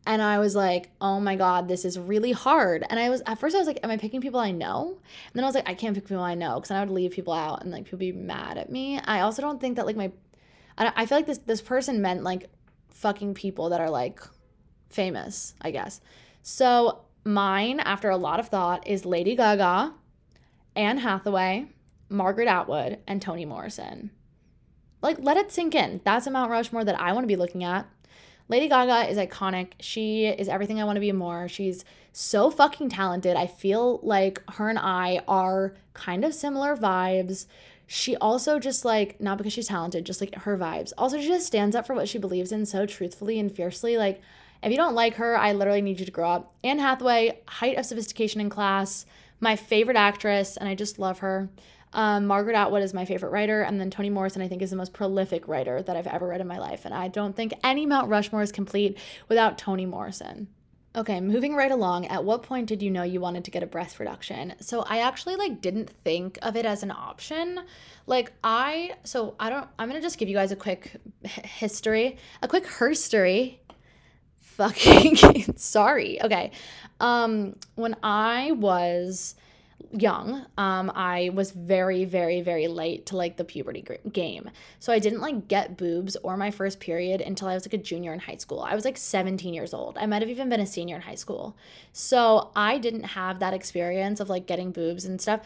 And 0.07 0.21
I 0.21 0.39
was 0.39 0.55
like, 0.55 0.89
oh 1.01 1.19
my 1.19 1.35
God, 1.35 1.67
this 1.67 1.83
is 1.83 1.99
really 1.99 2.31
hard. 2.31 2.85
And 2.89 2.97
I 2.97 3.09
was, 3.09 3.21
at 3.25 3.39
first, 3.39 3.53
I 3.57 3.59
was 3.59 3.67
like, 3.67 3.81
am 3.83 3.91
I 3.91 3.97
picking 3.97 4.21
people 4.21 4.39
I 4.39 4.51
know? 4.51 4.97
And 4.97 5.33
then 5.33 5.43
I 5.43 5.47
was 5.47 5.53
like, 5.53 5.67
I 5.67 5.73
can't 5.73 5.93
pick 5.93 6.07
people 6.07 6.23
I 6.23 6.33
know 6.33 6.55
because 6.55 6.69
then 6.69 6.77
I 6.77 6.79
would 6.79 6.93
leave 6.93 7.11
people 7.11 7.33
out 7.33 7.61
and 7.61 7.73
like 7.73 7.83
people 7.83 7.99
be 7.99 8.13
mad 8.13 8.57
at 8.57 8.71
me. 8.71 8.99
I 8.99 9.19
also 9.19 9.41
don't 9.41 9.59
think 9.59 9.75
that 9.75 9.85
like 9.85 9.97
my, 9.97 10.13
I, 10.77 10.93
I 10.95 11.05
feel 11.05 11.17
like 11.17 11.25
this, 11.25 11.39
this 11.39 11.61
person 11.61 12.01
meant 12.01 12.23
like 12.23 12.45
fucking 12.91 13.33
people 13.33 13.67
that 13.69 13.81
are 13.81 13.89
like 13.89 14.21
famous, 14.89 15.53
I 15.59 15.71
guess. 15.71 15.99
So 16.41 17.01
mine, 17.25 17.81
after 17.81 18.09
a 18.09 18.15
lot 18.15 18.39
of 18.39 18.47
thought, 18.47 18.87
is 18.87 19.05
Lady 19.05 19.35
Gaga, 19.35 19.93
Anne 20.77 20.99
Hathaway, 20.99 21.67
Margaret 22.09 22.47
Atwood, 22.47 22.99
and 23.07 23.21
Toni 23.21 23.45
Morrison. 23.45 24.11
Like, 25.01 25.17
let 25.19 25.37
it 25.37 25.51
sink 25.51 25.75
in. 25.75 26.01
That's 26.03 26.27
a 26.27 26.31
Mount 26.31 26.51
Rushmore 26.51 26.83
that 26.83 26.99
I 26.99 27.13
want 27.13 27.23
to 27.23 27.27
be 27.27 27.35
looking 27.35 27.63
at. 27.63 27.87
Lady 28.49 28.69
Gaga 28.69 29.09
is 29.09 29.17
iconic. 29.17 29.73
She 29.79 30.25
is 30.25 30.47
everything 30.47 30.79
I 30.79 30.85
want 30.85 30.95
to 30.95 31.01
be 31.01 31.11
more. 31.11 31.47
She's 31.47 31.83
so 32.13 32.49
fucking 32.49 32.89
talented. 32.89 33.35
I 33.35 33.45
feel 33.45 33.99
like 34.01 34.41
her 34.51 34.69
and 34.69 34.79
I 34.79 35.21
are 35.27 35.75
kind 35.93 36.23
of 36.23 36.33
similar 36.33 36.75
vibes. 36.75 37.45
She 37.87 38.15
also 38.17 38.57
just 38.57 38.85
like, 38.85 39.19
not 39.19 39.37
because 39.37 39.53
she's 39.53 39.67
talented, 39.67 40.05
just 40.05 40.21
like 40.21 40.33
her 40.35 40.57
vibes. 40.57 40.93
Also, 40.97 41.19
she 41.19 41.27
just 41.27 41.45
stands 41.45 41.75
up 41.75 41.85
for 41.85 41.93
what 41.93 42.09
she 42.09 42.17
believes 42.17 42.51
in 42.51 42.65
so 42.65 42.85
truthfully 42.85 43.39
and 43.39 43.51
fiercely. 43.51 43.97
Like, 43.97 44.21
if 44.63 44.71
you 44.71 44.77
don't 44.77 44.95
like 44.95 45.15
her, 45.15 45.37
I 45.37 45.53
literally 45.53 45.81
need 45.81 45.99
you 45.99 46.05
to 46.05 46.11
grow 46.11 46.29
up. 46.29 46.55
Anne 46.63 46.79
Hathaway, 46.79 47.39
height 47.47 47.77
of 47.77 47.85
sophistication 47.85 48.41
in 48.41 48.49
class, 48.49 49.05
my 49.39 49.55
favorite 49.55 49.97
actress, 49.97 50.57
and 50.57 50.67
I 50.67 50.75
just 50.75 50.99
love 50.99 51.19
her. 51.19 51.49
Um, 51.97 52.27
Margaret 52.27 52.55
Atwood 52.55 52.83
is 52.83 52.93
my 52.93 53.05
favorite 53.05 53.31
writer, 53.31 53.63
and 53.63 53.79
then 53.79 53.89
Toni 53.89 54.11
Morrison, 54.11 54.43
I 54.43 54.47
think, 54.47 54.61
is 54.61 54.69
the 54.69 54.75
most 54.75 54.93
prolific 54.93 55.47
writer 55.47 55.81
that 55.81 55.97
I've 55.97 56.05
ever 56.05 56.27
read 56.27 56.41
in 56.41 56.47
my 56.47 56.59
life. 56.59 56.85
And 56.85 56.93
I 56.93 57.07
don't 57.07 57.35
think 57.35 57.53
any 57.63 57.87
Mount 57.87 58.07
Rushmore 58.07 58.43
is 58.43 58.51
complete 58.51 58.99
without 59.27 59.57
Toni 59.57 59.87
Morrison. 59.87 60.47
Okay, 60.95 61.19
moving 61.19 61.55
right 61.55 61.71
along, 61.71 62.05
at 62.07 62.23
what 62.23 62.43
point 62.43 62.67
did 62.67 62.83
you 62.83 62.91
know 62.91 63.01
you 63.01 63.19
wanted 63.19 63.45
to 63.45 63.51
get 63.51 63.63
a 63.63 63.67
breast 63.67 63.99
reduction? 63.99 64.53
So 64.61 64.81
I 64.81 64.99
actually 64.99 65.35
like 65.37 65.59
didn't 65.59 65.89
think 66.03 66.37
of 66.43 66.55
it 66.55 66.65
as 66.65 66.83
an 66.83 66.91
option. 66.91 67.61
Like 68.05 68.31
I 68.43 68.93
so 69.03 69.35
I 69.39 69.49
don't 69.49 69.67
I'm 69.77 69.89
going 69.89 70.01
to 70.01 70.05
just 70.05 70.17
give 70.17 70.27
you 70.27 70.35
guys 70.35 70.51
a 70.51 70.55
quick 70.55 70.95
history, 71.23 72.17
a 72.41 72.47
quick 72.47 72.65
herstory. 72.65 73.57
Fucking 74.37 75.17
sorry. 75.55 76.19
Okay. 76.23 76.51
Um 76.99 77.55
when 77.75 77.95
I 78.01 78.53
was 78.53 79.35
young. 79.91 80.45
Um, 80.57 80.91
I 80.93 81.31
was 81.33 81.51
very, 81.51 82.05
very, 82.05 82.41
very 82.41 82.67
late 82.67 83.05
to 83.07 83.17
like 83.17 83.37
the 83.37 83.43
puberty 83.43 83.85
game. 84.11 84.49
So 84.79 84.91
I 84.91 84.99
didn't 84.99 85.21
like 85.21 85.47
get 85.47 85.77
boobs 85.77 86.15
or 86.23 86.35
my 86.35 86.51
first 86.51 86.79
period 86.79 87.21
until 87.21 87.47
I 87.47 87.53
was 87.53 87.65
like 87.65 87.73
a 87.73 87.77
junior 87.77 88.13
in 88.13 88.19
high 88.19 88.35
school. 88.35 88.59
I 88.59 88.75
was 88.75 88.85
like 88.85 88.97
17 88.97 89.53
years 89.53 89.73
old. 89.73 89.97
I 89.97 90.05
might 90.05 90.21
have 90.21 90.29
even 90.29 90.49
been 90.49 90.59
a 90.59 90.65
senior 90.65 90.95
in 90.95 91.01
high 91.01 91.15
school. 91.15 91.55
So 91.93 92.51
I 92.55 92.77
didn't 92.77 93.03
have 93.03 93.39
that 93.39 93.53
experience 93.53 94.19
of 94.19 94.29
like 94.29 94.45
getting 94.45 94.71
boobs 94.71 95.05
and 95.05 95.21
stuff 95.21 95.41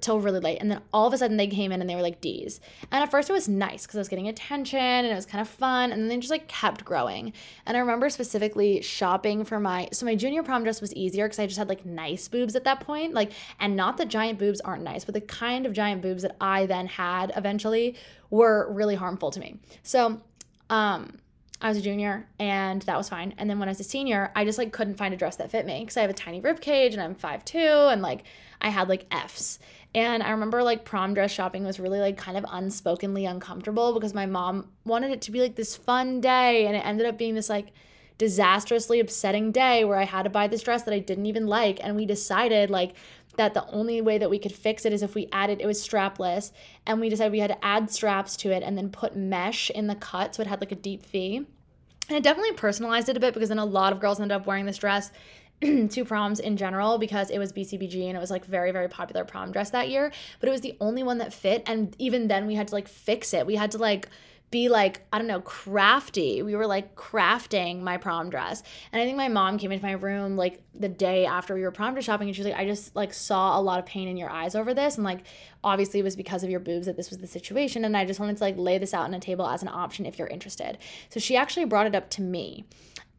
till 0.00 0.20
really 0.20 0.40
late. 0.40 0.58
And 0.60 0.70
then 0.70 0.82
all 0.92 1.06
of 1.06 1.14
a 1.14 1.18
sudden 1.18 1.36
they 1.36 1.46
came 1.46 1.72
in 1.72 1.80
and 1.80 1.88
they 1.88 1.96
were 1.96 2.02
like 2.02 2.20
D's. 2.20 2.60
And 2.90 3.02
at 3.02 3.10
first 3.10 3.30
it 3.30 3.32
was 3.32 3.48
nice 3.48 3.86
because 3.86 3.96
I 3.96 4.00
was 4.00 4.08
getting 4.08 4.28
attention 4.28 4.78
and 4.78 5.06
it 5.06 5.14
was 5.14 5.26
kind 5.26 5.40
of 5.40 5.48
fun. 5.48 5.92
And 5.92 6.02
then 6.02 6.08
they 6.08 6.16
just 6.18 6.30
like 6.30 6.48
kept 6.48 6.84
growing. 6.84 7.32
And 7.66 7.76
I 7.76 7.80
remember 7.80 8.10
specifically 8.10 8.82
shopping 8.82 9.44
for 9.44 9.58
my, 9.58 9.88
so 9.92 10.06
my 10.06 10.14
junior 10.14 10.42
prom 10.42 10.62
dress 10.62 10.80
was 10.80 10.94
easier 10.94 11.26
because 11.26 11.38
I 11.38 11.46
just 11.46 11.58
had 11.58 11.68
like 11.68 11.86
nice 11.86 12.28
boobs 12.28 12.54
at 12.56 12.64
that 12.64 12.80
point. 12.80 13.14
Like, 13.14 13.32
and 13.58 13.69
not 13.76 13.96
that 13.98 14.08
giant 14.08 14.38
boobs 14.38 14.60
aren't 14.60 14.82
nice, 14.82 15.04
but 15.04 15.14
the 15.14 15.20
kind 15.20 15.66
of 15.66 15.72
giant 15.72 16.02
boobs 16.02 16.22
that 16.22 16.36
I 16.40 16.66
then 16.66 16.86
had 16.86 17.32
eventually 17.36 17.96
were 18.30 18.72
really 18.72 18.94
harmful 18.94 19.30
to 19.30 19.40
me. 19.40 19.58
So, 19.82 20.20
um, 20.68 21.18
I 21.62 21.68
was 21.68 21.76
a 21.76 21.82
junior 21.82 22.26
and 22.38 22.80
that 22.82 22.96
was 22.96 23.08
fine. 23.08 23.34
And 23.36 23.50
then 23.50 23.58
when 23.58 23.68
I 23.68 23.72
was 23.72 23.80
a 23.80 23.84
senior, 23.84 24.32
I 24.34 24.44
just 24.44 24.56
like 24.56 24.72
couldn't 24.72 24.94
find 24.94 25.12
a 25.12 25.16
dress 25.16 25.36
that 25.36 25.50
fit 25.50 25.66
me 25.66 25.80
because 25.80 25.96
I 25.96 26.00
have 26.00 26.10
a 26.10 26.14
tiny 26.14 26.40
rib 26.40 26.60
cage 26.60 26.94
and 26.94 27.02
I'm 27.02 27.14
5'2 27.14 27.92
and 27.92 28.00
like 28.00 28.24
I 28.62 28.70
had 28.70 28.88
like 28.88 29.06
F's. 29.10 29.58
And 29.94 30.22
I 30.22 30.30
remember 30.30 30.62
like 30.62 30.84
prom 30.84 31.12
dress 31.12 31.30
shopping 31.30 31.64
was 31.64 31.78
really 31.78 32.00
like 32.00 32.16
kind 32.16 32.38
of 32.38 32.44
unspokenly 32.44 33.28
uncomfortable 33.28 33.92
because 33.92 34.14
my 34.14 34.24
mom 34.24 34.70
wanted 34.84 35.10
it 35.10 35.20
to 35.22 35.30
be 35.30 35.40
like 35.40 35.56
this 35.56 35.76
fun 35.76 36.20
day 36.20 36.66
and 36.66 36.76
it 36.76 36.86
ended 36.86 37.06
up 37.06 37.18
being 37.18 37.34
this 37.34 37.50
like 37.50 37.72
disastrously 38.16 39.00
upsetting 39.00 39.52
day 39.52 39.84
where 39.84 39.98
I 39.98 40.04
had 40.04 40.22
to 40.22 40.30
buy 40.30 40.46
this 40.46 40.62
dress 40.62 40.84
that 40.84 40.94
I 40.94 40.98
didn't 40.98 41.26
even 41.26 41.46
like 41.46 41.78
and 41.82 41.96
we 41.96 42.06
decided 42.06 42.70
like 42.70 42.94
that 43.36 43.54
the 43.54 43.66
only 43.70 44.00
way 44.00 44.18
that 44.18 44.30
we 44.30 44.38
could 44.38 44.52
fix 44.52 44.84
it 44.84 44.92
is 44.92 45.02
if 45.02 45.14
we 45.14 45.28
added 45.32 45.60
it 45.60 45.66
was 45.66 45.80
strapless 45.80 46.52
and 46.86 47.00
we 47.00 47.08
decided 47.08 47.32
we 47.32 47.38
had 47.38 47.50
to 47.50 47.64
add 47.64 47.90
straps 47.90 48.36
to 48.38 48.50
it 48.50 48.62
and 48.62 48.76
then 48.76 48.90
put 48.90 49.16
mesh 49.16 49.70
in 49.70 49.86
the 49.86 49.94
cut 49.94 50.34
so 50.34 50.42
it 50.42 50.48
had 50.48 50.60
like 50.60 50.72
a 50.72 50.76
deep 50.76 51.06
V. 51.06 51.36
And 51.36 52.16
it 52.16 52.24
definitely 52.24 52.52
personalized 52.52 53.08
it 53.08 53.16
a 53.16 53.20
bit 53.20 53.34
because 53.34 53.50
then 53.50 53.58
a 53.58 53.64
lot 53.64 53.92
of 53.92 54.00
girls 54.00 54.20
ended 54.20 54.34
up 54.34 54.46
wearing 54.46 54.66
this 54.66 54.78
dress 54.78 55.12
to 55.60 56.04
proms 56.04 56.40
in 56.40 56.56
general 56.56 56.98
because 56.98 57.30
it 57.30 57.38
was 57.38 57.52
BCBG 57.52 58.08
and 58.08 58.16
it 58.16 58.20
was 58.20 58.30
like 58.30 58.44
very 58.44 58.72
very 58.72 58.88
popular 58.88 59.24
prom 59.24 59.52
dress 59.52 59.70
that 59.70 59.88
year, 59.88 60.10
but 60.40 60.48
it 60.48 60.52
was 60.52 60.60
the 60.60 60.76
only 60.80 61.02
one 61.02 61.18
that 61.18 61.32
fit 61.32 61.62
and 61.66 61.94
even 61.98 62.28
then 62.28 62.46
we 62.46 62.54
had 62.54 62.68
to 62.68 62.74
like 62.74 62.88
fix 62.88 63.32
it. 63.32 63.46
We 63.46 63.54
had 63.54 63.70
to 63.72 63.78
like 63.78 64.08
be 64.50 64.68
like, 64.68 65.06
I 65.12 65.18
don't 65.18 65.28
know, 65.28 65.40
crafty. 65.40 66.42
We 66.42 66.56
were 66.56 66.66
like 66.66 66.96
crafting 66.96 67.82
my 67.82 67.96
prom 67.96 68.30
dress. 68.30 68.62
And 68.92 69.00
I 69.00 69.04
think 69.04 69.16
my 69.16 69.28
mom 69.28 69.58
came 69.58 69.70
into 69.70 69.84
my 69.84 69.92
room 69.92 70.36
like 70.36 70.60
the 70.74 70.88
day 70.88 71.24
after 71.24 71.54
we 71.54 71.62
were 71.62 71.70
prom 71.70 71.94
dress 71.94 72.04
shopping 72.04 72.28
and 72.28 72.34
she 72.34 72.42
was 72.42 72.50
like, 72.50 72.58
I 72.58 72.66
just 72.66 72.96
like 72.96 73.14
saw 73.14 73.58
a 73.58 73.62
lot 73.62 73.78
of 73.78 73.86
pain 73.86 74.08
in 74.08 74.16
your 74.16 74.30
eyes 74.30 74.56
over 74.56 74.74
this. 74.74 74.96
And 74.96 75.04
like, 75.04 75.20
obviously 75.62 76.00
it 76.00 76.04
was 76.04 76.16
because 76.16 76.42
of 76.42 76.50
your 76.50 76.60
boobs 76.60 76.86
that 76.86 76.96
this 76.96 77.10
was 77.10 77.18
the 77.18 77.28
situation. 77.28 77.84
And 77.84 77.96
I 77.96 78.04
just 78.04 78.18
wanted 78.18 78.38
to 78.38 78.42
like 78.42 78.56
lay 78.56 78.78
this 78.78 78.92
out 78.92 79.04
on 79.04 79.14
a 79.14 79.20
table 79.20 79.46
as 79.46 79.62
an 79.62 79.68
option 79.68 80.04
if 80.04 80.18
you're 80.18 80.28
interested. 80.28 80.78
So 81.10 81.20
she 81.20 81.36
actually 81.36 81.66
brought 81.66 81.86
it 81.86 81.94
up 81.94 82.10
to 82.10 82.22
me. 82.22 82.64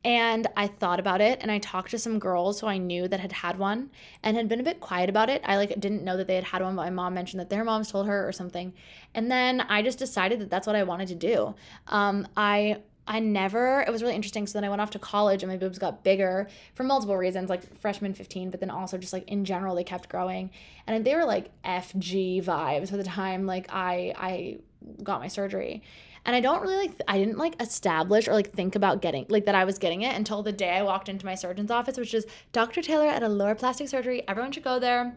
And 0.04 0.48
I 0.58 0.68
thought 0.68 1.00
about 1.00 1.22
it 1.22 1.40
and 1.42 1.52
I 1.52 1.60
talked 1.60 1.92
to 1.92 2.00
some 2.00 2.18
girls 2.18 2.60
who 2.60 2.68
I 2.68 2.78
knew 2.78 3.08
that 3.08 3.20
had 3.20 3.32
had 3.32 3.60
one 3.60 3.92
and 4.24 4.36
had 4.36 4.50
been 4.50 4.60
a 4.60 4.64
bit 4.64 4.80
quiet 4.80 5.10
about 5.10 5.30
it. 5.30 5.42
I 5.46 5.58
like 5.58 5.80
didn't 5.80 6.04
know 6.04 6.18
that 6.18 6.28
they 6.28 6.36
had 6.36 6.44
had 6.44 6.64
one, 6.64 6.76
but 6.76 6.84
my 6.84 6.90
mom 6.90 7.14
mentioned 7.14 7.40
that 7.40 7.50
their 7.50 7.64
moms 7.64 7.92
told 7.92 8.08
her 8.08 8.28
or 8.28 8.32
something. 8.32 8.74
And 9.14 9.30
then 9.30 9.62
I 9.62 9.84
just 9.84 10.00
decided 10.00 10.40
that 10.40 10.50
that's 10.50 10.66
what 10.66 10.76
I 10.76 10.84
wanted 10.84 11.10
to 11.10 11.16
do. 11.16 11.54
Um, 11.88 12.28
I 12.36 12.78
I 13.08 13.20
never, 13.20 13.82
it 13.82 13.92
was 13.92 14.02
really 14.02 14.16
interesting. 14.16 14.46
So 14.48 14.54
then 14.54 14.64
I 14.64 14.70
went 14.70 14.82
off 14.82 14.92
to 14.92 15.00
college 15.00 15.44
and 15.44 15.52
my 15.52 15.58
boobs 15.58 15.80
got 15.80 16.04
bigger 16.04 16.48
for 16.76 16.84
multiple 16.84 17.18
reasons, 17.18 17.50
like 17.50 17.78
freshman 17.80 18.14
15, 18.14 18.52
but 18.52 18.60
then 18.60 18.70
also 18.70 18.98
just 18.98 19.12
like 19.12 19.28
in 19.28 19.44
general, 19.44 19.76
they 19.76 19.84
kept 19.84 20.08
growing. 20.08 20.52
And 20.88 21.04
they 21.04 21.16
were 21.16 21.26
like 21.26 21.50
FG 21.64 22.44
vibes 22.44 22.90
for 22.90 22.98
the 22.98 23.04
time 23.04 23.46
like 23.46 23.68
I 23.70 24.14
I 24.18 24.58
got 25.04 25.20
my 25.20 25.28
surgery. 25.28 25.84
And 26.26 26.36
I 26.36 26.40
don't 26.40 26.62
really 26.62 26.78
like, 26.78 27.02
I 27.08 27.18
didn't 27.18 27.38
like 27.38 27.60
establish 27.62 28.28
or 28.28 28.34
like 28.34 28.54
think 28.54 28.76
about 28.76 29.02
getting, 29.02 29.26
like 29.30 29.46
that 29.46 29.56
I 29.56 29.66
was 29.66 29.80
getting 29.80 30.04
it 30.04 30.16
until 30.16 30.44
the 30.44 30.52
day 30.52 30.72
I 30.72 30.84
walked 30.84 31.10
into 31.10 31.26
my 31.26 31.36
surgeon's 31.36 31.72
office, 31.72 31.98
which 31.98 32.14
is 32.14 32.28
Dr. 32.52 32.82
Taylor 32.82 33.08
at 33.08 33.24
Allure 33.24 33.56
Plastic 33.56 33.88
Surgery. 33.88 34.28
Everyone 34.28 34.52
should 34.52 34.64
go 34.64 34.80
there. 34.80 35.16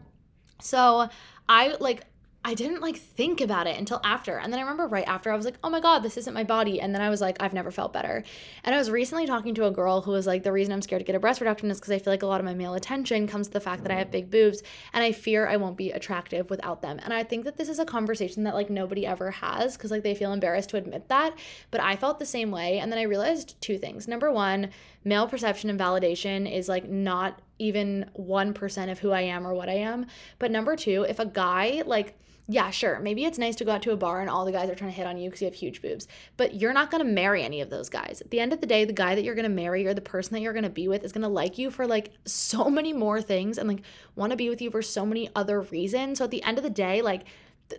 So 0.61 1.09
I 1.47 1.75
like 1.79 2.05
I 2.47 2.53
didn't 2.53 2.81
like 2.81 2.97
think 2.97 3.41
about 3.41 3.65
it 3.65 3.75
until 3.75 3.99
after. 4.03 4.37
And 4.37 4.53
then 4.53 4.59
I 4.59 4.61
remember 4.61 4.85
right 4.85 5.07
after 5.07 5.31
I 5.31 5.35
was 5.35 5.45
like, 5.45 5.57
oh 5.63 5.69
my 5.71 5.79
God, 5.79 6.03
this 6.03 6.15
isn't 6.15 6.35
my 6.35 6.43
body. 6.43 6.79
And 6.79 6.93
then 6.93 7.01
I 7.01 7.09
was 7.09 7.19
like, 7.19 7.41
I've 7.41 7.53
never 7.53 7.71
felt 7.71 7.91
better. 7.91 8.23
And 8.63 8.75
I 8.75 8.77
was 8.77 8.91
recently 8.91 9.25
talking 9.25 9.55
to 9.55 9.65
a 9.65 9.71
girl 9.71 10.01
who 10.01 10.11
was 10.11 10.27
like, 10.27 10.43
the 10.43 10.51
reason 10.51 10.71
I'm 10.71 10.83
scared 10.83 10.99
to 10.99 11.05
get 11.07 11.15
a 11.15 11.19
breast 11.19 11.41
reduction 11.41 11.71
is 11.71 11.79
because 11.79 11.91
I 11.91 11.97
feel 11.97 12.13
like 12.13 12.21
a 12.21 12.27
lot 12.27 12.39
of 12.39 12.45
my 12.45 12.53
male 12.53 12.75
attention 12.75 13.25
comes 13.25 13.47
to 13.47 13.53
the 13.53 13.59
fact 13.59 13.81
that 13.81 13.91
I 13.91 13.95
have 13.95 14.11
big 14.11 14.29
boobs 14.29 14.61
and 14.93 15.03
I 15.03 15.11
fear 15.11 15.47
I 15.47 15.57
won't 15.57 15.75
be 15.75 15.89
attractive 15.89 16.51
without 16.51 16.83
them. 16.83 16.99
And 17.03 17.11
I 17.11 17.23
think 17.23 17.45
that 17.45 17.57
this 17.57 17.67
is 17.67 17.79
a 17.79 17.85
conversation 17.85 18.43
that 18.43 18.53
like 18.53 18.69
nobody 18.69 19.07
ever 19.07 19.31
has 19.31 19.75
because 19.75 19.89
like 19.89 20.03
they 20.03 20.13
feel 20.13 20.31
embarrassed 20.31 20.69
to 20.69 20.77
admit 20.77 21.09
that. 21.09 21.35
But 21.71 21.81
I 21.81 21.95
felt 21.95 22.19
the 22.19 22.27
same 22.27 22.51
way. 22.51 22.77
And 22.77 22.91
then 22.91 22.99
I 22.99 23.03
realized 23.03 23.59
two 23.59 23.79
things. 23.79 24.07
Number 24.07 24.31
one, 24.31 24.69
male 25.03 25.27
perception 25.27 25.71
and 25.71 25.79
validation 25.79 26.51
is 26.51 26.69
like 26.69 26.87
not 26.87 27.41
even 27.57 28.07
1% 28.19 28.91
of 28.91 28.99
who 28.99 29.09
I 29.09 29.21
am 29.21 29.47
or 29.47 29.55
what 29.55 29.67
I 29.67 29.77
am. 29.77 30.05
But 30.37 30.51
number 30.51 30.75
two, 30.75 31.07
if 31.09 31.17
a 31.17 31.25
guy 31.25 31.81
like, 31.87 32.13
yeah, 32.47 32.69
sure. 32.69 32.99
Maybe 32.99 33.25
it's 33.25 33.39
nice 33.39 33.55
to 33.55 33.65
go 33.65 33.71
out 33.71 33.81
to 33.83 33.91
a 33.91 33.97
bar 33.97 34.21
and 34.21 34.29
all 34.29 34.45
the 34.45 34.51
guys 34.51 34.69
are 34.69 34.75
trying 34.75 34.91
to 34.91 34.95
hit 34.95 35.07
on 35.07 35.17
you 35.17 35.29
because 35.29 35.41
you 35.41 35.45
have 35.45 35.55
huge 35.55 35.81
boobs, 35.81 36.07
but 36.37 36.53
you're 36.53 36.73
not 36.73 36.91
going 36.91 37.03
to 37.03 37.11
marry 37.11 37.41
any 37.41 37.59
of 37.61 37.71
those 37.71 37.89
guys. 37.89 38.21
At 38.21 38.29
the 38.29 38.39
end 38.39 38.53
of 38.53 38.61
the 38.61 38.67
day, 38.67 38.85
the 38.85 38.93
guy 38.93 39.15
that 39.15 39.23
you're 39.23 39.33
going 39.33 39.49
to 39.49 39.49
marry 39.49 39.87
or 39.87 39.95
the 39.95 40.01
person 40.01 40.33
that 40.33 40.41
you're 40.41 40.53
going 40.53 40.63
to 40.63 40.69
be 40.69 40.87
with 40.87 41.03
is 41.03 41.11
going 41.11 41.23
to 41.23 41.27
like 41.27 41.57
you 41.57 41.71
for 41.71 41.87
like 41.87 42.11
so 42.25 42.69
many 42.69 42.93
more 42.93 43.19
things 43.19 43.57
and 43.57 43.67
like 43.67 43.81
want 44.15 44.29
to 44.29 44.37
be 44.37 44.49
with 44.49 44.61
you 44.61 44.69
for 44.69 44.83
so 44.83 45.07
many 45.07 45.29
other 45.35 45.61
reasons. 45.61 46.19
So 46.19 46.25
at 46.25 46.31
the 46.31 46.43
end 46.43 46.59
of 46.59 46.63
the 46.63 46.69
day, 46.69 47.01
like 47.01 47.23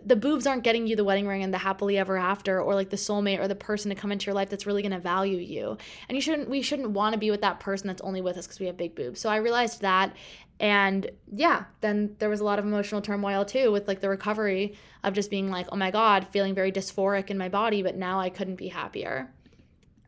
the 0.05 0.15
boobs 0.15 0.45
aren't 0.45 0.63
getting 0.63 0.85
you 0.85 0.95
the 0.95 1.03
wedding 1.03 1.27
ring 1.27 1.43
and 1.43 1.53
the 1.53 1.57
happily 1.57 1.97
ever 1.97 2.17
after 2.17 2.61
or 2.61 2.75
like 2.75 2.89
the 2.89 2.97
soulmate 2.97 3.39
or 3.39 3.47
the 3.47 3.55
person 3.55 3.89
to 3.89 3.95
come 3.95 4.11
into 4.11 4.25
your 4.25 4.35
life 4.35 4.49
that's 4.49 4.65
really 4.65 4.81
going 4.81 4.91
to 4.91 4.99
value 4.99 5.37
you. 5.37 5.77
And 6.09 6.15
you 6.15 6.21
shouldn't 6.21 6.49
we 6.49 6.61
shouldn't 6.61 6.91
want 6.91 7.13
to 7.13 7.19
be 7.19 7.31
with 7.31 7.41
that 7.41 7.59
person 7.59 7.87
that's 7.87 8.01
only 8.01 8.21
with 8.21 8.37
us 8.37 8.45
because 8.45 8.59
we 8.59 8.65
have 8.65 8.77
big 8.77 8.95
boobs. 8.95 9.19
So 9.19 9.29
i 9.29 9.37
realized 9.37 9.81
that 9.81 10.13
and 10.59 11.09
yeah 11.31 11.65
then 11.81 12.15
there 12.19 12.29
was 12.29 12.39
a 12.39 12.43
lot 12.43 12.59
of 12.59 12.65
emotional 12.65 13.01
turmoil 13.01 13.45
too 13.45 13.71
with 13.71 13.87
like 13.87 14.01
the 14.01 14.09
recovery 14.09 14.75
of 15.03 15.13
just 15.13 15.29
being 15.29 15.49
like 15.51 15.67
oh 15.71 15.75
my 15.75 15.91
god 15.91 16.27
feeling 16.31 16.55
very 16.55 16.71
dysphoric 16.71 17.29
in 17.29 17.37
my 17.37 17.47
body 17.47 17.83
but 17.83 17.95
now 17.95 18.19
i 18.19 18.29
couldn't 18.29 18.55
be 18.55 18.67
happier. 18.67 19.31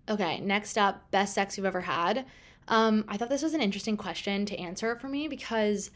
Okay 0.10 0.40
next 0.42 0.78
up 0.78 1.10
best 1.12 1.34
sex 1.34 1.58
you've 1.58 1.66
ever 1.66 1.82
had. 1.82 2.26
Um, 2.68 3.06
i 3.08 3.16
thought 3.16 3.30
this 3.30 3.44
was 3.44 3.54
an 3.54 3.62
interesting 3.62 3.96
question 3.96 4.46
to 4.46 4.58
answer 4.58 4.96
for 4.98 5.08
me 5.08 5.30
because 5.30 5.90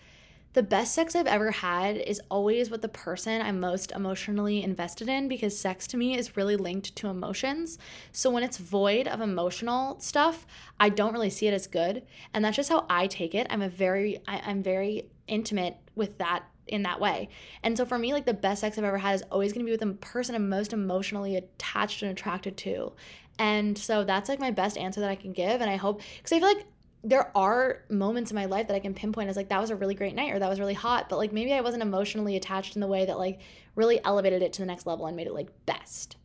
the 0.53 0.63
best 0.63 0.93
sex 0.93 1.15
I've 1.15 1.27
ever 1.27 1.49
had 1.51 1.97
is 1.97 2.21
always 2.29 2.69
with 2.69 2.81
the 2.81 2.89
person 2.89 3.41
I'm 3.41 3.59
most 3.59 3.91
emotionally 3.91 4.61
invested 4.63 5.09
in 5.09 5.27
because 5.27 5.57
sex 5.57 5.87
to 5.87 5.97
me 5.97 6.17
is 6.17 6.37
really 6.37 6.55
linked 6.55 6.95
to 6.95 7.07
emotions. 7.07 7.79
So 8.11 8.29
when 8.29 8.43
it's 8.43 8.57
void 8.57 9.07
of 9.07 9.19
emotional 9.19 9.99
stuff, 9.99 10.45
I 10.79 10.89
don't 10.89 11.13
really 11.13 11.31
see 11.31 11.47
it 11.47 11.53
as 11.53 11.65
good. 11.65 12.03
And 12.33 12.45
that's 12.45 12.55
just 12.55 12.69
how 12.69 12.85
I 12.89 13.07
take 13.07 13.33
it. 13.33 13.47
I'm 13.49 13.63
a 13.63 13.69
very 13.69 14.19
I, 14.27 14.41
I'm 14.45 14.61
very 14.61 15.09
intimate 15.27 15.77
with 15.95 16.19
that 16.19 16.43
in 16.67 16.83
that 16.83 16.99
way. 16.99 17.29
And 17.63 17.75
so 17.75 17.83
for 17.85 17.97
me, 17.97 18.13
like 18.13 18.25
the 18.25 18.33
best 18.33 18.61
sex 18.61 18.77
I've 18.77 18.83
ever 18.83 18.97
had 18.97 19.15
is 19.15 19.23
always 19.31 19.53
gonna 19.53 19.65
be 19.65 19.71
with 19.71 19.79
the 19.79 19.93
person 19.93 20.35
I'm 20.35 20.49
most 20.49 20.71
emotionally 20.71 21.35
attached 21.35 22.03
and 22.03 22.11
attracted 22.11 22.57
to. 22.57 22.93
And 23.39 23.75
so 23.77 24.03
that's 24.03 24.29
like 24.29 24.39
my 24.39 24.51
best 24.51 24.77
answer 24.77 25.01
that 25.01 25.09
I 25.09 25.15
can 25.15 25.33
give. 25.33 25.61
And 25.61 25.69
I 25.69 25.77
hope, 25.77 26.01
because 26.17 26.31
I 26.31 26.39
feel 26.39 26.47
like 26.47 26.65
there 27.03 27.35
are 27.35 27.83
moments 27.89 28.31
in 28.31 28.35
my 28.35 28.45
life 28.45 28.67
that 28.67 28.75
I 28.75 28.79
can 28.79 28.93
pinpoint 28.93 29.29
as 29.29 29.35
like 29.35 29.49
that 29.49 29.59
was 29.59 29.69
a 29.69 29.75
really 29.75 29.93
great 29.93 30.15
night 30.15 30.31
or 30.31 30.39
that 30.39 30.49
was 30.49 30.59
really 30.59 30.73
hot, 30.73 31.09
but 31.09 31.17
like 31.17 31.33
maybe 31.33 31.51
I 31.51 31.61
wasn't 31.61 31.83
emotionally 31.83 32.37
attached 32.37 32.75
in 32.75 32.81
the 32.81 32.87
way 32.87 33.05
that 33.05 33.17
like 33.17 33.41
really 33.75 33.99
elevated 34.05 34.41
it 34.41 34.53
to 34.53 34.61
the 34.61 34.65
next 34.65 34.87
level 34.87 35.05
and 35.05 35.17
made 35.17 35.27
it 35.27 35.33
like 35.33 35.49
best. 35.65 36.15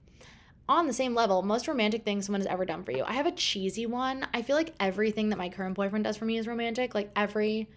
On 0.68 0.86
the 0.86 0.92
same 0.92 1.14
level, 1.14 1.42
most 1.42 1.66
romantic 1.66 2.04
thing 2.04 2.22
someone 2.22 2.42
has 2.42 2.46
ever 2.46 2.64
done 2.64 2.84
for 2.84 2.92
you. 2.92 3.02
I 3.04 3.14
have 3.14 3.26
a 3.26 3.32
cheesy 3.32 3.86
one. 3.86 4.26
I 4.34 4.42
feel 4.42 4.54
like 4.54 4.74
everything 4.78 5.30
that 5.30 5.38
my 5.38 5.48
current 5.48 5.74
boyfriend 5.74 6.04
does 6.04 6.16
for 6.16 6.26
me 6.26 6.38
is 6.38 6.46
romantic. 6.46 6.94
Like 6.94 7.10
every 7.16 7.68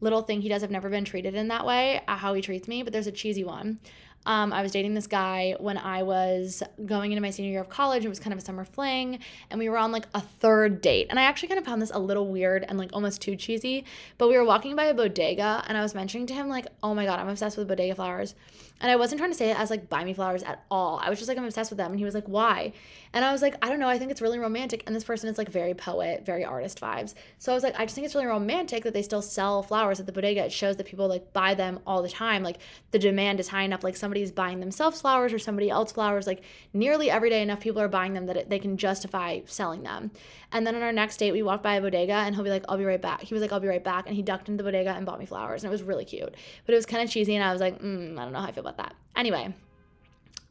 little 0.00 0.22
thing 0.22 0.40
he 0.40 0.48
does, 0.48 0.62
I've 0.62 0.70
never 0.70 0.90
been 0.90 1.04
treated 1.04 1.34
in 1.34 1.48
that 1.48 1.66
way, 1.66 2.02
uh, 2.06 2.16
how 2.16 2.34
he 2.34 2.42
treats 2.42 2.68
me, 2.68 2.82
but 2.82 2.92
there's 2.92 3.06
a 3.06 3.12
cheesy 3.12 3.44
one. 3.44 3.80
Um, 4.26 4.52
I 4.52 4.62
was 4.62 4.72
dating 4.72 4.94
this 4.94 5.06
guy 5.06 5.54
when 5.58 5.76
I 5.76 6.02
was 6.02 6.62
going 6.86 7.12
into 7.12 7.20
my 7.20 7.30
senior 7.30 7.50
year 7.50 7.60
of 7.60 7.68
college. 7.68 8.04
It 8.04 8.08
was 8.08 8.20
kind 8.20 8.32
of 8.32 8.38
a 8.38 8.42
summer 8.42 8.64
fling, 8.64 9.18
and 9.50 9.58
we 9.58 9.68
were 9.68 9.76
on 9.76 9.92
like 9.92 10.06
a 10.14 10.20
third 10.20 10.80
date. 10.80 11.08
And 11.10 11.18
I 11.18 11.22
actually 11.22 11.48
kind 11.48 11.58
of 11.58 11.64
found 11.64 11.82
this 11.82 11.90
a 11.92 11.98
little 11.98 12.28
weird 12.28 12.64
and 12.68 12.78
like 12.78 12.90
almost 12.92 13.20
too 13.20 13.36
cheesy. 13.36 13.84
But 14.18 14.28
we 14.28 14.36
were 14.36 14.44
walking 14.44 14.76
by 14.76 14.84
a 14.84 14.94
bodega, 14.94 15.64
and 15.66 15.76
I 15.76 15.82
was 15.82 15.94
mentioning 15.94 16.26
to 16.28 16.34
him, 16.34 16.48
like, 16.48 16.66
oh 16.82 16.94
my 16.94 17.04
God, 17.04 17.20
I'm 17.20 17.28
obsessed 17.28 17.56
with 17.58 17.68
bodega 17.68 17.94
flowers. 17.94 18.34
And 18.80 18.90
I 18.90 18.96
wasn't 18.96 19.20
trying 19.20 19.30
to 19.30 19.36
say 19.36 19.50
it 19.50 19.58
as 19.58 19.70
like 19.70 19.88
buy 19.88 20.04
me 20.04 20.14
flowers 20.14 20.42
at 20.42 20.64
all. 20.70 20.98
I 21.02 21.08
was 21.10 21.18
just 21.18 21.28
like, 21.28 21.38
I'm 21.38 21.44
obsessed 21.44 21.70
with 21.70 21.78
them. 21.78 21.92
And 21.92 21.98
he 21.98 22.04
was 22.04 22.14
like, 22.14 22.26
why? 22.26 22.72
And 23.12 23.24
I 23.24 23.30
was 23.30 23.40
like, 23.40 23.54
I 23.62 23.68
don't 23.68 23.78
know. 23.78 23.88
I 23.88 23.98
think 23.98 24.10
it's 24.10 24.20
really 24.20 24.38
romantic. 24.38 24.82
And 24.86 24.96
this 24.96 25.04
person 25.04 25.28
is 25.28 25.38
like 25.38 25.48
very 25.48 25.74
poet, 25.74 26.26
very 26.26 26.44
artist 26.44 26.80
vibes. 26.80 27.14
So 27.38 27.52
I 27.52 27.54
was 27.54 27.62
like, 27.62 27.78
I 27.78 27.84
just 27.84 27.94
think 27.94 28.04
it's 28.04 28.14
really 28.14 28.26
romantic 28.26 28.82
that 28.84 28.92
they 28.92 29.02
still 29.02 29.22
sell 29.22 29.62
flowers 29.62 30.00
at 30.00 30.06
the 30.06 30.12
bodega. 30.12 30.46
It 30.46 30.52
shows 30.52 30.76
that 30.76 30.86
people 30.86 31.08
like 31.08 31.32
buy 31.32 31.54
them 31.54 31.78
all 31.86 32.02
the 32.02 32.08
time. 32.08 32.42
Like 32.42 32.58
the 32.90 32.98
demand 32.98 33.38
is 33.38 33.48
high 33.48 33.62
enough. 33.62 33.84
Like 33.84 33.96
somebody 33.96 34.14
somebody's 34.14 34.30
buying 34.30 34.60
themselves 34.60 35.00
flowers 35.00 35.32
or 35.32 35.38
somebody 35.40 35.68
else 35.68 35.90
flowers. 35.90 36.26
Like 36.26 36.42
nearly 36.72 37.10
every 37.10 37.30
day, 37.30 37.42
enough 37.42 37.60
people 37.60 37.80
are 37.80 37.88
buying 37.88 38.14
them 38.14 38.26
that 38.26 38.36
it, 38.36 38.50
they 38.50 38.60
can 38.60 38.76
justify 38.76 39.40
selling 39.46 39.82
them. 39.82 40.12
And 40.54 40.64
then 40.64 40.76
on 40.76 40.82
our 40.82 40.92
next 40.92 41.16
date, 41.16 41.32
we 41.32 41.42
walked 41.42 41.64
by 41.64 41.74
a 41.74 41.80
bodega 41.80 42.12
and 42.12 42.32
he'll 42.32 42.44
be 42.44 42.50
like, 42.50 42.64
I'll 42.68 42.78
be 42.78 42.84
right 42.84 43.02
back. 43.02 43.22
He 43.22 43.34
was 43.34 43.42
like, 43.42 43.52
I'll 43.52 43.58
be 43.58 43.66
right 43.66 43.82
back. 43.82 44.06
And 44.06 44.14
he 44.14 44.22
ducked 44.22 44.48
into 44.48 44.62
the 44.62 44.70
bodega 44.70 44.90
and 44.90 45.04
bought 45.04 45.18
me 45.18 45.26
flowers. 45.26 45.64
And 45.64 45.68
it 45.68 45.72
was 45.72 45.82
really 45.82 46.04
cute. 46.04 46.32
But 46.64 46.72
it 46.72 46.76
was 46.76 46.86
kind 46.86 47.02
of 47.02 47.10
cheesy. 47.10 47.34
And 47.34 47.42
I 47.42 47.52
was 47.52 47.60
like, 47.60 47.82
mm, 47.82 48.16
I 48.16 48.22
don't 48.22 48.32
know 48.32 48.38
how 48.38 48.46
I 48.46 48.52
feel 48.52 48.62
about 48.62 48.76
that. 48.76 48.94
Anyway, 49.16 49.52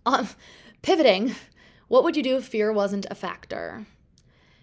um, 0.06 0.28
pivoting, 0.82 1.34
what 1.88 2.04
would 2.04 2.18
you 2.18 2.22
do 2.22 2.36
if 2.36 2.46
fear 2.46 2.74
wasn't 2.74 3.06
a 3.10 3.16
factor? 3.16 3.88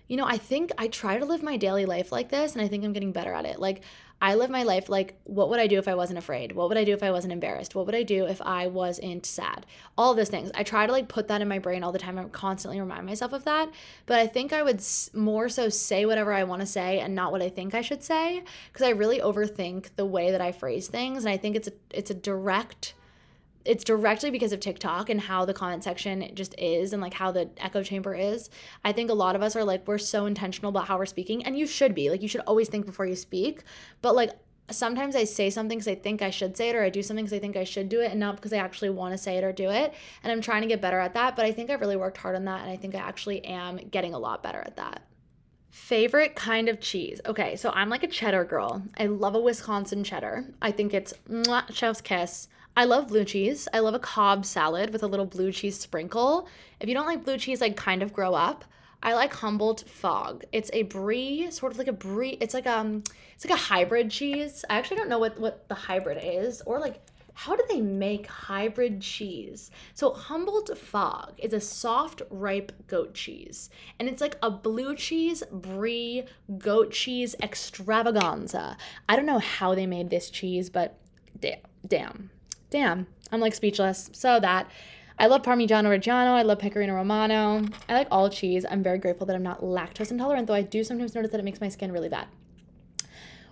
You 0.08 0.18
know, 0.18 0.26
I 0.26 0.36
think 0.36 0.72
I 0.76 0.88
try 0.88 1.18
to 1.18 1.24
live 1.24 1.42
my 1.42 1.56
daily 1.56 1.86
life 1.86 2.12
like 2.12 2.28
this, 2.28 2.52
and 2.52 2.60
I 2.60 2.68
think 2.68 2.84
I'm 2.84 2.92
getting 2.92 3.12
better 3.12 3.32
at 3.32 3.46
it. 3.46 3.58
Like, 3.58 3.82
I 4.20 4.34
live 4.34 4.50
my 4.50 4.64
life 4.64 4.88
like, 4.88 5.18
what 5.24 5.48
would 5.48 5.60
I 5.60 5.66
do 5.66 5.78
if 5.78 5.88
I 5.88 5.94
wasn't 5.94 6.18
afraid? 6.18 6.52
What 6.52 6.68
would 6.68 6.76
I 6.76 6.84
do 6.84 6.92
if 6.92 7.02
I 7.02 7.10
wasn't 7.10 7.32
embarrassed? 7.32 7.74
What 7.74 7.86
would 7.86 7.94
I 7.94 8.02
do 8.02 8.26
if 8.26 8.42
I 8.42 8.66
wasn't 8.66 9.24
sad? 9.24 9.64
All 9.96 10.14
those 10.14 10.28
things. 10.28 10.50
I 10.54 10.62
try 10.62 10.86
to 10.86 10.92
like 10.92 11.08
put 11.08 11.28
that 11.28 11.40
in 11.40 11.48
my 11.48 11.58
brain 11.58 11.82
all 11.82 11.92
the 11.92 11.98
time. 11.98 12.18
I 12.18 12.24
constantly 12.24 12.80
remind 12.80 13.06
myself 13.06 13.32
of 13.32 13.44
that. 13.44 13.70
But 14.04 14.18
I 14.18 14.26
think 14.26 14.52
I 14.52 14.62
would 14.62 14.82
more 15.14 15.48
so 15.48 15.68
say 15.70 16.04
whatever 16.04 16.32
I 16.32 16.44
want 16.44 16.60
to 16.60 16.66
say 16.66 17.00
and 17.00 17.14
not 17.14 17.32
what 17.32 17.42
I 17.42 17.48
think 17.48 17.74
I 17.74 17.80
should 17.80 18.02
say 18.02 18.42
because 18.72 18.86
I 18.86 18.90
really 18.90 19.20
overthink 19.20 19.88
the 19.96 20.06
way 20.06 20.30
that 20.32 20.40
I 20.40 20.52
phrase 20.52 20.88
things. 20.88 21.24
And 21.24 21.32
I 21.32 21.38
think 21.38 21.56
it's 21.56 21.68
a, 21.68 21.72
it's 21.90 22.10
a 22.10 22.14
direct 22.14 22.94
it's 23.64 23.84
directly 23.84 24.30
because 24.30 24.52
of 24.52 24.60
TikTok 24.60 25.10
and 25.10 25.20
how 25.20 25.44
the 25.44 25.52
comment 25.52 25.84
section 25.84 26.30
just 26.34 26.54
is 26.58 26.92
and 26.92 27.02
like 27.02 27.14
how 27.14 27.30
the 27.30 27.50
echo 27.58 27.82
chamber 27.82 28.14
is. 28.14 28.48
I 28.84 28.92
think 28.92 29.10
a 29.10 29.14
lot 29.14 29.36
of 29.36 29.42
us 29.42 29.54
are 29.54 29.64
like, 29.64 29.86
we're 29.86 29.98
so 29.98 30.26
intentional 30.26 30.70
about 30.70 30.86
how 30.86 30.96
we're 30.96 31.06
speaking, 31.06 31.44
and 31.44 31.58
you 31.58 31.66
should 31.66 31.94
be. 31.94 32.10
Like, 32.10 32.22
you 32.22 32.28
should 32.28 32.40
always 32.42 32.68
think 32.68 32.86
before 32.86 33.06
you 33.06 33.16
speak. 33.16 33.62
But 34.00 34.14
like, 34.14 34.30
sometimes 34.70 35.14
I 35.14 35.24
say 35.24 35.50
something 35.50 35.78
because 35.78 35.88
I 35.88 35.94
think 35.94 36.22
I 36.22 36.30
should 36.30 36.56
say 36.56 36.70
it, 36.70 36.76
or 36.76 36.82
I 36.82 36.90
do 36.90 37.02
something 37.02 37.24
because 37.24 37.36
I 37.36 37.40
think 37.40 37.56
I 37.56 37.64
should 37.64 37.88
do 37.88 38.00
it, 38.00 38.10
and 38.10 38.20
not 38.20 38.36
because 38.36 38.52
I 38.52 38.58
actually 38.58 38.90
want 38.90 39.12
to 39.12 39.18
say 39.18 39.36
it 39.36 39.44
or 39.44 39.52
do 39.52 39.68
it. 39.68 39.92
And 40.22 40.32
I'm 40.32 40.40
trying 40.40 40.62
to 40.62 40.68
get 40.68 40.80
better 40.80 40.98
at 40.98 41.14
that. 41.14 41.36
But 41.36 41.44
I 41.44 41.52
think 41.52 41.68
I've 41.70 41.80
really 41.80 41.96
worked 41.96 42.16
hard 42.16 42.36
on 42.36 42.44
that, 42.46 42.62
and 42.62 42.70
I 42.70 42.76
think 42.76 42.94
I 42.94 42.98
actually 42.98 43.44
am 43.44 43.76
getting 43.90 44.14
a 44.14 44.18
lot 44.18 44.42
better 44.42 44.60
at 44.60 44.76
that. 44.76 45.02
Favorite 45.68 46.34
kind 46.34 46.68
of 46.68 46.80
cheese. 46.80 47.20
Okay, 47.26 47.56
so 47.56 47.70
I'm 47.70 47.88
like 47.88 48.02
a 48.02 48.08
cheddar 48.08 48.44
girl. 48.44 48.82
I 48.98 49.06
love 49.06 49.34
a 49.34 49.40
Wisconsin 49.40 50.02
cheddar. 50.02 50.46
I 50.62 50.72
think 50.72 50.94
it's 50.94 51.12
chef's 51.72 52.00
kiss. 52.00 52.48
I 52.76 52.84
love 52.84 53.08
blue 53.08 53.24
cheese. 53.24 53.68
I 53.74 53.80
love 53.80 53.94
a 53.94 53.98
Cobb 53.98 54.46
salad 54.46 54.92
with 54.92 55.02
a 55.02 55.06
little 55.06 55.26
blue 55.26 55.52
cheese 55.52 55.78
sprinkle. 55.78 56.48
If 56.80 56.88
you 56.88 56.94
don't 56.94 57.06
like 57.06 57.24
blue 57.24 57.38
cheese, 57.38 57.60
like 57.60 57.76
kind 57.76 58.02
of 58.02 58.12
grow 58.12 58.34
up. 58.34 58.64
I 59.02 59.14
like 59.14 59.32
Humboldt 59.32 59.88
Fog. 59.88 60.44
It's 60.52 60.70
a 60.72 60.82
brie, 60.82 61.50
sort 61.50 61.72
of 61.72 61.78
like 61.78 61.88
a 61.88 61.92
brie. 61.92 62.36
It's 62.40 62.54
like 62.54 62.66
um, 62.66 63.02
it's 63.34 63.44
like 63.44 63.54
a 63.54 63.62
hybrid 63.62 64.10
cheese. 64.10 64.64
I 64.68 64.76
actually 64.76 64.98
don't 64.98 65.08
know 65.08 65.18
what 65.18 65.38
what 65.40 65.68
the 65.68 65.74
hybrid 65.74 66.18
is, 66.22 66.60
or 66.66 66.78
like 66.78 67.00
how 67.32 67.56
do 67.56 67.64
they 67.70 67.80
make 67.80 68.26
hybrid 68.26 69.00
cheese? 69.00 69.70
So 69.94 70.12
Humboldt 70.12 70.76
Fog 70.76 71.32
is 71.38 71.54
a 71.54 71.60
soft, 71.60 72.20
ripe 72.28 72.72
goat 72.86 73.14
cheese, 73.14 73.70
and 73.98 74.08
it's 74.08 74.20
like 74.20 74.36
a 74.42 74.50
blue 74.50 74.94
cheese 74.94 75.42
brie 75.50 76.24
goat 76.58 76.90
cheese 76.90 77.34
extravaganza. 77.42 78.76
I 79.08 79.16
don't 79.16 79.24
know 79.24 79.38
how 79.38 79.74
they 79.74 79.86
made 79.86 80.10
this 80.10 80.28
cheese, 80.28 80.68
but 80.68 80.98
damn, 81.38 81.60
damn, 81.86 82.30
damn, 82.70 83.06
I'm 83.30 83.40
like 83.40 83.54
speechless. 83.54 84.10
So 84.12 84.40
that. 84.40 84.70
I 85.18 85.26
love 85.26 85.42
Parmigiano 85.42 85.84
Reggiano. 85.84 86.30
I 86.30 86.40
love 86.40 86.60
Pecorino 86.60 86.94
Romano. 86.94 87.62
I 87.90 87.92
like 87.92 88.08
all 88.10 88.30
cheese. 88.30 88.64
I'm 88.68 88.82
very 88.82 88.96
grateful 88.96 89.26
that 89.26 89.36
I'm 89.36 89.42
not 89.42 89.60
lactose 89.60 90.10
intolerant, 90.10 90.46
though 90.46 90.54
I 90.54 90.62
do 90.62 90.82
sometimes 90.82 91.14
notice 91.14 91.30
that 91.32 91.40
it 91.40 91.44
makes 91.44 91.60
my 91.60 91.68
skin 91.68 91.92
really 91.92 92.08
bad. 92.08 92.26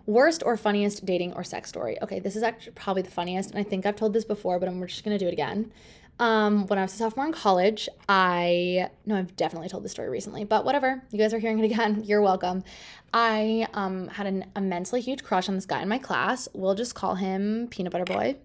Worst 0.06 0.42
or 0.46 0.56
funniest 0.56 1.04
dating 1.04 1.34
or 1.34 1.44
sex 1.44 1.68
story? 1.68 2.00
Okay, 2.00 2.20
this 2.20 2.36
is 2.36 2.42
actually 2.42 2.72
probably 2.72 3.02
the 3.02 3.10
funniest, 3.10 3.50
and 3.50 3.58
I 3.58 3.64
think 3.64 3.84
I've 3.84 3.96
told 3.96 4.14
this 4.14 4.24
before, 4.24 4.58
but 4.58 4.66
I'm 4.66 4.80
just 4.86 5.04
gonna 5.04 5.18
do 5.18 5.26
it 5.26 5.34
again. 5.34 5.70
Um, 6.18 6.66
when 6.68 6.78
I 6.78 6.82
was 6.82 6.94
a 6.94 6.96
sophomore 6.96 7.26
in 7.26 7.32
college, 7.32 7.86
I 8.08 8.88
no, 9.04 9.16
I've 9.16 9.36
definitely 9.36 9.68
told 9.68 9.84
this 9.84 9.92
story 9.92 10.08
recently, 10.08 10.44
but 10.44 10.64
whatever. 10.64 11.02
You 11.10 11.18
guys 11.18 11.34
are 11.34 11.38
hearing 11.38 11.58
it 11.58 11.66
again. 11.66 12.02
You're 12.06 12.22
welcome. 12.22 12.64
I 13.12 13.68
um 13.74 14.08
had 14.08 14.26
an 14.26 14.46
immensely 14.56 15.02
huge 15.02 15.22
crush 15.22 15.50
on 15.50 15.54
this 15.54 15.66
guy 15.66 15.82
in 15.82 15.88
my 15.90 15.98
class. 15.98 16.48
We'll 16.54 16.74
just 16.74 16.94
call 16.94 17.14
him 17.16 17.68
Peanut 17.70 17.92
Butter 17.92 18.06
Boy 18.06 18.36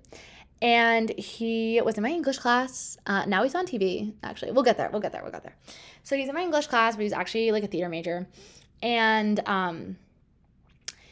and 0.64 1.10
he 1.20 1.82
was 1.82 1.98
in 1.98 2.04
my 2.04 2.10
English 2.10 2.38
class. 2.38 2.98
Uh, 3.06 3.26
now 3.26 3.44
he's 3.44 3.54
on 3.54 3.68
TV, 3.68 4.14
actually. 4.24 4.52
We'll 4.52 4.64
get 4.64 4.78
there. 4.78 4.90
We'll 4.90 5.02
get 5.02 5.12
there. 5.12 5.22
We'll 5.22 5.32
get 5.32 5.44
there. 5.44 5.58
So 6.04 6.16
he's 6.16 6.30
in 6.30 6.34
my 6.34 6.42
English 6.42 6.68
class, 6.68 6.96
but 6.96 7.04
he's 7.04 7.12
actually 7.12 7.52
like 7.52 7.66
a 7.66 7.68
theater 7.68 7.90
major. 7.90 8.26
And 8.82 9.46
um, 9.46 9.98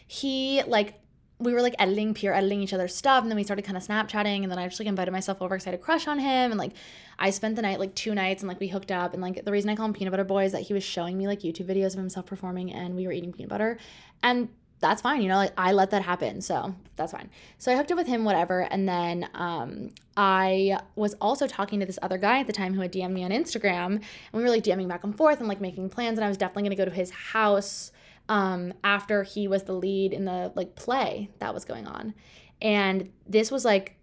he, 0.08 0.64
like, 0.64 0.94
we 1.38 1.54
were 1.54 1.62
like 1.62 1.76
editing, 1.80 2.14
peer 2.14 2.32
editing 2.32 2.62
each 2.62 2.72
other's 2.72 2.96
stuff. 2.96 3.24
And 3.24 3.30
then 3.30 3.36
we 3.36 3.44
started 3.44 3.66
kind 3.66 3.76
of 3.76 3.84
Snapchatting. 3.84 4.44
And 4.44 4.50
then 4.50 4.58
I 4.58 4.66
just 4.68 4.80
like 4.80 4.88
invited 4.88 5.12
myself 5.12 5.42
over 5.42 5.56
because 5.56 5.68
I 5.68 5.72
had 5.72 5.80
a 5.80 5.84
crush 5.84 6.08
on 6.08 6.18
him. 6.18 6.52
And 6.52 6.58
like, 6.58 6.72
I 7.20 7.30
spent 7.32 7.58
the 7.58 7.62
night, 7.62 7.78
like, 7.78 7.94
two 7.94 8.16
nights 8.16 8.42
and 8.44 8.48
like 8.48 8.60
we 8.62 8.70
hooked 8.70 8.92
up. 8.92 9.12
And 9.12 9.22
like, 9.22 9.44
the 9.44 9.52
reason 9.52 9.70
I 9.70 9.76
call 9.76 9.86
him 9.86 9.94
Peanut 9.94 10.12
Butter 10.12 10.24
Boy 10.24 10.46
is 10.46 10.54
that 10.54 10.62
he 10.62 10.74
was 10.74 10.84
showing 10.84 11.18
me 11.18 11.28
like 11.28 11.42
YouTube 11.42 11.66
videos 11.66 11.88
of 11.88 12.00
himself 12.00 12.26
performing 12.26 12.72
and 12.72 12.96
we 12.96 13.06
were 13.06 13.12
eating 13.12 13.34
peanut 13.34 13.50
butter. 13.50 13.78
And 14.24 14.48
that's 14.82 15.02
fine, 15.02 15.22
you 15.22 15.30
know, 15.30 15.36
like 15.36 15.54
I 15.58 15.72
let 15.72 15.92
that 15.92 16.02
happen. 16.02 16.42
So 16.42 16.76
that's 16.96 17.12
fine. 17.12 17.30
So 17.60 17.72
I 17.72 17.78
hooked 17.78 17.92
up 17.92 17.98
with 17.98 18.08
him, 18.08 18.26
whatever. 18.26 18.62
And 18.62 18.90
then 18.90 19.30
um, 19.36 19.92
I 20.18 20.80
was 20.96 21.14
also 21.22 21.48
talking 21.48 21.80
to 21.80 21.86
this 21.86 22.00
other 22.02 22.18
guy 22.18 22.40
at 22.40 22.48
the 22.48 22.54
time 22.54 22.74
who 22.74 22.82
had 22.82 22.92
DM'd 22.92 23.14
me 23.14 23.24
on 23.24 23.30
Instagram. 23.30 23.94
And 23.96 24.04
we 24.34 24.42
were 24.42 24.50
like 24.50 24.64
DMing 24.64 24.88
back 24.88 25.04
and 25.04 25.16
forth 25.16 25.40
and 25.40 25.48
like 25.48 25.62
making 25.62 25.90
plans. 25.90 26.18
And 26.18 26.26
I 26.26 26.28
was 26.28 26.38
definitely 26.38 26.64
going 26.64 26.78
to 26.78 26.84
go 26.84 26.86
to 26.86 26.96
his 26.96 27.12
house 27.12 27.92
um, 28.28 28.74
after 28.84 29.22
he 29.24 29.48
was 29.48 29.64
the 29.64 29.74
lead 29.74 30.14
in 30.14 30.26
the 30.26 30.52
like 30.56 30.76
play 30.76 31.30
that 31.40 31.54
was 31.54 31.64
going 31.64 31.86
on. 31.86 32.16
And 32.60 33.12
this 33.28 33.52
was 33.52 33.64
like 33.64 33.96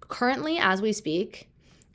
currently, 0.00 0.58
as 0.58 0.80
we 0.80 0.92
speak, 0.92 1.48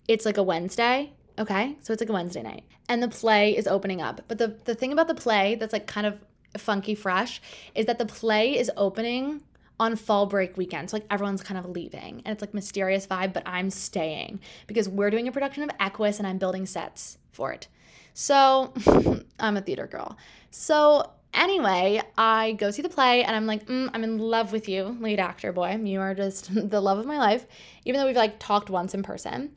it's 0.10 0.26
like 0.26 0.38
a 0.38 0.44
Wednesday. 0.44 1.14
Okay. 1.40 1.78
So 1.82 1.94
it's 1.94 2.02
like 2.02 2.10
a 2.10 2.14
Wednesday 2.14 2.44
night. 2.44 2.66
And 2.90 3.02
the 3.02 3.08
play 3.08 3.56
is 3.56 3.66
opening 3.66 4.02
up. 4.02 4.22
But 4.28 4.40
the, 4.40 4.58
the 4.66 4.76
thing 4.76 4.92
about 4.92 5.08
the 5.08 5.16
play 5.16 5.56
that's 5.56 5.74
like 5.74 5.88
kind 5.88 6.06
of 6.06 6.20
funky 6.58 6.96
fresh 6.96 7.42
is 7.74 7.86
that 7.86 7.98
the 7.98 8.06
play 8.06 8.58
is 8.58 8.72
opening 8.78 9.42
on 9.80 9.96
fall 9.96 10.26
break 10.26 10.58
weekend. 10.58 10.90
So 10.90 10.98
like 10.98 11.06
everyone's 11.10 11.44
kind 11.44 11.58
of 11.58 11.66
leaving 11.66 12.22
and 12.24 12.34
it's 12.34 12.42
like 12.42 12.54
mysterious 12.54 13.06
vibe, 13.08 13.34
but 13.34 13.44
I'm 13.46 13.70
staying 13.70 14.40
because 14.68 14.88
we're 14.88 15.10
doing 15.10 15.28
a 15.28 15.32
production 15.32 15.64
of 15.64 15.70
Equus 15.80 16.20
and 16.20 16.28
I'm 16.28 16.38
building 16.38 16.66
sets 16.66 17.18
for 17.32 17.52
it. 17.52 17.68
So 18.14 18.74
I'm 19.40 19.58
a 19.58 19.62
theater 19.62 19.88
girl. 19.88 20.18
So 20.50 21.12
anyway, 21.34 22.02
I 22.18 22.54
go 22.54 22.72
see 22.72 22.82
the 22.82 22.90
play 22.90 23.24
and 23.24 23.36
I'm 23.36 23.46
like, 23.46 23.66
mm, 23.68 23.90
I'm 23.94 24.04
in 24.04 24.18
love 24.18 24.54
with 24.54 24.70
you, 24.70 24.98
lead 25.02 25.20
actor 25.20 25.52
boy. 25.52 25.76
You 25.84 26.00
are 26.00 26.16
just 26.16 26.54
the 26.70 26.82
love 26.82 26.98
of 26.98 27.06
my 27.06 27.18
life, 27.18 27.46
even 27.84 28.00
though 28.00 28.08
we've 28.08 28.16
like 28.16 28.40
talked 28.40 28.70
once 28.70 28.94
in 28.94 29.04
person. 29.04 29.52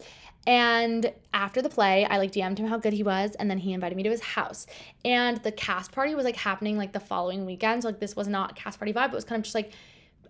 And 0.49 1.13
after 1.35 1.61
the 1.61 1.69
play, 1.69 2.07
I 2.07 2.17
like 2.17 2.33
DM'd 2.33 2.59
him 2.59 2.67
how 2.67 2.79
good 2.79 2.95
he 2.95 3.03
was, 3.03 3.35
and 3.35 3.51
then 3.51 3.59
he 3.59 3.75
invited 3.75 3.97
me 3.97 4.03
to 4.05 4.11
his 4.11 4.23
house. 4.23 4.67
And 5.05 5.37
the 5.45 5.53
cast 5.53 5.93
party 5.93 6.15
was 6.15 6.25
like 6.25 6.37
happening 6.37 6.79
like 6.79 6.93
the 6.93 7.01
following 7.01 7.45
weekend. 7.45 7.83
So 7.83 7.91
like 7.91 8.01
this 8.01 8.17
was 8.17 8.29
not 8.29 8.57
cast 8.57 8.79
party 8.79 8.95
vibe, 8.95 9.09
it 9.09 9.13
was 9.13 9.25
kind 9.25 9.39
of 9.39 9.45
just 9.45 9.55
like 9.55 9.73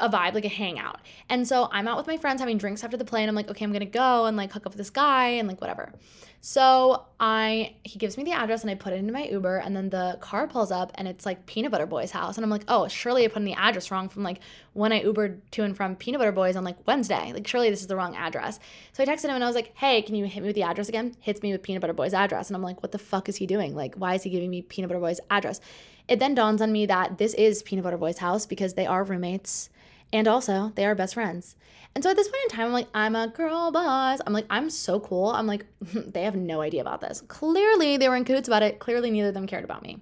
a 0.01 0.09
vibe, 0.09 0.35
like 0.35 0.45
a 0.45 0.49
hangout. 0.49 0.99
And 1.29 1.47
so 1.47 1.69
I'm 1.71 1.87
out 1.87 1.97
with 1.97 2.09
my 2.09 2.17
friends 2.17 2.41
having 2.41 2.59
drinks 2.59 2.83
after 2.83 2.97
the 2.97 3.05
play, 3.05 3.23
and 3.23 3.29
I'm 3.29 3.37
like, 3.37 3.49
okay, 3.49 3.65
I'm 3.65 3.73
gonna 3.73 3.87
go 3.87 4.27
and 4.27 4.37
like 4.37 4.51
hook 4.51 4.67
up 4.67 4.73
with 4.73 4.79
this 4.79 4.91
guy 4.91 5.29
and 5.29 5.47
like 5.47 5.61
whatever. 5.61 5.93
So 6.41 7.07
I 7.19 7.75
he 7.83 7.99
gives 7.99 8.17
me 8.17 8.23
the 8.23 8.33
address 8.33 8.63
and 8.63 8.71
I 8.71 8.77
put 8.77 8.93
it 8.93 8.97
into 8.97 9.13
my 9.13 9.25
Uber, 9.25 9.59
and 9.59 9.75
then 9.75 9.91
the 9.91 10.19
car 10.21 10.47
pulls 10.47 10.71
up 10.71 10.93
and 10.95 11.09
it's 11.09 11.27
like 11.27 11.47
Peanut 11.47 11.73
Butter 11.73 11.87
Boy's 11.87 12.13
house, 12.13 12.37
and 12.37 12.45
I'm 12.45 12.51
like, 12.51 12.65
oh, 12.69 12.87
surely 12.89 13.25
I 13.25 13.29
put 13.29 13.39
in 13.39 13.45
the 13.45 13.55
address 13.55 13.91
wrong 13.91 14.09
from 14.09 14.23
like 14.23 14.41
when 14.73 14.93
I 14.93 15.03
Ubered 15.03 15.41
to 15.53 15.65
and 15.65 15.77
from 15.77 15.97
Peanut 15.97 16.21
Butter 16.21 16.33
Boys 16.33 16.55
on 16.55 16.65
like 16.65 16.87
Wednesday. 16.87 17.33
Like 17.33 17.47
surely 17.47 17.71
this 17.71 17.81
is 17.81 17.89
the 17.89 17.97
wrong 17.97 18.15
address. 18.17 18.61
So 18.93 19.03
I 19.03 19.07
texted 19.07 19.25
him 19.25 19.35
and 19.35 19.45
I 19.45 19.49
was 19.49 19.57
like, 19.57 19.73
hey, 19.77 20.03
can 20.03 20.15
you 20.15 20.27
hit 20.27 20.43
me 20.43 20.49
with 20.49 20.55
the 20.55 20.63
address 20.63 20.89
again? 20.89 21.17
Hits 21.21 21.43
me 21.43 21.51
with 21.53 21.63
Peanut 21.63 21.81
Butter 21.81 21.93
Boy's 21.93 22.15
address, 22.15 22.49
and 22.49 22.57
I'm 22.57 22.63
like, 22.63 22.83
what 22.83 22.93
the 22.93 22.99
fuck 22.99 23.29
is 23.29 23.37
he 23.37 23.47
doing? 23.47 23.75
Like, 23.75 23.97
why 23.97 24.15
is 24.15 24.23
he 24.23 24.31
giving 24.31 24.51
me 24.51 24.63
Peanut 24.63 24.89
Butter 24.89 25.01
Boy's 25.01 25.21
address? 25.31 25.61
It 26.07 26.21
then 26.21 26.35
dawns 26.35 26.63
on 26.63 26.73
me 26.73 26.87
that 26.87 27.19
this 27.19 27.35
is 27.35 27.63
Peanut 27.63 27.83
Butter 27.83 27.99
Boy's 27.99 28.19
house 28.19 28.47
because 28.47 28.75
they 28.75 28.87
are 28.87 29.05
roommates 29.05 29.71
and 30.13 30.27
also, 30.27 30.73
they 30.75 30.87
are 30.87 30.95
best 30.95 31.15
friends. 31.15 31.57
And 31.95 32.05
so 32.05 32.11
at 32.11 32.17
this 32.17 32.29
point 32.29 32.43
in 32.45 32.57
time, 32.57 32.67
I'm 32.67 32.73
like, 32.73 32.89
I'm 32.95 33.17
a 33.17 33.29
girl 33.29 33.71
boss. 33.71 34.21
I'm 34.27 34.33
like, 34.33 34.47
I'm 34.49 34.71
so 34.71 35.01
cool. 35.01 35.29
I'm 35.29 35.47
like, 35.47 35.67
they 35.81 36.23
have 36.23 36.37
no 36.37 36.61
idea 36.61 36.81
about 36.81 37.01
this. 37.01 37.23
Clearly, 37.29 37.97
they 37.97 38.09
were 38.09 38.17
in 38.17 38.25
cahoots 38.25 38.49
about 38.49 38.63
it. 38.63 38.79
Clearly, 38.79 39.11
neither 39.11 39.29
of 39.29 39.35
them 39.35 39.47
cared 39.47 39.65
about 39.65 39.83
me. 39.83 40.01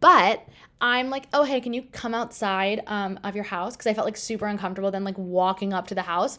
But 0.00 0.46
I'm 0.80 1.10
like, 1.10 1.26
oh, 1.32 1.44
hey, 1.44 1.60
can 1.60 1.72
you 1.72 1.82
come 1.82 2.14
outside 2.14 2.82
um, 2.86 3.18
of 3.24 3.34
your 3.34 3.44
house? 3.44 3.74
Because 3.74 3.86
I 3.86 3.94
felt 3.94 4.06
like 4.06 4.16
super 4.16 4.46
uncomfortable 4.46 4.90
then, 4.90 5.04
like, 5.04 5.18
walking 5.18 5.72
up 5.72 5.88
to 5.88 5.94
the 5.94 6.02
house. 6.02 6.38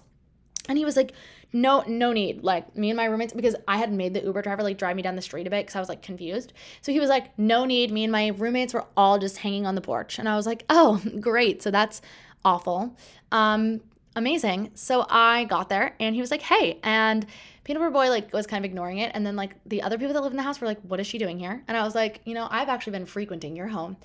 And 0.67 0.77
he 0.77 0.85
was 0.85 0.95
like, 0.95 1.13
no, 1.51 1.83
no 1.87 2.13
need. 2.13 2.43
Like 2.43 2.75
me 2.75 2.89
and 2.89 2.97
my 2.97 3.05
roommates, 3.05 3.33
because 3.33 3.55
I 3.67 3.77
had 3.77 3.91
made 3.91 4.13
the 4.13 4.21
Uber 4.21 4.41
driver 4.43 4.61
like 4.61 4.77
drive 4.77 4.95
me 4.95 5.01
down 5.01 5.15
the 5.15 5.21
street 5.21 5.47
a 5.47 5.49
bit 5.49 5.65
because 5.65 5.75
I 5.75 5.79
was 5.79 5.89
like 5.89 6.01
confused. 6.01 6.53
So 6.81 6.91
he 6.91 6.99
was 6.99 7.09
like, 7.09 7.37
no 7.39 7.65
need. 7.65 7.91
Me 7.91 8.03
and 8.03 8.11
my 8.11 8.27
roommates 8.27 8.73
were 8.73 8.85
all 8.95 9.17
just 9.17 9.37
hanging 9.37 9.65
on 9.65 9.75
the 9.75 9.81
porch. 9.81 10.19
And 10.19 10.29
I 10.29 10.35
was 10.35 10.45
like, 10.45 10.63
oh, 10.69 11.01
great. 11.19 11.63
So 11.63 11.71
that's 11.71 12.01
awful. 12.43 12.95
Um, 13.31 13.81
amazing. 14.15 14.71
So 14.73 15.05
I 15.09 15.45
got 15.45 15.69
there 15.69 15.95
and 15.99 16.15
he 16.15 16.21
was 16.21 16.31
like, 16.31 16.41
hey. 16.41 16.79
And 16.83 17.25
Peanut 17.63 17.81
Butter 17.81 17.91
Boy 17.91 18.09
like 18.09 18.33
was 18.33 18.47
kind 18.47 18.63
of 18.63 18.69
ignoring 18.69 18.97
it. 18.97 19.11
And 19.13 19.25
then 19.25 19.35
like 19.35 19.55
the 19.65 19.81
other 19.81 19.97
people 19.97 20.13
that 20.13 20.21
live 20.21 20.31
in 20.31 20.37
the 20.37 20.43
house 20.43 20.59
were 20.59 20.67
like, 20.67 20.81
what 20.81 20.99
is 20.99 21.07
she 21.07 21.17
doing 21.17 21.37
here? 21.37 21.63
And 21.67 21.77
I 21.77 21.83
was 21.83 21.95
like, 21.95 22.21
you 22.25 22.33
know, 22.33 22.47
I've 22.49 22.69
actually 22.69 22.93
been 22.93 23.05
frequenting 23.05 23.55
your 23.55 23.67
home. 23.67 23.97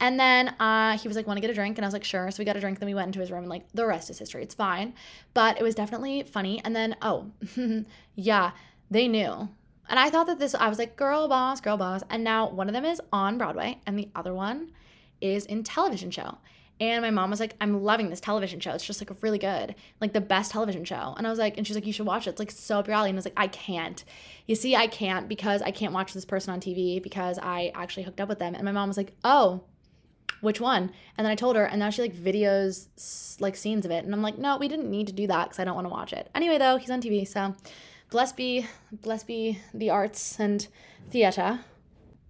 And 0.00 0.18
then 0.18 0.48
uh, 0.58 0.96
he 0.96 1.06
was 1.06 1.16
like, 1.16 1.26
want 1.26 1.36
to 1.36 1.42
get 1.42 1.50
a 1.50 1.54
drink? 1.54 1.76
And 1.76 1.84
I 1.84 1.86
was 1.86 1.92
like, 1.92 2.04
sure. 2.04 2.30
So 2.30 2.40
we 2.40 2.44
got 2.46 2.56
a 2.56 2.60
drink. 2.60 2.78
Then 2.78 2.86
we 2.86 2.94
went 2.94 3.08
into 3.08 3.20
his 3.20 3.30
room 3.30 3.42
and 3.42 3.50
like 3.50 3.70
the 3.74 3.86
rest 3.86 4.08
is 4.10 4.18
history. 4.18 4.42
It's 4.42 4.54
fine. 4.54 4.94
But 5.34 5.58
it 5.58 5.62
was 5.62 5.74
definitely 5.74 6.22
funny. 6.22 6.62
And 6.64 6.74
then, 6.74 6.96
oh, 7.02 7.30
yeah, 8.14 8.52
they 8.90 9.08
knew. 9.08 9.48
And 9.90 9.98
I 9.98 10.08
thought 10.08 10.26
that 10.28 10.38
this, 10.38 10.54
I 10.54 10.68
was 10.68 10.78
like, 10.78 10.96
girl 10.96 11.28
boss, 11.28 11.60
girl 11.60 11.76
boss. 11.76 12.02
And 12.08 12.24
now 12.24 12.48
one 12.48 12.68
of 12.68 12.72
them 12.72 12.84
is 12.84 13.02
on 13.12 13.36
Broadway 13.36 13.80
and 13.86 13.98
the 13.98 14.08
other 14.14 14.32
one 14.32 14.72
is 15.20 15.44
in 15.46 15.62
television 15.64 16.10
show. 16.10 16.38
And 16.80 17.02
my 17.02 17.10
mom 17.10 17.28
was 17.28 17.40
like, 17.40 17.54
I'm 17.60 17.82
loving 17.82 18.08
this 18.08 18.20
television 18.20 18.58
show. 18.58 18.72
It's 18.72 18.86
just 18.86 19.02
like 19.02 19.22
really 19.22 19.38
good, 19.38 19.74
like 20.00 20.14
the 20.14 20.20
best 20.20 20.50
television 20.50 20.86
show. 20.86 21.14
And 21.18 21.26
I 21.26 21.30
was 21.30 21.38
like, 21.38 21.58
and 21.58 21.66
she's 21.66 21.76
like, 21.76 21.86
you 21.86 21.92
should 21.92 22.06
watch 22.06 22.26
it. 22.26 22.30
It's 22.30 22.38
like 22.38 22.50
so 22.50 22.78
up 22.78 22.86
your 22.86 22.96
alley. 22.96 23.10
And 23.10 23.16
I 23.16 23.18
was 23.18 23.26
like, 23.26 23.34
I 23.36 23.48
can't. 23.48 24.02
You 24.46 24.54
see, 24.54 24.74
I 24.74 24.86
can't 24.86 25.28
because 25.28 25.60
I 25.60 25.72
can't 25.72 25.92
watch 25.92 26.14
this 26.14 26.24
person 26.24 26.54
on 26.54 26.60
TV 26.60 27.02
because 27.02 27.38
I 27.38 27.70
actually 27.74 28.04
hooked 28.04 28.20
up 28.20 28.30
with 28.30 28.38
them. 28.38 28.54
And 28.54 28.64
my 28.64 28.72
mom 28.72 28.88
was 28.88 28.96
like, 28.96 29.12
oh, 29.24 29.64
which 30.40 30.58
one? 30.58 30.90
And 31.18 31.26
then 31.26 31.30
I 31.30 31.34
told 31.34 31.56
her, 31.56 31.66
and 31.66 31.78
now 31.78 31.90
she 31.90 32.00
like 32.00 32.16
videos 32.16 33.38
like 33.42 33.56
scenes 33.56 33.84
of 33.84 33.90
it. 33.90 34.06
And 34.06 34.14
I'm 34.14 34.22
like, 34.22 34.38
no, 34.38 34.56
we 34.56 34.66
didn't 34.66 34.90
need 34.90 35.06
to 35.08 35.12
do 35.12 35.26
that 35.26 35.44
because 35.44 35.58
I 35.58 35.64
don't 35.64 35.74
want 35.74 35.84
to 35.84 35.90
watch 35.90 36.14
it. 36.14 36.30
Anyway, 36.34 36.56
though, 36.56 36.78
he's 36.78 36.90
on 36.90 37.02
TV. 37.02 37.28
So 37.28 37.54
bless 38.10 38.32
be, 38.32 38.66
bless 38.90 39.22
be 39.22 39.58
the 39.74 39.90
arts 39.90 40.40
and 40.40 40.66
theater. 41.10 41.60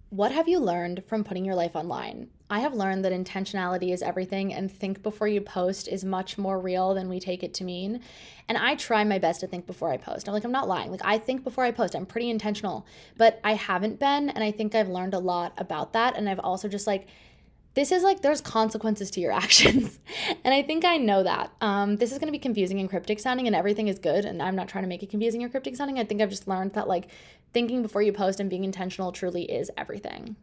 What 0.08 0.32
have 0.32 0.48
you 0.48 0.58
learned 0.58 1.04
from 1.06 1.22
putting 1.22 1.44
your 1.44 1.54
life 1.54 1.76
online? 1.76 2.30
I 2.50 2.58
have 2.60 2.74
learned 2.74 3.04
that 3.04 3.12
intentionality 3.12 3.92
is 3.92 4.02
everything 4.02 4.52
and 4.52 4.70
think 4.70 5.04
before 5.04 5.28
you 5.28 5.40
post 5.40 5.86
is 5.86 6.04
much 6.04 6.36
more 6.36 6.58
real 6.58 6.94
than 6.94 7.08
we 7.08 7.20
take 7.20 7.44
it 7.44 7.54
to 7.54 7.64
mean. 7.64 8.00
And 8.48 8.58
I 8.58 8.74
try 8.74 9.04
my 9.04 9.20
best 9.20 9.40
to 9.40 9.46
think 9.46 9.68
before 9.68 9.92
I 9.92 9.96
post. 9.96 10.26
I'm 10.26 10.34
like, 10.34 10.42
I'm 10.42 10.50
not 10.50 10.66
lying. 10.66 10.90
Like, 10.90 11.04
I 11.04 11.16
think 11.16 11.44
before 11.44 11.62
I 11.62 11.70
post, 11.70 11.94
I'm 11.94 12.06
pretty 12.06 12.28
intentional, 12.28 12.84
but 13.16 13.40
I 13.44 13.54
haven't 13.54 14.00
been. 14.00 14.30
And 14.30 14.42
I 14.42 14.50
think 14.50 14.74
I've 14.74 14.88
learned 14.88 15.14
a 15.14 15.20
lot 15.20 15.52
about 15.58 15.92
that. 15.92 16.16
And 16.16 16.28
I've 16.28 16.40
also 16.40 16.68
just 16.68 16.88
like, 16.88 17.06
this 17.74 17.92
is 17.92 18.02
like 18.02 18.20
there's 18.20 18.40
consequences 18.40 19.12
to 19.12 19.20
your 19.20 19.30
actions 19.44 20.00
and 20.44 20.52
i 20.52 20.60
think 20.60 20.84
i 20.84 20.96
know 20.96 21.22
that 21.22 21.52
um, 21.60 21.94
this 21.96 22.10
is 22.10 22.18
going 22.18 22.26
to 22.26 22.32
be 22.32 22.38
confusing 22.38 22.80
and 22.80 22.90
cryptic 22.90 23.20
sounding 23.20 23.46
and 23.46 23.54
everything 23.54 23.86
is 23.86 23.98
good 23.98 24.24
and 24.24 24.42
i'm 24.42 24.56
not 24.56 24.68
trying 24.68 24.82
to 24.82 24.88
make 24.88 25.04
it 25.04 25.08
confusing 25.08 25.44
or 25.44 25.48
cryptic 25.48 25.76
sounding 25.76 25.96
i 25.96 26.04
think 26.04 26.20
i've 26.20 26.30
just 26.30 26.48
learned 26.48 26.72
that 26.72 26.88
like 26.88 27.06
thinking 27.52 27.80
before 27.80 28.02
you 28.02 28.12
post 28.12 28.40
and 28.40 28.50
being 28.50 28.64
intentional 28.64 29.12
truly 29.12 29.44
is 29.44 29.70
everything 29.76 30.34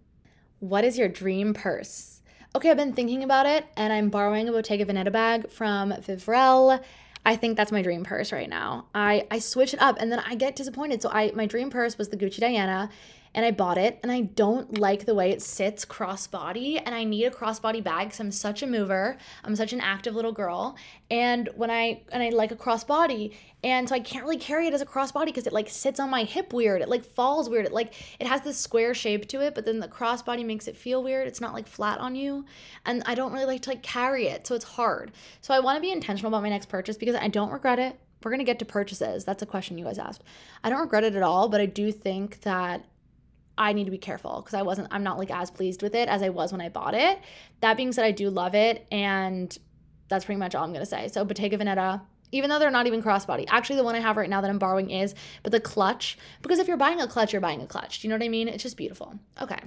what 0.60 0.84
is 0.84 0.98
your 0.98 1.08
dream 1.08 1.54
purse? 1.54 2.22
Okay, 2.56 2.72
I've 2.72 2.78
been 2.78 2.94
thinking 2.94 3.24
about 3.24 3.46
it 3.46 3.66
and 3.76 3.94
I'm 3.94 4.10
borrowing 4.10 4.50
a 4.50 4.52
Bottega 4.52 4.86
Veneta 4.86 5.12
bag 5.12 5.50
from 5.50 5.92
Vivrelle. 5.92 6.82
I 7.26 7.36
think 7.36 7.58
that's 7.58 7.72
my 7.72 7.82
dream 7.82 8.04
purse 8.04 8.32
right 8.32 8.50
now. 8.50 8.86
I, 8.96 9.28
I 9.30 9.40
switch 9.40 9.74
it 9.74 9.82
up 9.82 9.98
and 10.00 10.12
then 10.12 10.20
I 10.26 10.36
get 10.36 10.56
disappointed. 10.56 11.02
So 11.02 11.10
I 11.12 11.32
my 11.36 11.46
dream 11.46 11.70
purse 11.70 11.98
was 11.98 12.10
the 12.10 12.18
Gucci 12.18 12.40
Diana 12.40 12.90
and 13.38 13.46
I 13.46 13.52
bought 13.52 13.78
it 13.78 14.00
and 14.02 14.12
I 14.12 14.22
don't 14.22 14.80
like 14.80 15.06
the 15.06 15.14
way 15.14 15.30
it 15.30 15.44
sits 15.44 15.86
crossbody 15.86 16.82
and 16.84 16.96
I 16.96 17.04
need 17.04 17.26
a 17.26 17.30
crossbody 17.30 17.84
bag 17.84 18.08
because 18.08 18.20
I'm 18.20 18.32
such 18.32 18.64
a 18.64 18.68
mover. 18.68 19.16
I'm 19.44 19.56
such 19.56 19.74
an 19.74 19.80
active 19.80 20.16
little 20.16 20.32
girl. 20.32 20.76
And 21.12 21.48
when 21.56 21.70
I 21.70 22.02
and 22.12 22.24
I 22.24 22.30
like 22.30 22.52
a 22.52 22.56
crossbody 22.56 23.36
and 23.64 23.88
so 23.88 23.94
I 23.94 24.00
can't 24.00 24.24
really 24.24 24.40
carry 24.40 24.66
it 24.66 24.74
as 24.74 24.82
a 24.82 24.88
crossbody 24.88 25.28
because 25.28 25.46
it 25.46 25.54
like 25.54 25.70
sits 25.70 26.00
on 26.00 26.10
my 26.10 26.24
hip 26.24 26.52
weird. 26.52 26.82
It 26.82 26.90
like 26.90 27.06
falls 27.06 27.48
weird. 27.48 27.68
It 27.68 27.74
like 27.74 27.94
it 28.20 28.26
has 28.26 28.42
this 28.42 28.58
square 28.58 28.96
shape 28.96 29.28
to 29.28 29.42
it, 29.42 29.54
but 29.54 29.66
then 29.66 29.80
the 29.80 29.88
crossbody 29.88 30.44
makes 30.44 30.68
it 30.68 30.76
feel 30.76 31.04
weird. 31.04 31.28
It's 31.28 31.40
not 31.40 31.54
like 31.54 31.68
flat 31.68 32.00
on 32.00 32.16
you. 32.16 32.44
And 32.88 33.04
I 33.06 33.14
don't 33.14 33.32
really 33.32 33.46
like 33.46 33.62
to 33.62 33.70
like 33.70 33.84
carry 33.84 34.30
it. 34.30 34.48
So 34.48 34.56
it's 34.56 34.66
hard. 34.66 35.12
So 35.42 35.54
I 35.54 35.60
want 35.60 35.78
to 35.78 35.82
be 35.82 35.92
intentional 35.92 36.30
about 36.30 36.42
my 36.42 36.50
next 36.50 36.70
purchase 36.70 36.98
because 36.98 37.16
I 37.16 37.28
don't 37.28 37.52
regret 37.52 37.78
it. 37.78 38.00
We're 38.24 38.32
going 38.32 38.40
to 38.40 38.46
get 38.46 38.58
to 38.60 38.66
purchases. 38.66 39.26
That's 39.26 39.44
a 39.44 39.46
question 39.46 39.78
you 39.78 39.86
guys 39.86 40.00
asked. 40.00 40.24
I 40.64 40.72
don't 40.72 40.82
regret 40.82 41.04
it 41.04 41.16
at 41.16 41.22
all, 41.22 41.50
but 41.50 41.62
I 41.62 41.68
do 41.68 41.92
think 41.92 42.42
that 42.42 42.84
I 43.58 43.74
need 43.74 43.86
to 43.86 43.92
be 43.92 43.98
careful 43.98 44.42
because 44.42 44.54
I 44.54 44.62
wasn't, 44.62 44.88
I'm 44.92 45.04
not 45.04 45.18
like 45.18 45.32
as 45.32 45.50
pleased 45.50 45.82
with 45.82 45.96
it 45.96 46.08
as 46.10 46.22
I 46.22 46.30
was 46.30 46.52
when 46.52 46.62
I 46.62 46.70
bought 46.70 46.94
it. 46.94 47.20
That 47.62 47.78
being 47.78 47.92
said, 47.92 48.06
I 48.06 48.12
do 48.12 48.30
love 48.30 48.56
it. 48.56 48.86
And 48.92 49.56
that's 50.10 50.26
pretty 50.26 50.40
much 50.40 50.56
all 50.56 50.64
I'm 50.64 50.72
going 50.72 50.82
to 50.82 50.86
say. 50.86 51.08
So, 51.08 51.26
Bottega 51.26 51.58
Veneta, 51.58 52.02
even 52.32 52.50
though 52.50 52.60
they're 52.60 52.72
not 52.72 52.88
even 52.88 53.02
crossbody. 53.02 53.46
Actually, 53.48 53.78
the 53.78 53.84
one 53.84 53.96
I 53.96 54.00
have 54.00 54.18
right 54.18 54.30
now 54.30 54.42
that 54.42 54.50
I'm 54.50 54.60
borrowing 54.60 54.92
is, 54.92 55.16
but 55.44 55.52
the 55.52 55.60
clutch, 55.60 56.18
because 56.42 56.60
if 56.60 56.68
you're 56.68 56.78
buying 56.78 57.02
a 57.02 57.08
clutch, 57.08 57.34
you're 57.34 57.42
buying 57.42 57.62
a 57.62 57.68
clutch. 57.68 58.00
Do 58.00 58.08
you 58.08 58.10
know 58.10 58.16
what 58.16 58.26
I 58.26 58.30
mean? 58.30 58.48
It's 58.48 58.64
just 58.64 58.78
beautiful. 58.78 59.18
Okay. 59.42 59.60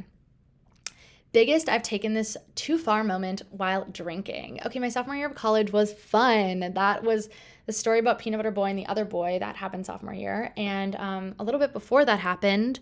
Biggest 1.33 1.69
I've 1.69 1.83
taken 1.83 2.15
this 2.15 2.37
too 2.57 2.77
far 2.77 3.05
moment 3.05 3.43
while 3.51 3.87
drinking. 3.93 4.61
Okay, 4.67 4.81
my 4.81 4.89
sophomore 4.89 5.15
year 5.15 5.27
of 5.27 5.35
college 5.37 5.73
was 5.73 5.93
fun. 5.93 6.73
That 6.75 7.05
was 7.05 7.29
the 7.67 7.73
story 7.73 8.01
about 8.01 8.19
Peanut 8.19 8.39
Butter 8.39 8.51
Boy 8.51 8.71
and 8.71 8.79
the 8.79 8.87
other 8.87 9.05
boy 9.05 9.39
that 9.39 9.55
happened 9.55 9.87
sophomore 9.87 10.13
year. 10.13 10.53
And 10.57 10.97
um, 10.97 11.37
a 11.39 11.45
little 11.45 11.61
bit 11.61 11.73
before 11.73 12.05
that 12.05 12.19
happened, 12.19 12.81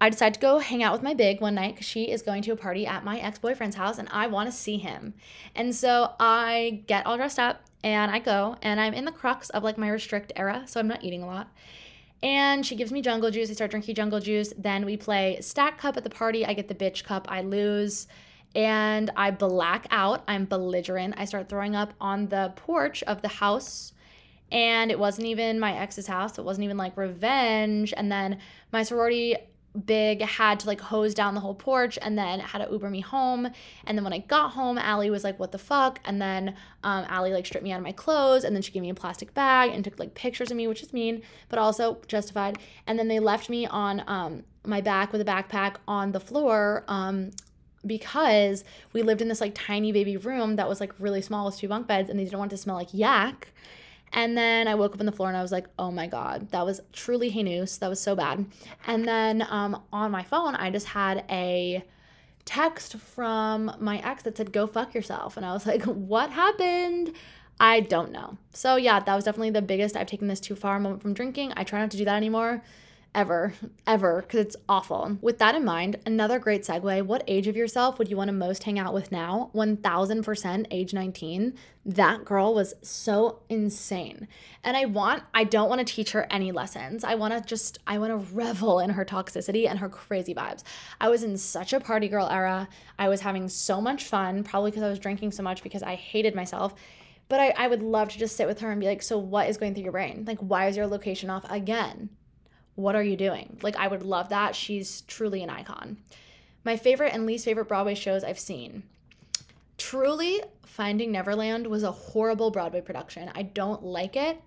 I 0.00 0.08
decided 0.08 0.34
to 0.34 0.40
go 0.40 0.58
hang 0.60 0.82
out 0.82 0.94
with 0.94 1.02
my 1.02 1.12
big 1.12 1.42
one 1.42 1.54
night 1.54 1.74
because 1.74 1.86
she 1.86 2.10
is 2.10 2.22
going 2.22 2.42
to 2.44 2.52
a 2.52 2.56
party 2.56 2.86
at 2.86 3.04
my 3.04 3.18
ex 3.18 3.38
boyfriend's 3.38 3.76
house 3.76 3.98
and 3.98 4.08
I 4.10 4.28
want 4.28 4.50
to 4.50 4.56
see 4.56 4.78
him. 4.78 5.12
And 5.54 5.74
so 5.74 6.14
I 6.18 6.82
get 6.86 7.04
all 7.04 7.18
dressed 7.18 7.38
up 7.38 7.60
and 7.84 8.10
I 8.10 8.18
go 8.18 8.56
and 8.62 8.80
I'm 8.80 8.94
in 8.94 9.04
the 9.04 9.12
crux 9.12 9.50
of 9.50 9.62
like 9.62 9.76
my 9.76 9.90
restrict 9.90 10.32
era, 10.36 10.62
so 10.66 10.80
I'm 10.80 10.88
not 10.88 11.04
eating 11.04 11.22
a 11.22 11.26
lot. 11.26 11.50
And 12.22 12.64
she 12.64 12.76
gives 12.76 12.92
me 12.92 13.00
jungle 13.00 13.30
juice. 13.30 13.50
I 13.50 13.54
start 13.54 13.70
drinking 13.70 13.94
jungle 13.94 14.20
juice. 14.20 14.52
Then 14.58 14.84
we 14.84 14.96
play 14.96 15.38
stack 15.40 15.78
cup 15.78 15.96
at 15.96 16.04
the 16.04 16.10
party. 16.10 16.44
I 16.44 16.52
get 16.52 16.68
the 16.68 16.74
bitch 16.74 17.04
cup. 17.04 17.26
I 17.30 17.40
lose 17.40 18.06
and 18.54 19.10
I 19.16 19.30
black 19.30 19.86
out. 19.90 20.22
I'm 20.28 20.44
belligerent. 20.44 21.14
I 21.16 21.24
start 21.24 21.48
throwing 21.48 21.74
up 21.74 21.94
on 22.00 22.28
the 22.28 22.52
porch 22.56 23.02
of 23.04 23.22
the 23.22 23.28
house 23.28 23.92
and 24.52 24.90
it 24.90 24.98
wasn't 24.98 25.28
even 25.28 25.60
my 25.60 25.76
ex's 25.76 26.06
house. 26.06 26.38
It 26.38 26.44
wasn't 26.44 26.64
even 26.64 26.76
like 26.76 26.96
revenge. 26.96 27.94
And 27.96 28.10
then 28.10 28.38
my 28.72 28.82
sorority 28.82 29.36
big 29.86 30.20
had 30.20 30.58
to 30.60 30.66
like 30.66 30.80
hose 30.80 31.14
down 31.14 31.34
the 31.34 31.40
whole 31.40 31.54
porch 31.54 31.98
and 32.02 32.18
then 32.18 32.40
had 32.40 32.64
to 32.64 32.70
uber 32.72 32.90
me 32.90 33.00
home. 33.00 33.48
And 33.84 33.96
then 33.96 34.04
when 34.04 34.12
i 34.12 34.18
got 34.18 34.52
home 34.52 34.78
Allie 34.78 35.10
was 35.10 35.24
like 35.24 35.38
what 35.38 35.52
the 35.52 35.58
fuck? 35.58 36.00
And 36.04 36.20
then 36.20 36.56
um, 36.82 37.04
Allie 37.08 37.32
like 37.32 37.46
stripped 37.46 37.64
me 37.64 37.72
out 37.72 37.78
of 37.78 37.84
my 37.84 37.92
clothes 37.92 38.44
and 38.44 38.54
then 38.54 38.62
she 38.62 38.72
gave 38.72 38.82
me 38.82 38.90
a 38.90 38.94
plastic 38.94 39.32
bag 39.34 39.70
and 39.72 39.84
took 39.84 39.98
like 39.98 40.14
pictures 40.14 40.50
of 40.50 40.56
me 40.56 40.66
which 40.66 40.82
is 40.82 40.92
mean 40.92 41.22
but 41.48 41.58
also 41.58 41.98
justified. 42.08 42.58
And 42.86 42.98
then 42.98 43.08
they 43.08 43.20
left 43.20 43.48
me 43.48 43.66
on 43.66 44.02
um, 44.06 44.44
my 44.64 44.80
back 44.80 45.12
with 45.12 45.20
a 45.20 45.24
backpack 45.24 45.76
on 45.86 46.12
the 46.12 46.20
floor 46.20 46.84
um, 46.88 47.30
because 47.86 48.64
we 48.92 49.02
lived 49.02 49.22
in 49.22 49.28
this 49.28 49.40
like 49.40 49.52
tiny 49.54 49.92
baby 49.92 50.16
room 50.16 50.56
that 50.56 50.68
was 50.68 50.80
like 50.80 50.92
really 50.98 51.22
small 51.22 51.46
with 51.46 51.56
two 51.56 51.68
bunk 51.68 51.86
beds 51.86 52.10
and 52.10 52.18
they 52.18 52.24
didn't 52.24 52.38
want 52.38 52.50
to 52.50 52.56
smell 52.56 52.76
like 52.76 52.92
yak 52.92 53.48
and 54.12 54.36
then 54.36 54.66
I 54.66 54.74
woke 54.74 54.94
up 54.94 55.00
on 55.00 55.06
the 55.06 55.12
floor 55.12 55.28
and 55.28 55.36
I 55.36 55.42
was 55.42 55.52
like, 55.52 55.68
oh 55.78 55.90
my 55.90 56.06
God, 56.06 56.50
that 56.50 56.66
was 56.66 56.80
truly 56.92 57.30
heinous. 57.30 57.78
That 57.78 57.88
was 57.88 58.00
so 58.00 58.16
bad. 58.16 58.44
And 58.86 59.06
then 59.06 59.46
um, 59.48 59.82
on 59.92 60.10
my 60.10 60.22
phone, 60.22 60.56
I 60.56 60.70
just 60.70 60.86
had 60.86 61.24
a 61.30 61.84
text 62.44 62.96
from 62.96 63.72
my 63.78 63.98
ex 63.98 64.24
that 64.24 64.36
said, 64.36 64.52
go 64.52 64.66
fuck 64.66 64.94
yourself. 64.94 65.36
And 65.36 65.46
I 65.46 65.52
was 65.52 65.66
like, 65.72 65.84
what 65.84 66.30
happened? 66.30 67.14
I 67.60 67.80
don't 67.80 68.10
know. 68.10 68.36
So 68.52 68.76
yeah, 68.76 69.00
that 69.00 69.14
was 69.14 69.24
definitely 69.24 69.50
the 69.50 69.62
biggest 69.62 69.96
I've 69.96 70.06
taken 70.06 70.28
this 70.28 70.40
too 70.40 70.56
far 70.56 70.80
moment 70.80 71.02
from 71.02 71.14
drinking. 71.14 71.52
I 71.56 71.64
try 71.64 71.80
not 71.80 71.90
to 71.92 71.96
do 71.96 72.04
that 72.06 72.16
anymore 72.16 72.62
ever, 73.14 73.52
ever, 73.86 74.22
because 74.22 74.40
it's 74.40 74.56
awful. 74.68 75.18
With 75.20 75.38
that 75.38 75.54
in 75.54 75.64
mind, 75.64 75.96
another 76.06 76.38
great 76.38 76.62
segue 76.62 77.02
what 77.06 77.24
age 77.26 77.46
of 77.46 77.56
yourself 77.56 77.98
would 77.98 78.08
you 78.08 78.16
want 78.16 78.28
to 78.28 78.32
most 78.32 78.62
hang 78.62 78.78
out 78.78 78.94
with 78.94 79.10
now? 79.10 79.50
1000% 79.54 80.66
age 80.70 80.94
19. 80.94 81.54
That 81.84 82.24
girl 82.24 82.54
was 82.54 82.74
so 82.82 83.40
insane. 83.48 84.28
And 84.62 84.76
I 84.76 84.84
want, 84.84 85.24
I 85.34 85.44
don't 85.44 85.68
want 85.68 85.86
to 85.86 85.94
teach 85.94 86.12
her 86.12 86.26
any 86.30 86.52
lessons. 86.52 87.04
I 87.04 87.14
want 87.14 87.34
to 87.34 87.40
just, 87.40 87.78
I 87.86 87.98
want 87.98 88.10
to 88.10 88.34
revel 88.34 88.80
in 88.80 88.90
her 88.90 89.04
toxicity 89.04 89.68
and 89.68 89.78
her 89.78 89.88
crazy 89.88 90.34
vibes. 90.34 90.62
I 91.00 91.08
was 91.08 91.24
in 91.24 91.36
such 91.36 91.72
a 91.72 91.80
party 91.80 92.08
girl 92.08 92.28
era. 92.28 92.68
I 92.98 93.08
was 93.08 93.20
having 93.22 93.48
so 93.48 93.80
much 93.80 94.04
fun, 94.04 94.44
probably 94.44 94.70
because 94.70 94.84
I 94.84 94.88
was 94.88 94.98
drinking 94.98 95.32
so 95.32 95.42
much 95.42 95.62
because 95.62 95.82
I 95.82 95.94
hated 95.94 96.34
myself 96.34 96.74
but 97.28 97.38
I, 97.38 97.54
I 97.56 97.68
would 97.68 97.80
love 97.80 98.08
to 98.08 98.18
just 98.18 98.36
sit 98.36 98.48
with 98.48 98.58
her 98.58 98.72
and 98.72 98.80
be 98.80 98.88
like, 98.88 99.02
so 99.02 99.16
what 99.16 99.48
is 99.48 99.56
going 99.56 99.72
through 99.72 99.84
your 99.84 99.92
brain? 99.92 100.24
Like, 100.26 100.40
why 100.40 100.66
is 100.66 100.76
your 100.76 100.88
location 100.88 101.30
off 101.30 101.48
again? 101.48 102.10
What 102.80 102.96
are 102.96 103.02
you 103.02 103.16
doing? 103.16 103.58
Like, 103.62 103.76
I 103.76 103.88
would 103.88 104.02
love 104.02 104.30
that. 104.30 104.54
She's 104.56 105.02
truly 105.02 105.42
an 105.42 105.50
icon. 105.50 105.98
My 106.64 106.76
favorite 106.76 107.12
and 107.12 107.26
least 107.26 107.44
favorite 107.44 107.68
Broadway 107.68 107.94
shows 107.94 108.24
I've 108.24 108.38
seen. 108.38 108.82
Truly, 109.78 110.42
Finding 110.64 111.12
Neverland 111.12 111.66
was 111.66 111.82
a 111.82 111.90
horrible 111.90 112.50
Broadway 112.50 112.80
production. 112.80 113.30
I 113.34 113.42
don't 113.42 113.82
like 113.82 114.16
it. 114.16 114.40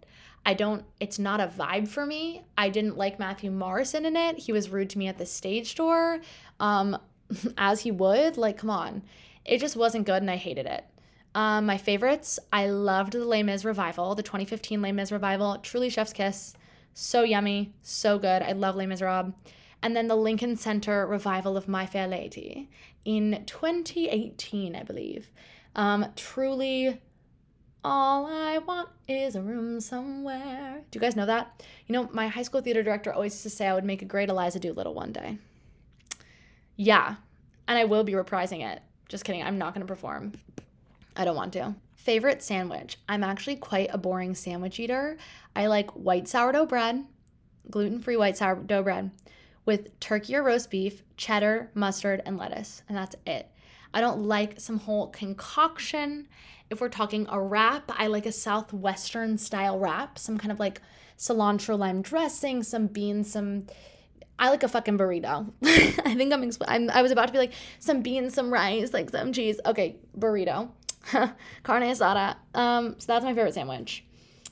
I 0.46 0.54
don't, 0.54 0.84
it's 1.00 1.20
not 1.20 1.40
a 1.40 1.48
vibe 1.48 1.88
for 1.88 2.06
me. 2.06 2.44
I 2.58 2.70
didn't 2.70 2.98
like 2.98 3.20
Matthew 3.20 3.52
Morrison 3.52 4.06
in 4.06 4.16
it. 4.16 4.38
He 4.38 4.52
was 4.52 4.70
rude 4.70 4.90
to 4.92 4.98
me 4.98 5.08
at 5.08 5.18
the 5.18 5.26
stage 5.26 5.76
door, 5.76 6.20
um, 6.60 6.98
as 7.58 7.82
he 7.82 7.92
would. 7.92 8.38
Like, 8.38 8.58
come 8.58 8.70
on. 8.70 9.04
It 9.46 9.60
just 9.60 9.76
wasn't 9.76 10.06
good 10.06 10.22
and 10.22 10.32
I 10.32 10.38
hated 10.38 10.66
it. 10.66 10.86
Um, 11.36 11.66
my 11.66 11.78
favorites, 11.78 12.40
I 12.52 12.68
loved 12.68 13.14
the 13.14 13.26
Les 13.26 13.44
Mis 13.44 13.66
revival, 13.66 14.16
the 14.16 14.24
2015 14.24 14.82
Les 14.82 14.92
Mis 14.92 15.12
revival, 15.12 15.58
truly 15.58 15.90
chef's 15.90 16.14
kiss. 16.14 16.54
So 16.94 17.24
yummy, 17.24 17.74
so 17.82 18.20
good. 18.20 18.42
I 18.42 18.52
love 18.52 18.76
Les 18.76 18.86
Miserables. 18.86 19.34
And 19.82 19.96
then 19.96 20.08
the 20.08 20.16
Lincoln 20.16 20.56
Center 20.56 21.06
revival 21.06 21.58
of 21.58 21.68
My 21.68 21.86
Fair 21.86 22.08
Lady 22.08 22.70
in 23.04 23.44
2018, 23.46 24.76
I 24.76 24.84
believe. 24.84 25.30
Um, 25.76 26.06
truly 26.16 27.02
All 27.84 28.26
I 28.28 28.60
want 28.60 28.88
is 29.10 29.36
a 29.36 29.42
room 29.42 29.82
somewhere. 29.82 30.82
Do 30.90 30.98
you 30.98 31.02
guys 31.02 31.18
know 31.18 31.26
that? 31.26 31.62
You 31.88 31.94
know, 31.94 32.10
my 32.14 32.30
high 32.30 32.44
school 32.44 32.62
theater 32.62 32.82
director 32.82 33.12
always 33.12 33.34
used 33.34 33.44
to 33.44 33.50
say 33.50 33.68
I 33.68 33.74
would 33.74 33.84
make 33.84 34.02
a 34.02 34.06
great 34.06 34.30
Eliza 34.30 34.60
Doolittle 34.60 34.94
one 34.94 35.12
day. 35.12 35.38
Yeah, 36.78 37.16
and 37.68 37.78
I 37.78 37.84
will 37.86 38.04
be 38.06 38.14
reprising 38.14 38.66
it. 38.66 38.82
Just 39.10 39.26
kidding, 39.26 39.44
I'm 39.44 39.58
not 39.58 39.74
gonna 39.74 39.86
perform. 39.86 40.32
I 41.18 41.26
don't 41.26 41.36
want 41.36 41.52
to. 41.54 41.76
Favorite 42.04 42.44
sandwich. 42.44 42.98
I'm 43.08 43.24
actually 43.24 43.56
quite 43.56 43.88
a 43.94 43.98
boring 43.98 44.36
sandwich 44.36 44.78
eater. 44.78 45.16
I 45.56 45.68
like 45.68 45.90
white 45.92 46.28
sourdough 46.28 46.66
bread, 46.66 47.06
gluten 47.72 48.02
free 48.02 48.18
white 48.18 48.36
sourdough 48.36 48.84
bread, 48.84 49.12
with 49.66 49.98
turkey 50.02 50.36
or 50.36 50.44
roast 50.44 50.70
beef, 50.70 51.02
cheddar, 51.16 51.72
mustard, 51.74 52.22
and 52.26 52.38
lettuce. 52.38 52.82
And 52.90 52.98
that's 52.98 53.16
it. 53.26 53.50
I 53.94 54.02
don't 54.02 54.24
like 54.24 54.60
some 54.60 54.80
whole 54.80 55.08
concoction. 55.12 56.28
If 56.70 56.82
we're 56.82 56.90
talking 56.90 57.26
a 57.30 57.40
wrap, 57.40 57.90
I 57.98 58.08
like 58.08 58.26
a 58.26 58.34
southwestern 58.34 59.38
style 59.38 59.80
wrap, 59.80 60.20
some 60.20 60.38
kind 60.38 60.52
of 60.52 60.60
like 60.60 60.82
cilantro 61.18 61.80
lime 61.80 62.02
dressing, 62.02 62.64
some 62.64 62.88
beans, 62.88 63.32
some 63.32 63.68
I 64.38 64.50
like 64.50 64.64
a 64.64 64.68
fucking 64.68 64.98
burrito. 64.98 65.54
I 65.64 66.16
think 66.16 66.34
I'm, 66.34 66.42
exp- 66.44 66.66
I'm 66.68 66.90
I 66.90 67.02
was 67.02 67.12
about 67.12 67.28
to 67.28 67.32
be 67.32 67.40
like 67.40 67.54
some 67.80 68.02
beans, 68.02 68.34
some 68.34 68.52
rice, 68.52 68.92
like 68.92 69.10
some 69.10 69.32
cheese. 69.32 69.62
Okay, 69.66 69.96
burrito. 70.20 70.70
Carne 71.64 71.84
asada. 71.84 72.38
Um, 72.54 72.96
so 73.00 73.08
that's 73.08 73.26
my 73.26 73.34
favorite 73.34 73.54
sandwich. 73.54 74.04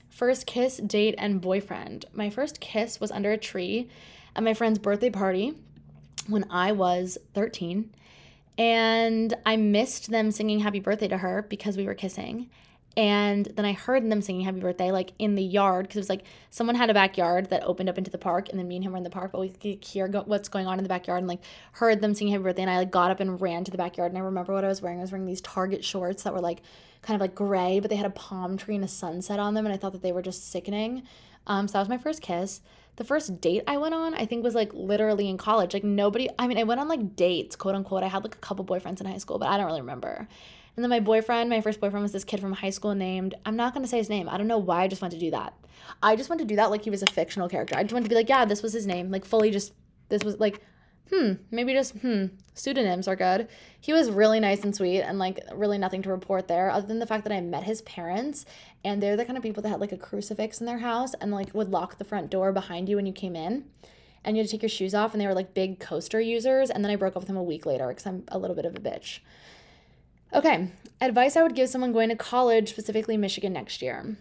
First 0.09 0.45
kiss, 0.45 0.77
date, 0.77 1.15
and 1.17 1.41
boyfriend. 1.41 2.05
My 2.13 2.29
first 2.29 2.59
kiss 2.59 2.99
was 2.99 3.11
under 3.11 3.31
a 3.31 3.37
tree 3.37 3.89
at 4.35 4.43
my 4.43 4.53
friend's 4.53 4.79
birthday 4.79 5.09
party 5.09 5.55
when 6.27 6.45
I 6.49 6.71
was 6.73 7.17
13. 7.33 7.91
And 8.57 9.33
I 9.45 9.55
missed 9.55 10.11
them 10.11 10.31
singing 10.31 10.59
happy 10.59 10.79
birthday 10.79 11.07
to 11.07 11.17
her 11.17 11.45
because 11.49 11.77
we 11.77 11.85
were 11.85 11.95
kissing. 11.95 12.49
And 12.97 13.45
then 13.55 13.63
I 13.63 13.71
heard 13.71 14.09
them 14.09 14.21
singing 14.21 14.41
happy 14.41 14.59
birthday 14.59 14.91
like 14.91 15.13
in 15.17 15.35
the 15.35 15.43
yard 15.43 15.87
because 15.87 15.95
it 15.95 16.01
was 16.01 16.09
like 16.09 16.23
someone 16.49 16.75
had 16.75 16.89
a 16.89 16.93
backyard 16.93 17.49
that 17.49 17.63
opened 17.63 17.87
up 17.87 17.97
into 17.97 18.11
the 18.11 18.17
park 18.17 18.49
and 18.49 18.59
then 18.59 18.67
me 18.67 18.75
and 18.75 18.83
him 18.83 18.91
were 18.91 18.97
in 18.97 19.03
the 19.03 19.09
park, 19.09 19.31
but 19.31 19.39
we 19.39 19.49
could 19.49 19.83
hear 19.83 20.09
go- 20.09 20.23
what's 20.25 20.49
going 20.49 20.67
on 20.67 20.77
in 20.77 20.83
the 20.83 20.89
backyard 20.89 21.19
and 21.19 21.27
like 21.27 21.41
heard 21.73 22.01
them 22.01 22.13
singing 22.13 22.33
happy 22.33 22.43
birthday. 22.43 22.63
And 22.63 22.71
I 22.71 22.79
like 22.79 22.91
got 22.91 23.09
up 23.09 23.21
and 23.21 23.39
ran 23.39 23.63
to 23.63 23.71
the 23.71 23.77
backyard 23.77 24.11
and 24.11 24.17
I 24.17 24.21
remember 24.21 24.53
what 24.53 24.65
I 24.65 24.67
was 24.67 24.81
wearing. 24.81 24.99
I 24.99 25.01
was 25.01 25.11
wearing 25.11 25.25
these 25.25 25.41
Target 25.41 25.85
shorts 25.85 26.23
that 26.23 26.33
were 26.33 26.41
like 26.41 26.61
kind 27.01 27.15
of 27.15 27.21
like 27.21 27.33
gray, 27.33 27.79
but 27.79 27.89
they 27.89 27.95
had 27.95 28.05
a 28.05 28.11
palm 28.11 28.57
tree 28.57 28.75
and 28.75 28.83
a 28.83 28.89
sunset 28.89 29.39
on 29.39 29.53
them. 29.53 29.65
And 29.65 29.73
I 29.73 29.77
thought 29.77 29.93
that 29.93 30.01
they 30.01 30.11
were 30.11 30.21
just 30.21 30.51
sickening. 30.51 31.03
Um, 31.47 31.67
so 31.67 31.73
that 31.73 31.79
was 31.79 31.89
my 31.89 31.97
first 31.97 32.21
kiss. 32.21 32.61
The 33.01 33.07
first 33.07 33.41
date 33.41 33.63
I 33.65 33.77
went 33.77 33.95
on, 33.95 34.13
I 34.13 34.27
think, 34.27 34.43
was 34.43 34.53
like 34.53 34.71
literally 34.75 35.27
in 35.27 35.35
college. 35.35 35.73
Like 35.73 35.83
nobody, 35.83 36.29
I 36.37 36.45
mean, 36.45 36.59
I 36.59 36.63
went 36.65 36.79
on 36.79 36.87
like 36.87 37.15
dates, 37.15 37.55
quote 37.55 37.73
unquote. 37.73 38.03
I 38.03 38.07
had 38.07 38.23
like 38.23 38.35
a 38.35 38.37
couple 38.37 38.63
boyfriends 38.63 39.01
in 39.01 39.07
high 39.07 39.17
school, 39.17 39.39
but 39.39 39.49
I 39.49 39.57
don't 39.57 39.65
really 39.65 39.81
remember. 39.81 40.27
And 40.75 40.83
then 40.83 40.91
my 40.91 40.99
boyfriend, 40.99 41.49
my 41.49 41.61
first 41.61 41.79
boyfriend 41.79 42.03
was 42.03 42.11
this 42.11 42.23
kid 42.23 42.39
from 42.39 42.53
high 42.53 42.69
school 42.69 42.93
named, 42.93 43.33
I'm 43.43 43.55
not 43.55 43.73
going 43.73 43.83
to 43.83 43.89
say 43.89 43.97
his 43.97 44.07
name. 44.07 44.29
I 44.29 44.37
don't 44.37 44.45
know 44.45 44.59
why 44.59 44.83
I 44.83 44.87
just 44.87 45.01
wanted 45.01 45.15
to 45.15 45.25
do 45.25 45.31
that. 45.31 45.55
I 46.03 46.15
just 46.15 46.29
wanted 46.29 46.43
to 46.43 46.49
do 46.49 46.57
that 46.57 46.69
like 46.69 46.83
he 46.83 46.91
was 46.91 47.01
a 47.01 47.07
fictional 47.07 47.49
character. 47.49 47.75
I 47.75 47.81
just 47.81 47.91
wanted 47.91 48.03
to 48.03 48.09
be 48.09 48.15
like, 48.15 48.29
yeah, 48.29 48.45
this 48.45 48.61
was 48.61 48.71
his 48.71 48.85
name. 48.85 49.09
Like 49.09 49.25
fully 49.25 49.49
just, 49.49 49.73
this 50.09 50.23
was 50.23 50.39
like, 50.39 50.61
hmm, 51.11 51.33
maybe 51.51 51.73
just, 51.73 51.95
hmm, 51.97 52.27
pseudonyms 52.53 53.07
are 53.07 53.15
good. 53.15 53.47
He 53.79 53.93
was 53.93 54.09
really 54.09 54.39
nice 54.39 54.63
and 54.63 54.75
sweet 54.75 55.01
and 55.01 55.19
like 55.19 55.39
really 55.53 55.77
nothing 55.77 56.01
to 56.03 56.09
report 56.09 56.47
there 56.47 56.69
other 56.69 56.87
than 56.87 56.99
the 56.99 57.05
fact 57.05 57.23
that 57.23 57.33
I 57.33 57.41
met 57.41 57.63
his 57.63 57.81
parents 57.83 58.45
and 58.83 59.01
they're 59.01 59.17
the 59.17 59.25
kind 59.25 59.37
of 59.37 59.43
people 59.43 59.63
that 59.63 59.69
had 59.69 59.79
like 59.79 59.91
a 59.91 59.97
crucifix 59.97 60.59
in 60.59 60.65
their 60.65 60.79
house 60.79 61.13
and 61.15 61.31
like 61.31 61.53
would 61.53 61.69
lock 61.69 61.97
the 61.97 62.03
front 62.03 62.29
door 62.29 62.51
behind 62.51 62.89
you 62.89 62.95
when 62.95 63.05
you 63.05 63.13
came 63.13 63.35
in 63.35 63.65
and 64.23 64.35
you 64.35 64.41
had 64.41 64.47
to 64.47 64.51
take 64.51 64.61
your 64.61 64.69
shoes 64.69 64.93
off 64.93 65.13
and 65.13 65.21
they 65.21 65.27
were 65.27 65.33
like 65.33 65.53
big 65.53 65.79
coaster 65.79 66.21
users 66.21 66.69
and 66.69 66.83
then 66.83 66.91
I 66.91 66.95
broke 66.95 67.15
up 67.15 67.23
with 67.23 67.29
him 67.29 67.37
a 67.37 67.43
week 67.43 67.65
later 67.65 67.87
because 67.87 68.05
I'm 68.05 68.23
a 68.27 68.37
little 68.37 68.55
bit 68.55 68.65
of 68.65 68.75
a 68.75 68.79
bitch. 68.79 69.19
Okay, 70.33 70.71
advice 71.01 71.35
I 71.35 71.43
would 71.43 71.55
give 71.55 71.69
someone 71.69 71.91
going 71.91 72.09
to 72.09 72.15
college, 72.15 72.69
specifically 72.69 73.17
Michigan 73.17 73.51
next 73.53 73.81
year. 73.81 74.15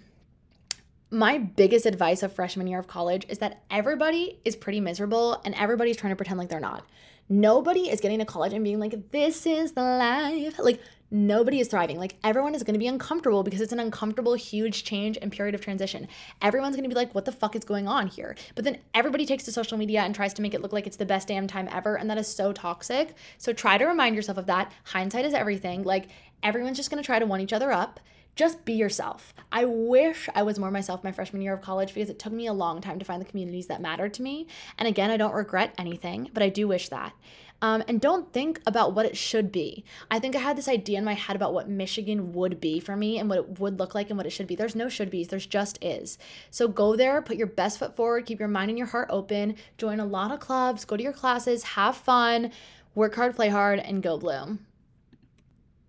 My 1.13 1.39
biggest 1.39 1.87
advice 1.87 2.23
of 2.23 2.33
freshman 2.33 2.69
year 2.69 2.79
of 2.79 2.87
college 2.87 3.27
is 3.29 3.39
that 3.39 3.63
everybody 3.69 4.39
is 4.45 4.55
pretty 4.55 4.79
miserable 4.79 5.41
and 5.45 5.57
everybody's 5.57 5.97
trying 5.97 6.13
to 6.13 6.17
pretend 6.17 6.39
like 6.39 6.49
they're 6.49 6.61
not. 6.61 6.87
Nobody 7.29 7.91
is 7.91 8.01
getting 8.01 8.21
to 8.21 8.25
college 8.25 8.53
and 8.53 8.63
being 8.63 8.79
like, 8.79 9.11
this 9.11 9.45
is 9.45 9.73
the 9.73 9.83
life. 9.83 10.57
Like, 10.61 10.81
nobody 11.11 11.59
is 11.59 11.67
thriving. 11.67 11.99
Like, 11.99 12.15
everyone 12.23 12.55
is 12.55 12.63
to 12.75 12.79
be 12.79 12.87
uncomfortable 12.87 13.43
because 13.43 13.61
it's 13.61 13.73
an 13.73 13.81
uncomfortable, 13.81 14.35
huge 14.35 14.85
change 14.85 15.19
and 15.21 15.33
period 15.33 15.57
of 15.57 15.61
transition. 15.61 16.07
Everyone's 16.43 16.77
to 16.89 16.95
be 16.95 17.01
like, 17.01 17.13
what 17.13 17.25
the 17.25 17.33
fuck 17.33 17.57
is 17.57 17.65
going 17.65 17.89
on 17.89 18.07
here? 18.07 18.37
But 18.55 18.65
then 18.65 18.79
everybody 18.95 19.27
takes 19.27 19.45
to 19.45 19.53
social 19.53 19.79
media 19.79 20.03
and 20.03 20.15
tries 20.15 20.35
to 20.35 20.43
make 20.43 20.55
it 20.55 20.63
look 20.63 20.73
like 20.73 20.87
it's 20.87 20.97
the 20.97 21.07
best 21.07 21.27
damn 21.27 21.49
time 21.49 21.69
ever. 21.73 21.97
And 21.97 22.09
that 22.09 22.19
is 22.19 22.29
so 22.29 22.53
toxic. 22.53 23.17
So 23.39 23.53
try 23.53 23.79
to 23.79 23.87
remind 23.87 24.15
yourself 24.15 24.39
of 24.39 24.47
that. 24.47 24.73
Hindsight 24.85 25.25
is 25.25 25.35
everything. 25.35 25.83
Like, 25.83 26.07
everyone's 26.45 26.77
just 26.77 26.91
to 27.03 27.07
try 27.07 27.19
to 27.19 27.27
one 27.27 27.41
each 27.41 27.53
other 27.53 27.73
up 27.73 27.99
just 28.41 28.65
be 28.65 28.73
yourself. 28.73 29.35
I 29.53 29.67
wish 29.67 30.27
I 30.35 30.45
was 30.45 30.59
more 30.59 30.71
myself 30.71 31.05
my 31.05 31.13
freshman 31.13 31.43
year 31.43 31.53
of 31.53 31.61
college 31.61 31.93
because 31.93 32.09
it 32.09 32.19
took 32.19 32.33
me 32.33 32.47
a 32.47 32.55
long 32.55 32.81
time 32.81 32.99
to 32.99 33.05
find 33.05 33.21
the 33.21 33.27
communities 33.27 33.67
that 33.67 33.83
mattered 33.83 34.15
to 34.15 34.23
me. 34.23 34.47
And 34.79 34.89
again, 34.89 35.11
I 35.11 35.19
don't 35.19 35.35
regret 35.35 35.75
anything, 35.77 36.31
but 36.33 36.43
I 36.43 36.49
do 36.49 36.67
wish 36.67 36.89
that. 36.89 37.13
Um, 37.61 37.85
and 37.87 38.01
don't 38.01 38.33
think 38.33 38.63
about 38.67 38.95
what 38.95 39.05
it 39.05 39.15
should 39.15 39.53
be. 39.53 39.85
I 40.11 40.21
think 40.21 40.35
I 40.35 40.39
had 40.39 40.57
this 40.57 40.69
idea 40.69 40.97
in 40.97 41.05
my 41.05 41.13
head 41.13 41.37
about 41.37 41.53
what 41.53 41.69
Michigan 41.69 42.33
would 42.33 42.63
be 42.63 42.81
for 42.81 42.97
me 42.97 43.19
and 43.19 43.29
what 43.29 43.41
it 43.41 43.61
would 43.61 43.79
look 43.79 43.95
like 43.95 44.09
and 44.09 44.17
what 44.17 44.25
it 44.25 44.31
should 44.31 44.47
be. 44.47 44.57
There's 44.57 44.75
no 44.75 44.89
should 44.89 45.11
be's, 45.11 45.29
there's 45.29 45.45
just 45.45 45.77
is. 45.85 46.17
So 46.51 46.67
go 46.67 46.97
there, 46.97 47.21
put 47.21 47.37
your 47.37 47.47
best 47.47 47.79
foot 47.79 47.95
forward, 47.95 48.25
keep 48.25 48.39
your 48.39 48.49
mind 48.49 48.71
and 48.71 48.79
your 48.79 48.87
heart 48.87 49.09
open, 49.11 49.57
join 49.77 50.01
a 50.01 50.07
lot 50.07 50.33
of 50.33 50.41
clubs, 50.41 50.87
go 50.87 50.97
to 50.97 51.03
your 51.03 51.13
classes, 51.13 51.63
have 51.63 51.95
fun, 51.95 52.53
work 52.95 53.15
hard, 53.17 53.37
play 53.37 53.51
hard, 53.51 53.81
and 53.81 54.03
go 54.03 54.17
blue. 54.17 54.57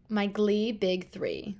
My 0.09 0.27
Glee 0.27 0.73
Big 0.73 1.11
Three. 1.11 1.55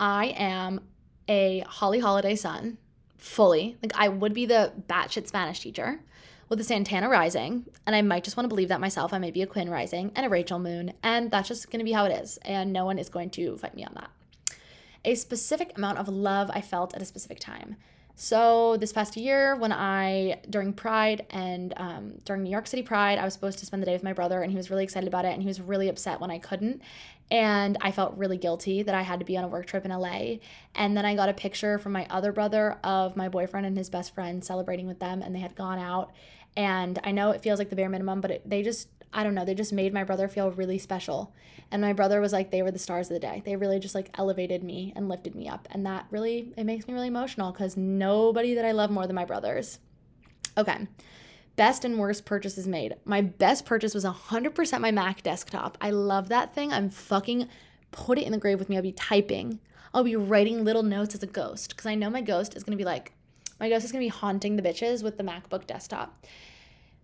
I 0.00 0.26
am 0.36 0.80
a 1.28 1.64
Holly 1.66 1.98
Holiday 1.98 2.36
sun, 2.36 2.78
fully. 3.16 3.76
Like 3.82 3.92
I 3.96 4.08
would 4.08 4.34
be 4.34 4.46
the 4.46 4.72
batshit 4.88 5.26
Spanish 5.26 5.60
teacher 5.60 6.00
with 6.48 6.60
a 6.60 6.64
Santana 6.64 7.08
rising, 7.08 7.66
and 7.86 7.94
I 7.94 8.02
might 8.02 8.24
just 8.24 8.36
want 8.36 8.46
to 8.46 8.48
believe 8.48 8.68
that 8.68 8.80
myself. 8.80 9.12
I 9.12 9.18
may 9.18 9.30
be 9.30 9.42
a 9.42 9.46
Quinn 9.46 9.68
rising 9.68 10.12
and 10.14 10.24
a 10.24 10.28
Rachel 10.30 10.58
moon, 10.58 10.92
and 11.02 11.30
that's 11.30 11.48
just 11.48 11.70
going 11.70 11.80
to 11.80 11.84
be 11.84 11.92
how 11.92 12.06
it 12.06 12.22
is, 12.22 12.38
and 12.38 12.72
no 12.72 12.84
one 12.84 12.98
is 12.98 13.08
going 13.08 13.30
to 13.30 13.56
fight 13.58 13.74
me 13.74 13.84
on 13.84 13.92
that. 13.94 14.10
A 15.04 15.14
specific 15.14 15.76
amount 15.76 15.98
of 15.98 16.08
love 16.08 16.50
I 16.52 16.60
felt 16.60 16.94
at 16.94 17.02
a 17.02 17.04
specific 17.04 17.38
time. 17.38 17.76
So 18.20 18.76
this 18.78 18.92
past 18.92 19.16
year, 19.16 19.54
when 19.54 19.70
I 19.72 20.40
during 20.50 20.72
Pride 20.72 21.24
and 21.30 21.72
um, 21.76 22.14
during 22.24 22.42
New 22.42 22.50
York 22.50 22.66
City 22.66 22.82
Pride, 22.82 23.16
I 23.16 23.24
was 23.24 23.32
supposed 23.32 23.60
to 23.60 23.66
spend 23.66 23.80
the 23.80 23.86
day 23.86 23.92
with 23.92 24.02
my 24.02 24.12
brother, 24.12 24.42
and 24.42 24.50
he 24.50 24.56
was 24.56 24.70
really 24.70 24.84
excited 24.84 25.06
about 25.06 25.24
it, 25.24 25.34
and 25.34 25.42
he 25.42 25.46
was 25.46 25.60
really 25.60 25.88
upset 25.88 26.20
when 26.20 26.30
I 26.30 26.38
couldn't, 26.38 26.82
and 27.30 27.76
I 27.80 27.92
felt 27.92 28.16
really 28.16 28.38
guilty 28.38 28.82
that 28.82 28.94
I 28.94 29.02
had 29.02 29.18
to 29.18 29.24
be 29.24 29.36
on 29.36 29.44
a 29.44 29.48
work 29.48 29.66
trip 29.66 29.84
in 29.84 29.90
LA. 29.90 30.36
And 30.74 30.96
then 30.96 31.04
I 31.04 31.14
got 31.14 31.28
a 31.28 31.34
picture 31.34 31.78
from 31.78 31.92
my 31.92 32.06
other 32.08 32.32
brother 32.32 32.78
of 32.82 33.16
my 33.16 33.28
boyfriend 33.28 33.66
and 33.66 33.76
his 33.76 33.90
best 33.90 34.14
friend 34.14 34.44
celebrating 34.44 34.86
with 34.86 34.98
them, 34.98 35.22
and 35.22 35.34
they 35.34 35.40
had 35.40 35.54
gone 35.54 35.78
out. 35.78 36.12
And 36.56 36.98
I 37.04 37.12
know 37.12 37.30
it 37.30 37.42
feels 37.42 37.58
like 37.58 37.70
the 37.70 37.76
bare 37.76 37.88
minimum, 37.88 38.20
but 38.20 38.30
it, 38.30 38.48
they 38.48 38.62
just 38.62 38.88
I 39.12 39.22
don't 39.22 39.34
know, 39.34 39.44
they 39.44 39.54
just 39.54 39.72
made 39.72 39.94
my 39.94 40.04
brother 40.04 40.28
feel 40.28 40.50
really 40.50 40.78
special. 40.78 41.34
And 41.70 41.80
my 41.82 41.92
brother 41.92 42.20
was 42.20 42.32
like, 42.32 42.50
they 42.50 42.62
were 42.62 42.70
the 42.70 42.78
stars 42.78 43.10
of 43.10 43.14
the 43.14 43.20
day. 43.20 43.42
They 43.44 43.56
really 43.56 43.78
just 43.78 43.94
like 43.94 44.10
elevated 44.18 44.62
me 44.62 44.92
and 44.96 45.08
lifted 45.08 45.34
me 45.34 45.48
up. 45.48 45.66
And 45.70 45.86
that 45.86 46.06
really, 46.10 46.52
it 46.56 46.64
makes 46.64 46.86
me 46.86 46.94
really 46.94 47.08
emotional 47.08 47.52
because 47.52 47.76
nobody 47.76 48.54
that 48.54 48.64
I 48.64 48.72
love 48.72 48.90
more 48.90 49.06
than 49.06 49.16
my 49.16 49.24
brothers. 49.24 49.78
Okay. 50.56 50.86
Best 51.58 51.84
and 51.84 51.98
worst 51.98 52.24
purchases 52.24 52.68
made. 52.68 52.94
My 53.04 53.20
best 53.20 53.66
purchase 53.66 53.92
was 53.92 54.04
100% 54.04 54.80
my 54.80 54.92
Mac 54.92 55.24
desktop. 55.24 55.76
I 55.80 55.90
love 55.90 56.28
that 56.28 56.54
thing. 56.54 56.72
I'm 56.72 56.88
fucking 56.88 57.48
put 57.90 58.16
it 58.16 58.26
in 58.26 58.30
the 58.30 58.38
grave 58.38 58.60
with 58.60 58.68
me. 58.68 58.76
I'll 58.76 58.82
be 58.82 58.92
typing. 58.92 59.58
I'll 59.92 60.04
be 60.04 60.14
writing 60.14 60.64
little 60.64 60.84
notes 60.84 61.16
as 61.16 61.24
a 61.24 61.26
ghost 61.26 61.70
because 61.70 61.86
I 61.86 61.96
know 61.96 62.10
my 62.10 62.20
ghost 62.20 62.56
is 62.56 62.62
going 62.62 62.78
to 62.78 62.80
be 62.80 62.86
like, 62.86 63.10
my 63.58 63.68
ghost 63.68 63.84
is 63.84 63.90
going 63.90 64.02
to 64.02 64.06
be 64.06 64.16
haunting 64.16 64.54
the 64.54 64.62
bitches 64.62 65.02
with 65.02 65.18
the 65.18 65.24
MacBook 65.24 65.66
desktop. 65.66 66.24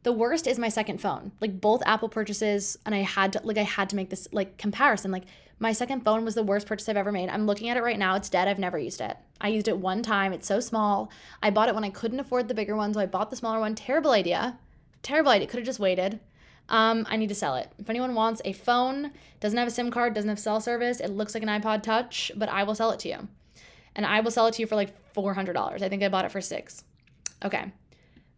The 0.05 0.13
worst 0.13 0.47
is 0.47 0.57
my 0.57 0.69
second 0.69 1.01
phone. 1.01 1.33
Like 1.41 1.61
both 1.61 1.83
Apple 1.85 2.09
purchases 2.09 2.79
and 2.87 2.95
I 2.95 2.99
had 2.99 3.33
to 3.33 3.41
like 3.43 3.59
I 3.59 3.63
had 3.63 3.91
to 3.91 3.97
make 3.97 4.11
this 4.11 4.29
like 4.31 4.57
comparison. 4.57 5.11
Like 5.11 5.25
my 5.59 5.73
second 5.73 6.05
phone 6.05 6.25
was 6.25 6.35
the 6.35 6.43
worst 6.43 6.67
purchase 6.67 6.89
I've 6.89 6.97
ever 6.97 7.13
made. 7.13 7.29
I'm 7.29 7.47
looking 7.47 7.69
at 7.69 7.77
it 7.77 7.83
right 7.83 7.99
now. 7.99 8.17
It's 8.17 8.29
dead. 8.29 8.49
I've 8.49 8.59
never 8.59 8.79
used 8.79 9.01
it. 9.01 9.17
I 9.41 9.49
used 9.49 9.69
it 9.69 9.79
one 9.79 10.03
time. 10.03 10.33
It's 10.33 10.47
so 10.47 10.61
small. 10.61 11.11
I 11.43 11.51
bought 11.51 11.69
it 11.69 11.75
when 11.75 11.85
I 11.85 11.91
couldn't 11.91 12.21
afford 12.21 12.49
the 12.49 12.55
bigger 12.55 12.77
one, 12.77 12.93
so 12.93 13.01
I 13.01 13.07
bought 13.07 13.31
the 13.31 13.37
smaller 13.37 13.61
one. 13.61 13.75
Terrible 13.75 14.11
idea. 14.11 14.59
Terrible 15.03 15.31
idea. 15.31 15.47
Could 15.47 15.59
have 15.59 15.67
just 15.67 15.81
waited. 15.81 16.21
Um, 16.69 17.07
I 17.09 17.17
need 17.17 17.29
to 17.29 17.35
sell 17.35 17.57
it. 17.57 17.71
If 17.79 17.91
anyone 17.91 18.15
wants 18.15 18.41
a 18.45 18.53
phone, 18.53 19.13
doesn't 19.41 19.59
have 19.59 19.69
a 19.69 19.71
SIM 19.71 19.91
card, 19.91 20.15
doesn't 20.15 20.29
have 20.29 20.39
cell 20.39 20.61
service, 20.61 20.99
it 20.99 21.11
looks 21.11 21.35
like 21.35 21.43
an 21.43 21.49
iPod 21.49 21.83
Touch, 21.83 22.33
but 22.35 22.49
I 22.49 22.63
will 22.63 22.75
sell 22.75 22.91
it 22.91 23.01
to 23.01 23.09
you. 23.09 23.29
And 23.95 24.07
I 24.07 24.21
will 24.21 24.31
sell 24.31 24.47
it 24.47 24.55
to 24.55 24.63
you 24.63 24.67
for 24.67 24.75
like 24.75 24.95
$400. 25.15 25.83
I 25.83 25.89
think 25.89 26.03
I 26.03 26.09
bought 26.09 26.25
it 26.25 26.33
for 26.33 26.41
6. 26.41 26.85
Okay 27.45 27.71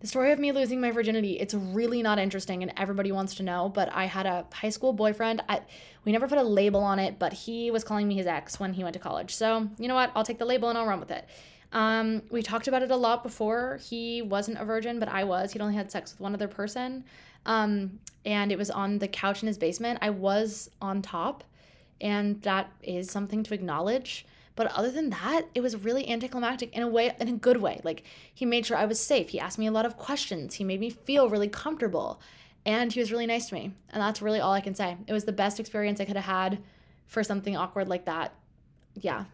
the 0.01 0.07
story 0.07 0.31
of 0.31 0.39
me 0.39 0.53
losing 0.53 0.81
my 0.81 0.91
virginity 0.91 1.39
it's 1.39 1.55
really 1.55 2.03
not 2.03 2.19
interesting 2.19 2.63
and 2.63 2.73
everybody 2.77 3.13
wants 3.13 3.35
to 3.35 3.43
know 3.43 3.69
but 3.69 3.93
i 3.93 4.05
had 4.05 4.27
a 4.27 4.45
high 4.53 4.69
school 4.69 4.93
boyfriend. 4.93 5.43
I, 5.49 5.63
we 6.05 6.13
never 6.13 6.29
put 6.29 6.39
a 6.39 6.43
label 6.43 6.81
on 6.81 6.99
it 6.99 7.19
but 7.19 7.33
he 7.33 7.71
was 7.71 7.83
calling 7.83 8.07
me 8.07 8.15
his 8.15 8.27
ex 8.27 8.61
when 8.61 8.73
he 8.73 8.83
went 8.83 8.95
to 8.95 9.01
college. 9.01 9.35
So 9.35 9.69
you 9.79 9.89
know 9.89 9.95
what? 9.95 10.13
I'll 10.15 10.25
take 10.25 10.39
the 10.39 10.45
label 10.45 10.69
and 10.69 10.79
i'll 10.79 10.87
run 10.87 11.01
with 11.01 11.11
it. 11.11 11.29
Um, 11.73 12.23
we 12.31 12.43
talked 12.43 12.69
about 12.69 12.83
it 12.83 12.91
a 12.91 12.97
lot 12.97 13.23
before. 13.23 13.81
He 13.83 14.23
wasn't 14.23 14.59
a 14.59 14.65
virgin 14.65 14.99
but 14.99 15.09
i 15.09 15.25
was. 15.25 15.53
He'd 15.53 15.63
only 15.63 15.75
had 15.75 15.91
sex 15.91 16.13
with 16.13 16.21
one 16.21 16.35
other 16.35 16.49
person. 16.49 17.05
Um, 17.45 17.99
and 18.25 18.51
it 18.51 18.59
was 18.59 18.71
on 18.71 18.99
the 18.99 19.09
couch 19.09 19.43
in 19.43 19.47
his 19.47 19.59
basement. 19.59 19.99
I 20.03 20.11
was 20.11 20.71
on 20.81 21.03
top 21.03 21.45
and 22.01 22.41
that 22.43 22.71
is 22.83 23.11
something 23.11 23.43
to 23.45 23.55
acknowledge 23.55 24.27
But 24.57 24.73
other 24.73 24.91
than 24.91 25.11
that, 25.11 25.43
it 25.55 25.61
was 25.61 25.77
really 25.77 26.09
anticlimactic 26.09 26.75
in 26.75 26.83
a 26.83 26.89
way, 26.89 27.15
in 27.21 27.29
a 27.29 27.33
good 27.33 27.59
way. 27.59 27.81
Like 27.85 28.03
he 28.35 28.45
made 28.45 28.67
sure 28.67 28.77
I 28.77 28.87
was 28.87 28.99
safe. 28.99 29.29
He 29.29 29.39
asked 29.39 29.59
me 29.59 29.67
a 29.67 29.71
lot 29.71 29.87
of 29.87 29.99
questions. 29.99 30.55
He 30.55 30.65
made 30.65 30.81
me 30.81 30.91
feel 30.91 31.29
really 31.29 31.49
comfortable. 31.49 32.21
And 32.65 32.93
he 32.93 32.99
was 32.99 33.13
really 33.13 33.27
nice 33.27 33.49
to 33.51 33.55
me. 33.55 33.73
And 33.91 34.03
that's 34.03 34.21
really 34.21 34.41
all 34.41 34.53
I 34.53 34.61
can 34.61 34.75
say. 34.75 34.97
It 35.07 35.13
was 35.13 35.25
the 35.25 35.33
best 35.33 35.61
experience 35.61 36.01
I 36.01 36.05
could 36.07 36.17
have 36.17 36.25
had 36.25 36.59
for 37.07 37.23
something 37.23 37.57
awkward 37.57 37.87
like 37.87 38.07
that. 38.07 38.35
Yeah, 38.95 39.27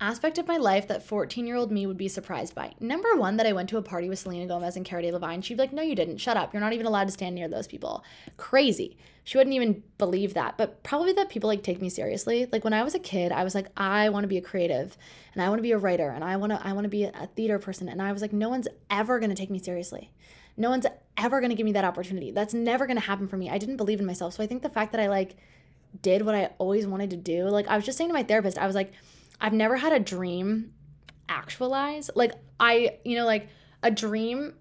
aspect 0.00 0.38
of 0.38 0.48
my 0.48 0.56
life 0.56 0.88
that 0.88 1.02
14 1.02 1.46
year 1.46 1.56
old 1.56 1.70
me 1.70 1.86
would 1.86 1.96
be 1.96 2.08
surprised 2.08 2.54
by. 2.54 2.72
Number 2.80 3.14
one, 3.14 3.36
that 3.36 3.46
I 3.46 3.52
went 3.52 3.68
to 3.68 3.76
a 3.76 3.82
party 3.82 4.08
with 4.08 4.18
Selena 4.18 4.46
Gomez 4.46 4.76
and 4.76 4.84
Cara 4.84 5.02
Delevingne. 5.02 5.44
She'd 5.44 5.54
be 5.54 5.62
like, 5.62 5.72
No, 5.72 5.82
you 5.82 5.94
didn't. 5.94 6.18
Shut 6.18 6.36
up. 6.36 6.52
You're 6.52 6.60
not 6.60 6.72
even 6.72 6.86
allowed 6.86 7.04
to 7.08 7.12
stand 7.12 7.34
near 7.34 7.48
those 7.48 7.66
people. 7.66 8.04
Crazy. 8.36 8.96
She 9.24 9.36
wouldn't 9.36 9.54
even 9.54 9.82
believe 9.98 10.34
that. 10.34 10.56
But 10.56 10.82
probably 10.82 11.12
that 11.12 11.28
people 11.28 11.48
like 11.48 11.62
take 11.62 11.80
me 11.80 11.88
seriously. 11.88 12.48
Like 12.50 12.64
when 12.64 12.72
I 12.72 12.82
was 12.82 12.94
a 12.94 12.98
kid, 12.98 13.30
I 13.30 13.44
was 13.44 13.54
like, 13.54 13.66
I 13.76 14.08
want 14.08 14.24
to 14.24 14.28
be 14.28 14.38
a 14.38 14.42
creative 14.42 14.96
and 15.34 15.42
I 15.42 15.48
want 15.48 15.58
to 15.58 15.62
be 15.62 15.72
a 15.72 15.78
writer 15.78 16.10
and 16.10 16.24
I 16.24 16.36
want 16.36 16.52
to 16.52 16.66
I 16.66 16.72
want 16.72 16.84
to 16.84 16.88
be 16.88 17.04
a 17.04 17.28
theater 17.36 17.58
person. 17.58 17.88
And 17.88 18.00
I 18.00 18.12
was 18.12 18.22
like, 18.22 18.32
no 18.32 18.48
one's 18.48 18.68
ever 18.90 19.18
going 19.18 19.30
to 19.30 19.36
take 19.36 19.50
me 19.50 19.58
seriously. 19.58 20.10
No 20.56 20.70
one's 20.70 20.86
ever 21.16 21.40
going 21.40 21.50
to 21.50 21.56
give 21.56 21.64
me 21.64 21.72
that 21.72 21.84
opportunity. 21.84 22.32
That's 22.32 22.54
never 22.54 22.86
going 22.86 22.98
to 22.98 23.04
happen 23.04 23.28
for 23.28 23.36
me. 23.36 23.48
I 23.50 23.58
didn't 23.58 23.76
believe 23.76 24.00
in 24.00 24.06
myself. 24.06 24.34
So 24.34 24.42
I 24.42 24.46
think 24.46 24.62
the 24.62 24.68
fact 24.68 24.92
that 24.92 25.00
I 25.00 25.08
like 25.08 25.36
did 26.02 26.22
what 26.22 26.34
I 26.34 26.50
always 26.58 26.86
wanted 26.86 27.10
to 27.10 27.16
do, 27.16 27.44
like 27.44 27.68
I 27.68 27.76
was 27.76 27.84
just 27.84 27.98
saying 27.98 28.10
to 28.10 28.14
my 28.14 28.22
therapist, 28.22 28.58
I 28.58 28.66
was 28.66 28.74
like, 28.74 28.92
I've 29.40 29.52
never 29.52 29.76
had 29.76 29.92
a 29.92 30.00
dream 30.00 30.72
actualize. 31.28 32.10
Like 32.14 32.32
I, 32.58 32.98
you 33.04 33.16
know, 33.16 33.24
like 33.24 33.48
a 33.82 33.90
dream 33.90 34.54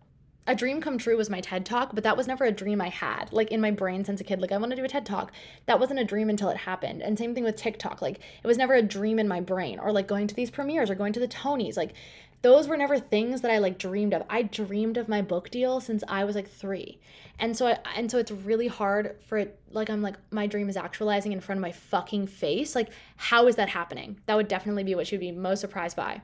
a 0.50 0.56
dream 0.56 0.82
come 0.82 0.98
true 0.98 1.16
was 1.16 1.30
my 1.30 1.42
TED 1.42 1.64
talk, 1.64 1.94
but 1.94 2.04
that 2.04 2.18
was 2.18 2.26
never 2.28 2.44
a 2.44 2.52
dream 2.52 2.82
I 2.82 2.90
had. 2.90 3.32
Like 3.32 3.52
in 3.52 3.62
my 3.62 3.70
brain 3.70 4.04
since 4.04 4.20
a 4.20 4.24
kid, 4.24 4.42
like 4.42 4.52
I 4.52 4.58
want 4.58 4.72
to 4.72 4.76
do 4.76 4.84
a 4.84 4.88
TED 4.88 5.06
talk. 5.06 5.32
That 5.68 5.80
wasn't 5.80 6.00
a 6.00 6.04
dream 6.04 6.28
until 6.28 6.50
it 6.50 6.58
happened. 6.58 7.04
And 7.04 7.20
same 7.20 7.36
thing 7.36 7.44
with 7.44 7.56
TikTok. 7.56 8.02
Like 8.02 8.20
it 8.44 8.48
was 8.48 8.58
never 8.58 8.74
a 8.74 8.82
dream 8.82 9.20
in 9.20 9.28
my 9.28 9.42
brain 9.42 9.78
or 9.78 9.92
like 9.92 10.08
going 10.08 10.26
to 10.26 10.34
these 10.34 10.50
premieres 10.50 10.90
or 10.90 10.96
going 10.96 11.14
to 11.14 11.20
the 11.20 11.28
Tonys. 11.28 11.78
Like 11.78 11.94
those 12.42 12.68
were 12.68 12.78
never 12.78 13.00
things 13.00 13.42
that 13.42 13.52
I 13.52 13.58
like 13.58 13.78
dreamed 13.78 14.14
of. 14.14 14.24
I 14.30 14.44
dreamed 14.44 14.98
of 14.98 15.10
my 15.10 15.22
book 15.22 15.50
deal 15.50 15.82
since 15.82 16.04
I 16.08 16.24
was 16.24 16.36
like 16.36 16.50
3. 16.50 17.00
And 17.40 17.56
so 17.56 17.68
I, 17.68 17.78
and 17.96 18.10
so 18.10 18.18
it's 18.18 18.32
really 18.32 18.68
hard 18.68 19.18
for 19.28 19.38
it 19.38 19.60
like 19.72 19.90
I'm 19.90 20.02
like 20.02 20.16
my 20.32 20.48
dream 20.48 20.70
is 20.70 20.78
actualizing 20.78 21.32
in 21.32 21.42
front 21.42 21.58
of 21.58 21.62
my 21.62 21.72
fucking 21.72 22.28
face. 22.28 22.76
Like 22.76 22.90
how 23.18 23.48
is 23.48 23.56
that 23.58 23.70
happening? 23.70 24.20
That 24.26 24.36
would 24.36 24.48
definitely 24.48 24.84
be 24.84 24.96
what 24.96 25.12
you'd 25.12 25.20
be 25.20 25.32
most 25.32 25.60
surprised 25.62 25.96
by. 25.96 26.22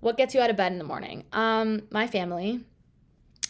What 0.00 0.16
gets 0.16 0.34
you 0.34 0.40
out 0.40 0.50
of 0.50 0.56
bed 0.56 0.72
in 0.72 0.78
the 0.78 0.84
morning? 0.84 1.24
Um 1.32 1.82
my 1.90 2.06
family 2.06 2.64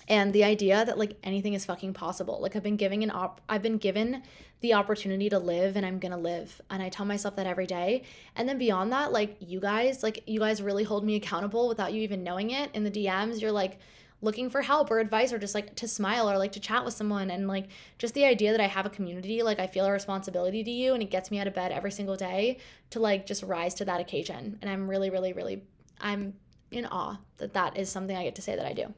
and 0.08 0.32
the 0.32 0.42
idea 0.42 0.84
that 0.84 0.98
like 0.98 1.16
anything 1.22 1.52
is 1.52 1.66
fucking 1.66 1.92
possible. 1.92 2.40
Like 2.40 2.56
I've 2.56 2.62
been 2.62 2.76
giving 2.76 3.02
an 3.02 3.10
op 3.10 3.40
I've 3.48 3.62
been 3.62 3.76
given 3.76 4.22
the 4.60 4.74
opportunity 4.74 5.28
to 5.28 5.38
live 5.38 5.76
and 5.76 5.86
I'm 5.86 6.00
to 6.00 6.16
live. 6.16 6.60
And 6.70 6.82
I 6.82 6.88
tell 6.88 7.06
myself 7.06 7.36
that 7.36 7.46
every 7.46 7.66
day. 7.66 8.02
And 8.34 8.48
then 8.48 8.58
beyond 8.58 8.90
that, 8.92 9.12
like 9.12 9.36
you 9.40 9.60
guys, 9.60 10.02
like 10.02 10.24
you 10.26 10.40
guys 10.40 10.62
really 10.62 10.82
hold 10.82 11.04
me 11.04 11.14
accountable 11.14 11.68
without 11.68 11.92
you 11.92 12.02
even 12.02 12.24
knowing 12.24 12.50
it. 12.50 12.70
In 12.74 12.82
the 12.82 12.90
DMs, 12.90 13.40
you're 13.40 13.52
like 13.52 13.78
looking 14.20 14.50
for 14.50 14.62
help 14.62 14.90
or 14.90 14.98
advice 14.98 15.32
or 15.32 15.38
just 15.38 15.54
like 15.54 15.76
to 15.76 15.86
smile 15.86 16.28
or 16.28 16.36
like 16.38 16.50
to 16.52 16.58
chat 16.58 16.84
with 16.84 16.94
someone 16.94 17.30
and 17.30 17.46
like 17.46 17.68
just 17.98 18.14
the 18.14 18.24
idea 18.24 18.50
that 18.50 18.60
I 18.60 18.66
have 18.66 18.84
a 18.84 18.90
community, 18.90 19.42
like 19.42 19.60
I 19.60 19.68
feel 19.68 19.84
a 19.84 19.92
responsibility 19.92 20.64
to 20.64 20.70
you 20.70 20.94
and 20.94 21.02
it 21.02 21.10
gets 21.10 21.30
me 21.30 21.38
out 21.38 21.46
of 21.46 21.54
bed 21.54 21.70
every 21.70 21.92
single 21.92 22.16
day 22.16 22.58
to 22.90 22.98
like 22.98 23.26
just 23.26 23.44
rise 23.44 23.74
to 23.74 23.84
that 23.84 24.00
occasion. 24.00 24.58
And 24.60 24.70
I'm 24.70 24.88
really 24.88 25.10
really 25.10 25.34
really 25.34 25.62
I'm 26.00 26.34
in 26.72 26.86
awe 26.86 27.18
that 27.36 27.52
that 27.52 27.76
is 27.76 27.90
something 27.90 28.16
I 28.16 28.24
get 28.24 28.34
to 28.36 28.42
say 28.42 28.56
that 28.56 28.66
I 28.66 28.72
do. 28.72 28.92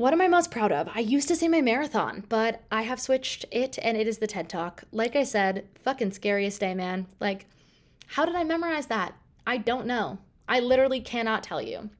What 0.00 0.14
am 0.14 0.22
I 0.22 0.28
most 0.28 0.50
proud 0.50 0.72
of? 0.72 0.88
I 0.94 1.00
used 1.00 1.28
to 1.28 1.36
say 1.36 1.46
my 1.46 1.60
marathon, 1.60 2.24
but 2.30 2.62
I 2.72 2.84
have 2.84 2.98
switched 2.98 3.44
it 3.50 3.78
and 3.82 3.98
it 3.98 4.08
is 4.08 4.16
the 4.16 4.26
TED 4.26 4.48
Talk. 4.48 4.82
Like 4.92 5.14
I 5.14 5.24
said, 5.24 5.68
fucking 5.84 6.12
scariest 6.12 6.58
day, 6.58 6.72
man. 6.72 7.06
Like, 7.20 7.44
how 8.06 8.24
did 8.24 8.34
I 8.34 8.42
memorize 8.42 8.86
that? 8.86 9.12
I 9.46 9.58
don't 9.58 9.84
know. 9.84 10.16
I 10.48 10.60
literally 10.60 11.02
cannot 11.02 11.42
tell 11.42 11.60
you. 11.60 11.90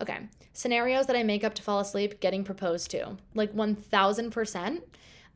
Okay, 0.00 0.20
scenarios 0.52 1.06
that 1.08 1.16
I 1.16 1.24
make 1.24 1.42
up 1.42 1.54
to 1.54 1.62
fall 1.62 1.80
asleep 1.80 2.20
getting 2.20 2.44
proposed 2.44 2.92
to. 2.92 3.16
Like 3.34 3.52
1000%. 3.56 4.82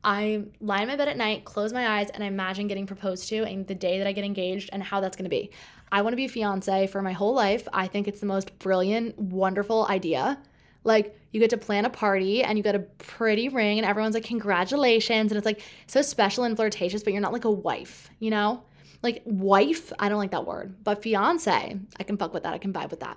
I 0.05 0.45
lie 0.61 0.83
in 0.83 0.87
my 0.87 0.95
bed 0.95 1.09
at 1.09 1.17
night, 1.17 1.45
close 1.45 1.73
my 1.73 1.99
eyes, 1.99 2.11
and 2.11 2.23
I 2.23 2.29
imagine 2.29 2.69
getting 2.69 2.87
proposed 2.87 3.29
to 3.31 3.43
and 3.43 3.67
the 3.67 3.75
day 3.75 3.99
that 3.99 4.07
I 4.07 4.13
get 4.13 4.25
engaged 4.25 4.71
and 4.73 4.81
how 4.81 5.01
that's 5.01 5.17
gonna 5.17 5.29
be. 5.29 5.51
I 5.91 6.03
wanna 6.03 6.15
be 6.15 6.29
fiance 6.29 6.87
for 6.87 7.03
my 7.03 7.15
whole 7.15 7.35
life. 7.35 7.67
I 7.73 7.89
think 7.89 8.07
it's 8.07 8.21
the 8.21 8.27
most 8.27 8.57
brilliant, 8.61 9.19
wonderful 9.19 9.89
idea. 9.89 10.39
Like 10.85 11.20
you 11.33 11.41
get 11.41 11.51
to 11.51 11.57
plan 11.57 11.85
a 11.85 11.91
party 11.91 12.43
and 12.43 12.59
you 12.59 12.65
get 12.65 12.75
a 12.75 12.81
pretty 12.81 13.49
ring 13.49 13.79
and 13.79 13.87
everyone's 13.87 14.15
like 14.15 14.25
congratulations 14.25 15.31
and 15.31 15.39
it's 15.39 15.47
like 15.47 15.63
so 15.87 16.03
special 16.03 16.45
and 16.45 16.57
flirtatious 16.57 17.03
but 17.03 17.13
you're 17.13 17.23
not 17.23 17.33
like 17.33 17.45
a 17.45 17.51
wife, 17.51 18.11
you 18.19 18.31
know? 18.31 18.63
Like 19.03 19.23
wife, 19.25 19.93
I 19.99 20.09
don't 20.09 20.19
like 20.19 20.33
that 20.33 20.47
word, 20.47 20.75
but 20.85 21.03
fiance, 21.03 21.79
I 21.99 22.03
can 22.03 22.17
fuck 22.19 22.35
with 22.35 22.43
that. 22.43 22.53
I 22.53 22.59
can 22.59 22.73
vibe 22.73 22.91
with 22.91 23.01
that. 23.01 23.17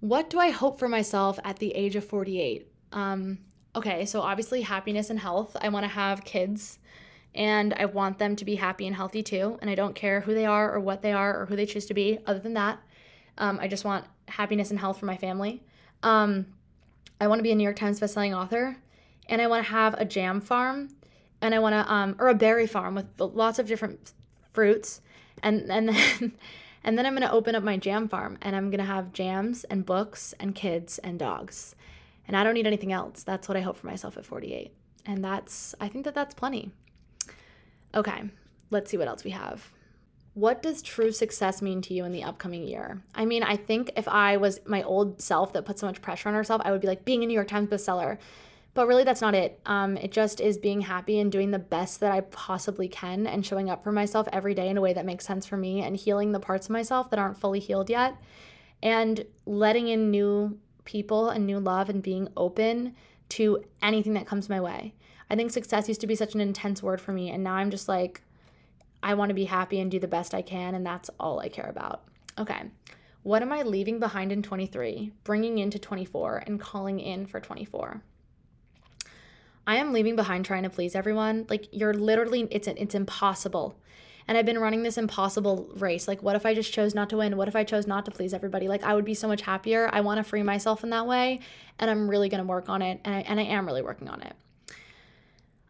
What 0.00 0.28
do 0.30 0.38
I 0.38 0.50
hope 0.50 0.78
for 0.78 0.88
myself 0.88 1.38
at 1.44 1.58
the 1.58 1.72
age 1.72 1.96
of 1.96 2.04
48? 2.04 2.66
Um 2.92 3.38
okay, 3.74 4.06
so 4.06 4.22
obviously 4.22 4.62
happiness 4.62 5.10
and 5.10 5.18
health. 5.18 5.56
I 5.60 5.68
want 5.68 5.84
to 5.84 5.88
have 5.88 6.24
kids 6.24 6.78
and 7.34 7.74
I 7.74 7.84
want 7.84 8.18
them 8.18 8.34
to 8.36 8.44
be 8.44 8.54
happy 8.54 8.86
and 8.86 8.96
healthy 8.96 9.22
too. 9.22 9.58
And 9.60 9.68
I 9.68 9.74
don't 9.74 9.94
care 9.94 10.22
who 10.22 10.34
they 10.34 10.46
are 10.46 10.72
or 10.72 10.80
what 10.80 11.02
they 11.02 11.12
are 11.12 11.38
or 11.38 11.46
who 11.46 11.54
they 11.54 11.66
choose 11.66 11.86
to 11.86 11.94
be. 11.94 12.18
Other 12.26 12.38
than 12.38 12.54
that, 12.54 12.80
um, 13.38 13.58
I 13.60 13.68
just 13.68 13.84
want 13.84 14.06
happiness 14.28 14.70
and 14.70 14.80
health 14.80 14.98
for 14.98 15.06
my 15.06 15.16
family. 15.16 15.62
Um, 16.02 16.46
I 17.20 17.28
want 17.28 17.38
to 17.38 17.42
be 17.42 17.52
a 17.52 17.54
New 17.54 17.64
York 17.64 17.76
Times 17.76 18.00
bestselling 18.00 18.36
author, 18.36 18.76
and 19.28 19.40
I 19.40 19.46
want 19.46 19.64
to 19.64 19.72
have 19.72 19.94
a 19.94 20.04
jam 20.04 20.40
farm, 20.40 20.90
and 21.40 21.54
I 21.54 21.58
want 21.58 21.72
to 21.74 21.92
um, 21.92 22.16
or 22.18 22.28
a 22.28 22.34
berry 22.34 22.66
farm 22.66 22.94
with 22.94 23.06
lots 23.18 23.58
of 23.58 23.66
different 23.66 24.12
fruits, 24.52 25.00
and 25.42 25.70
and 25.70 25.88
then 25.88 26.32
and 26.84 26.98
then 26.98 27.06
I'm 27.06 27.14
gonna 27.14 27.32
open 27.32 27.54
up 27.54 27.62
my 27.62 27.76
jam 27.76 28.08
farm, 28.08 28.38
and 28.42 28.54
I'm 28.54 28.70
gonna 28.70 28.84
have 28.84 29.12
jams 29.12 29.64
and 29.64 29.84
books 29.86 30.34
and 30.38 30.54
kids 30.54 30.98
and 30.98 31.18
dogs, 31.18 31.74
and 32.26 32.36
I 32.36 32.44
don't 32.44 32.54
need 32.54 32.66
anything 32.66 32.92
else. 32.92 33.22
That's 33.22 33.48
what 33.48 33.56
I 33.56 33.60
hope 33.60 33.76
for 33.76 33.86
myself 33.86 34.16
at 34.16 34.26
48, 34.26 34.72
and 35.06 35.24
that's 35.24 35.74
I 35.80 35.88
think 35.88 36.04
that 36.04 36.14
that's 36.14 36.34
plenty. 36.34 36.70
Okay, 37.94 38.24
let's 38.70 38.90
see 38.90 38.98
what 38.98 39.08
else 39.08 39.24
we 39.24 39.30
have 39.30 39.70
what 40.36 40.62
does 40.62 40.82
true 40.82 41.10
success 41.12 41.62
mean 41.62 41.80
to 41.80 41.94
you 41.94 42.04
in 42.04 42.12
the 42.12 42.22
upcoming 42.22 42.62
year? 42.62 43.02
I 43.14 43.24
mean, 43.24 43.42
I 43.42 43.56
think 43.56 43.90
if 43.96 44.06
I 44.06 44.36
was 44.36 44.60
my 44.66 44.82
old 44.82 45.18
self 45.18 45.54
that 45.54 45.64
put 45.64 45.78
so 45.78 45.86
much 45.86 46.02
pressure 46.02 46.28
on 46.28 46.34
herself, 46.34 46.60
I 46.62 46.72
would 46.72 46.82
be 46.82 46.86
like 46.86 47.06
being 47.06 47.22
a 47.22 47.26
New 47.26 47.32
York 47.32 47.48
Times 47.48 47.70
bestseller. 47.70 48.18
But 48.74 48.86
really, 48.86 49.02
that's 49.02 49.22
not 49.22 49.34
it. 49.34 49.58
Um, 49.64 49.96
it 49.96 50.12
just 50.12 50.42
is 50.42 50.58
being 50.58 50.82
happy 50.82 51.20
and 51.20 51.32
doing 51.32 51.52
the 51.52 51.58
best 51.58 52.00
that 52.00 52.12
I 52.12 52.20
possibly 52.20 52.86
can 52.86 53.26
and 53.26 53.46
showing 53.46 53.70
up 53.70 53.82
for 53.82 53.92
myself 53.92 54.28
every 54.30 54.52
day 54.52 54.68
in 54.68 54.76
a 54.76 54.82
way 54.82 54.92
that 54.92 55.06
makes 55.06 55.24
sense 55.24 55.46
for 55.46 55.56
me 55.56 55.80
and 55.80 55.96
healing 55.96 56.32
the 56.32 56.38
parts 56.38 56.66
of 56.66 56.70
myself 56.70 57.08
that 57.08 57.18
aren't 57.18 57.40
fully 57.40 57.58
healed 57.58 57.88
yet 57.88 58.14
and 58.82 59.24
letting 59.46 59.88
in 59.88 60.10
new 60.10 60.58
people 60.84 61.30
and 61.30 61.46
new 61.46 61.58
love 61.58 61.88
and 61.88 62.02
being 62.02 62.28
open 62.36 62.94
to 63.30 63.64
anything 63.80 64.12
that 64.12 64.26
comes 64.26 64.50
my 64.50 64.60
way. 64.60 64.92
I 65.30 65.34
think 65.34 65.50
success 65.50 65.88
used 65.88 66.02
to 66.02 66.06
be 66.06 66.14
such 66.14 66.34
an 66.34 66.42
intense 66.42 66.82
word 66.82 67.00
for 67.00 67.12
me, 67.12 67.30
and 67.30 67.42
now 67.42 67.54
I'm 67.54 67.70
just 67.70 67.88
like, 67.88 68.20
I 69.06 69.14
want 69.14 69.30
to 69.30 69.34
be 69.34 69.44
happy 69.44 69.78
and 69.78 69.88
do 69.88 70.00
the 70.00 70.08
best 70.08 70.34
I 70.34 70.42
can, 70.42 70.74
and 70.74 70.84
that's 70.84 71.10
all 71.20 71.38
I 71.38 71.48
care 71.48 71.70
about. 71.70 72.02
Okay. 72.36 72.60
What 73.22 73.40
am 73.40 73.52
I 73.52 73.62
leaving 73.62 74.00
behind 74.00 74.32
in 74.32 74.42
23, 74.42 75.12
bringing 75.22 75.58
into 75.58 75.78
24, 75.78 76.42
and 76.44 76.60
calling 76.60 76.98
in 76.98 77.24
for 77.26 77.38
24? 77.38 78.02
I 79.64 79.76
am 79.76 79.92
leaving 79.92 80.16
behind 80.16 80.44
trying 80.44 80.64
to 80.64 80.70
please 80.70 80.96
everyone. 80.96 81.46
Like 81.48 81.68
you're 81.70 81.94
literally 81.94 82.48
it's 82.50 82.66
it's 82.66 82.96
impossible. 82.96 83.78
And 84.26 84.36
I've 84.36 84.46
been 84.46 84.58
running 84.58 84.82
this 84.82 84.98
impossible 84.98 85.70
race. 85.76 86.08
Like 86.08 86.20
what 86.24 86.34
if 86.34 86.44
I 86.44 86.52
just 86.52 86.72
chose 86.72 86.92
not 86.92 87.08
to 87.10 87.18
win? 87.18 87.36
What 87.36 87.46
if 87.46 87.54
I 87.54 87.62
chose 87.62 87.86
not 87.86 88.06
to 88.06 88.10
please 88.10 88.34
everybody? 88.34 88.66
Like 88.66 88.82
I 88.82 88.92
would 88.92 89.04
be 89.04 89.14
so 89.14 89.28
much 89.28 89.42
happier. 89.42 89.88
I 89.92 90.00
want 90.00 90.18
to 90.18 90.24
free 90.24 90.42
myself 90.42 90.82
in 90.82 90.90
that 90.90 91.06
way, 91.06 91.38
and 91.78 91.88
I'm 91.88 92.10
really 92.10 92.28
going 92.28 92.42
to 92.42 92.48
work 92.48 92.68
on 92.68 92.82
it 92.82 93.00
and 93.04 93.14
I, 93.14 93.20
and 93.20 93.38
I 93.38 93.44
am 93.44 93.66
really 93.66 93.82
working 93.82 94.08
on 94.08 94.20
it. 94.22 94.34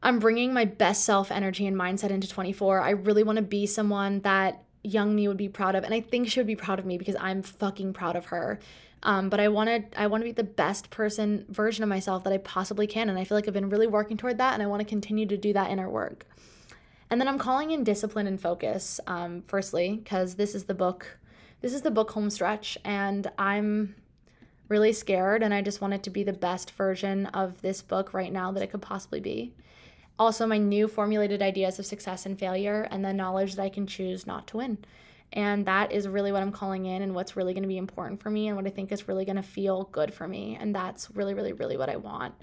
I'm 0.07 0.21
bringing 0.21 0.55
my 0.55 0.67
best 0.67 1.05
self 1.05 1.33
energy 1.33 1.67
and 1.67 1.77
mindset 1.77 2.11
into 2.11 2.29
24. 2.29 2.81
I 2.81 2.91
really 2.91 3.25
want 3.25 3.39
to 3.39 3.43
be 3.43 3.67
someone 3.67 4.21
that 4.21 4.63
young 4.85 5.17
me 5.17 5.27
would 5.27 5.37
be 5.37 5.49
proud 5.49 5.75
of 5.75 5.83
and 5.83 5.93
I 5.93 6.01
think 6.01 6.29
she 6.29 6.39
would 6.39 6.47
be 6.47 6.55
proud 6.55 6.79
of 6.79 6.87
me 6.87 6.97
because 6.97 7.17
I'm 7.19 7.43
fucking 7.43 7.93
proud 7.93 8.15
of 8.15 8.27
her. 8.27 8.61
Um, 9.03 9.29
but 9.31 9.41
I 9.41 9.49
want 9.49 9.69
to 9.69 10.01
I 10.01 10.07
want 10.07 10.21
to 10.21 10.27
be 10.27 10.31
the 10.31 10.45
best 10.45 10.91
person 10.91 11.45
version 11.49 11.83
of 11.83 11.89
myself 11.89 12.23
that 12.23 12.33
I 12.33 12.39
possibly 12.39 12.87
can 12.87 13.11
and 13.11 13.19
I 13.19 13.25
feel 13.25 13.37
like 13.37 13.49
I've 13.49 13.55
been 13.55 13.69
really 13.69 13.89
working 13.89 14.17
toward 14.17 14.39
that 14.39 14.55
and 14.55 14.63
I 14.63 14.67
want 14.67 14.79
to 14.79 14.87
continue 14.87 15.27
to 15.27 15.37
do 15.37 15.53
that 15.55 15.73
in 15.73 15.81
our 15.81 15.91
work. 15.91 16.25
And 17.11 17.21
then 17.21 17.27
I'm 17.27 17.39
calling 17.39 17.73
in 17.73 17.83
discipline 17.83 18.29
and 18.29 18.41
focus 18.41 19.01
um, 19.09 19.43
firstly 19.49 19.97
because 19.97 20.37
this 20.37 20.55
is 20.55 20.65
the 20.65 20.75
book 20.75 21.19
this 21.63 21.75
is 21.75 21.83
the 21.83 21.91
book 21.91 22.13
home 22.13 22.31
stretch 22.31 22.79
and 22.85 23.29
I'm 23.39 23.97
really 24.69 24.93
scared 24.93 25.43
and 25.43 25.53
I 25.53 25.63
just 25.63 25.81
want 25.81 25.95
it 25.95 26.05
to 26.05 26.11
be 26.11 26.23
the 26.23 26.33
best 26.33 26.71
version 26.73 27.27
of 27.27 27.61
this 27.61 27.83
book 27.83 28.15
right 28.15 28.33
now 28.33 28.53
that 28.53 28.63
it 28.63 28.71
could 28.71 28.83
possibly 28.83 29.19
be 29.19 29.53
also 30.19 30.47
my 30.47 30.59
new 30.59 30.89
formulated 30.89 31.43
ideas 31.43 31.79
of 31.79 31.87
success 31.87 32.27
and 32.27 32.39
failure 32.39 32.89
and 32.91 33.05
the 33.05 33.13
knowledge 33.13 33.57
that 33.57 33.63
I 33.63 33.69
can 33.69 33.87
choose 33.87 34.27
not 34.27 34.47
to 34.49 34.59
win. 34.59 34.79
And 35.33 35.67
that 35.67 35.93
is 35.93 36.09
really 36.09 36.33
what 36.33 36.43
I'm 36.43 36.53
calling 36.53 36.87
in 36.87 37.03
and 37.03 37.15
what's 37.15 37.37
really 37.37 37.53
going 37.53 37.63
to 37.63 37.69
be 37.69 37.79
important 37.79 38.23
for 38.23 38.31
me 38.31 38.49
and 38.49 38.57
what 38.57 38.67
I 38.67 38.71
think 38.71 38.93
is 38.93 39.09
really 39.09 39.25
going 39.25 39.37
to 39.37 39.43
feel 39.43 39.89
good 39.93 40.15
for 40.15 40.27
me. 40.27 40.57
And 40.59 40.75
that's 40.75 41.11
really, 41.15 41.35
really, 41.35 41.53
really 41.53 41.77
what 41.77 41.91
I 41.91 41.97
want 41.97 42.35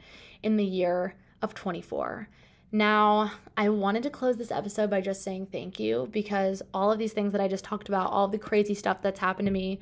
in 0.44 0.58
the 0.58 0.66
year 0.66 1.16
of 1.42 1.54
24. 1.54 2.28
Now, 2.72 3.32
I 3.56 3.70
wanted 3.70 4.04
to 4.04 4.10
close 4.10 4.38
this 4.38 4.52
episode 4.52 4.90
by 4.90 5.00
just 5.00 5.24
saying 5.24 5.48
thank 5.52 5.80
you 5.80 6.10
because 6.12 6.62
all 6.74 6.92
of 6.92 7.00
these 7.00 7.14
things 7.14 7.32
that 7.32 7.42
I 7.42 7.48
just 7.48 7.64
talked 7.64 7.88
about, 7.88 8.12
all 8.12 8.28
the 8.28 8.40
crazy 8.40 8.74
stuff 8.74 9.02
that's 9.02 9.20
happened 9.20 9.46
to 9.46 9.52
me, 9.52 9.80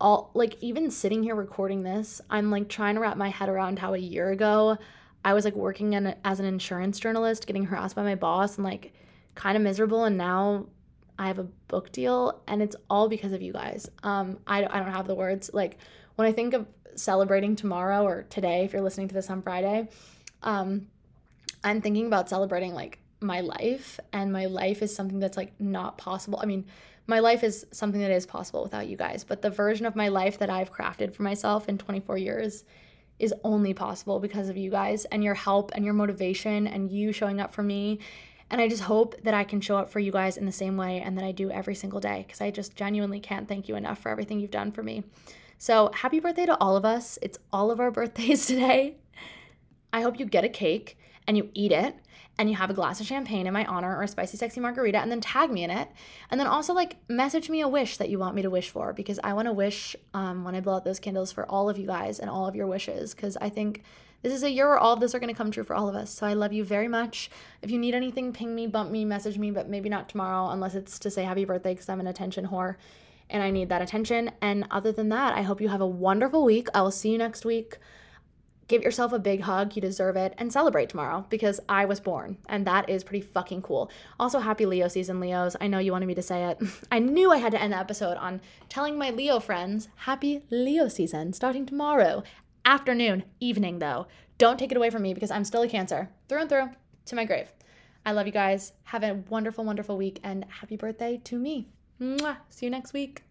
all 0.00 0.30
like 0.34 0.56
even 0.60 0.90
sitting 0.90 1.22
here 1.22 1.36
recording 1.36 1.84
this, 1.84 2.20
I'm 2.28 2.50
like 2.50 2.68
trying 2.68 2.96
to 2.96 3.00
wrap 3.00 3.16
my 3.16 3.28
head 3.28 3.48
around 3.48 3.78
how 3.78 3.94
a 3.94 3.98
year 3.98 4.30
ago 4.30 4.76
I 5.24 5.34
was 5.34 5.44
like 5.44 5.54
working 5.54 5.92
in, 5.92 6.14
as 6.24 6.40
an 6.40 6.46
insurance 6.46 6.98
journalist, 6.98 7.46
getting 7.46 7.64
harassed 7.64 7.96
by 7.96 8.02
my 8.02 8.14
boss 8.14 8.56
and 8.56 8.64
like 8.64 8.92
kind 9.34 9.56
of 9.56 9.62
miserable. 9.62 10.04
And 10.04 10.16
now 10.16 10.66
I 11.18 11.26
have 11.28 11.38
a 11.38 11.44
book 11.68 11.92
deal 11.92 12.42
and 12.48 12.62
it's 12.62 12.76
all 12.90 13.08
because 13.08 13.32
of 13.32 13.42
you 13.42 13.52
guys. 13.52 13.88
Um, 14.02 14.38
I, 14.46 14.64
I 14.64 14.78
don't 14.80 14.92
have 14.92 15.06
the 15.06 15.14
words. 15.14 15.50
Like 15.52 15.78
when 16.16 16.26
I 16.26 16.32
think 16.32 16.54
of 16.54 16.66
celebrating 16.94 17.56
tomorrow 17.56 18.04
or 18.04 18.24
today, 18.24 18.64
if 18.64 18.72
you're 18.72 18.82
listening 18.82 19.08
to 19.08 19.14
this 19.14 19.30
on 19.30 19.42
Friday, 19.42 19.88
um, 20.42 20.88
I'm 21.64 21.80
thinking 21.80 22.06
about 22.06 22.28
celebrating 22.28 22.74
like 22.74 22.98
my 23.20 23.40
life, 23.40 24.00
and 24.12 24.32
my 24.32 24.46
life 24.46 24.82
is 24.82 24.94
something 24.94 25.20
that's 25.20 25.36
like 25.36 25.52
not 25.60 25.96
possible. 25.96 26.40
I 26.42 26.46
mean, 26.46 26.66
my 27.06 27.20
life 27.20 27.44
is 27.44 27.66
something 27.72 28.00
that 28.00 28.10
is 28.10 28.26
possible 28.26 28.62
without 28.62 28.88
you 28.88 28.96
guys, 28.96 29.24
but 29.24 29.42
the 29.42 29.50
version 29.50 29.86
of 29.86 29.96
my 29.96 30.08
life 30.08 30.38
that 30.38 30.50
I've 30.50 30.72
crafted 30.72 31.14
for 31.14 31.22
myself 31.22 31.68
in 31.68 31.78
24 31.78 32.18
years 32.18 32.64
is 33.18 33.34
only 33.44 33.74
possible 33.74 34.18
because 34.20 34.48
of 34.48 34.56
you 34.56 34.70
guys 34.70 35.04
and 35.06 35.22
your 35.22 35.34
help 35.34 35.70
and 35.74 35.84
your 35.84 35.94
motivation 35.94 36.66
and 36.66 36.90
you 36.90 37.12
showing 37.12 37.40
up 37.40 37.54
for 37.54 37.62
me. 37.62 37.98
And 38.50 38.60
I 38.60 38.68
just 38.68 38.82
hope 38.82 39.14
that 39.22 39.32
I 39.32 39.44
can 39.44 39.60
show 39.60 39.76
up 39.76 39.90
for 39.90 40.00
you 40.00 40.12
guys 40.12 40.36
in 40.36 40.44
the 40.44 40.52
same 40.52 40.76
way 40.76 41.00
and 41.00 41.16
that 41.16 41.24
I 41.24 41.32
do 41.32 41.50
every 41.50 41.74
single 41.74 42.00
day 42.00 42.24
because 42.26 42.40
I 42.40 42.50
just 42.50 42.76
genuinely 42.76 43.20
can't 43.20 43.48
thank 43.48 43.68
you 43.68 43.76
enough 43.76 43.98
for 43.98 44.10
everything 44.10 44.40
you've 44.40 44.50
done 44.50 44.72
for 44.72 44.82
me. 44.82 45.04
So, 45.56 45.90
happy 45.94 46.18
birthday 46.18 46.46
to 46.46 46.58
all 46.58 46.76
of 46.76 46.84
us. 46.84 47.18
It's 47.22 47.38
all 47.52 47.70
of 47.70 47.80
our 47.80 47.90
birthdays 47.92 48.46
today. 48.46 48.96
I 49.92 50.02
hope 50.02 50.18
you 50.18 50.26
get 50.26 50.44
a 50.44 50.48
cake 50.48 50.98
and 51.26 51.36
you 51.36 51.48
eat 51.54 51.72
it 51.72 51.96
and 52.38 52.48
you 52.48 52.56
have 52.56 52.70
a 52.70 52.74
glass 52.74 53.00
of 53.00 53.06
champagne 53.06 53.46
in 53.46 53.52
my 53.52 53.64
honor 53.66 53.96
or 53.96 54.02
a 54.02 54.08
spicy 54.08 54.36
sexy 54.36 54.60
margarita? 54.60 54.98
And 54.98 55.10
then 55.10 55.20
tag 55.20 55.50
me 55.50 55.64
in 55.64 55.70
it. 55.70 55.88
And 56.30 56.40
then 56.40 56.46
also 56.46 56.72
like 56.72 56.96
message 57.08 57.50
me 57.50 57.60
a 57.60 57.68
wish 57.68 57.96
that 57.96 58.08
you 58.08 58.18
want 58.18 58.34
me 58.34 58.42
to 58.42 58.50
wish 58.50 58.70
for 58.70 58.92
because 58.92 59.18
i 59.24 59.32
want 59.32 59.46
to 59.46 59.52
wish 59.52 59.96
um, 60.14 60.44
when 60.44 60.54
i 60.54 60.60
blow 60.60 60.76
out 60.76 60.84
those 60.84 61.00
candles 61.00 61.32
for 61.32 61.46
all 61.46 61.68
of 61.68 61.78
you 61.78 61.86
guys 61.86 62.18
and 62.18 62.30
all 62.30 62.46
of 62.46 62.54
your 62.54 62.66
wishes 62.66 63.14
because 63.14 63.36
i 63.38 63.48
think 63.48 63.82
this 64.22 64.32
is 64.32 64.44
a 64.44 64.50
year 64.50 64.68
where 64.68 64.78
all 64.78 64.92
of 64.92 65.00
this 65.00 65.14
are 65.14 65.18
going 65.18 65.32
to 65.32 65.36
come 65.36 65.50
true 65.50 65.64
for 65.64 65.74
all 65.74 65.88
of 65.88 65.96
us. 65.96 66.10
So 66.12 66.26
i 66.26 66.34
love 66.34 66.52
you 66.52 66.64
very 66.64 66.88
much. 66.88 67.30
If 67.60 67.70
you 67.70 67.78
need 67.78 67.94
anything 67.94 68.32
ping 68.32 68.54
me 68.54 68.66
bump 68.66 68.90
me 68.90 69.04
message 69.04 69.38
me 69.38 69.50
but 69.50 69.68
maybe 69.68 69.88
not 69.88 70.08
tomorrow 70.08 70.50
unless 70.50 70.74
it's 70.74 70.98
to 71.00 71.10
say 71.10 71.24
happy 71.24 71.44
birthday 71.44 71.74
because 71.74 71.88
i'm 71.88 72.00
an 72.00 72.06
attention 72.06 72.46
whore 72.46 72.76
and 73.30 73.42
i 73.42 73.50
need 73.50 73.68
that 73.70 73.82
attention. 73.82 74.30
And 74.40 74.66
other 74.70 74.92
than 74.92 75.08
that 75.08 75.36
i 75.36 75.42
hope 75.42 75.60
you 75.60 75.68
have 75.68 75.80
a 75.80 75.86
wonderful 75.86 76.44
week. 76.44 76.68
I 76.74 76.82
will 76.82 76.90
see 76.90 77.10
you 77.10 77.18
next 77.18 77.44
week 77.44 77.78
give 78.72 78.82
yourself 78.82 79.12
a 79.12 79.18
big 79.18 79.42
hug. 79.42 79.76
You 79.76 79.82
deserve 79.82 80.16
it. 80.16 80.34
And 80.38 80.50
celebrate 80.50 80.88
tomorrow 80.88 81.26
because 81.28 81.60
I 81.68 81.84
was 81.84 82.00
born. 82.00 82.38
And 82.48 82.66
that 82.66 82.88
is 82.88 83.04
pretty 83.04 83.20
fucking 83.20 83.62
cool. 83.62 83.90
Also, 84.18 84.40
happy 84.40 84.64
Leo 84.64 84.88
season, 84.88 85.20
Leos. 85.20 85.56
I 85.60 85.66
know 85.66 85.78
you 85.78 85.92
wanted 85.92 86.06
me 86.06 86.14
to 86.14 86.22
say 86.22 86.44
it. 86.44 86.58
I 86.90 86.98
knew 86.98 87.30
I 87.30 87.36
had 87.36 87.52
to 87.52 87.60
end 87.60 87.74
the 87.74 87.78
episode 87.78 88.16
on 88.16 88.40
telling 88.70 88.96
my 88.96 89.10
Leo 89.10 89.40
friends 89.40 89.88
happy 89.94 90.42
Leo 90.50 90.88
season 90.88 91.34
starting 91.34 91.66
tomorrow. 91.66 92.22
Afternoon, 92.64 93.24
evening 93.40 93.78
though. 93.78 94.06
Don't 94.38 94.58
take 94.58 94.70
it 94.70 94.76
away 94.78 94.88
from 94.88 95.02
me 95.02 95.12
because 95.12 95.30
I'm 95.30 95.44
still 95.44 95.62
a 95.62 95.68
Cancer 95.68 96.08
through 96.28 96.40
and 96.40 96.48
through 96.48 96.70
to 97.06 97.14
my 97.14 97.26
grave. 97.26 97.52
I 98.06 98.12
love 98.12 98.26
you 98.26 98.32
guys. 98.32 98.72
Have 98.84 99.04
a 99.04 99.22
wonderful, 99.28 99.64
wonderful 99.64 99.98
week 99.98 100.18
and 100.24 100.46
happy 100.48 100.76
birthday 100.76 101.20
to 101.24 101.38
me. 101.38 101.68
Mwah. 102.00 102.38
See 102.48 102.66
you 102.66 102.70
next 102.70 102.94
week. 102.94 103.22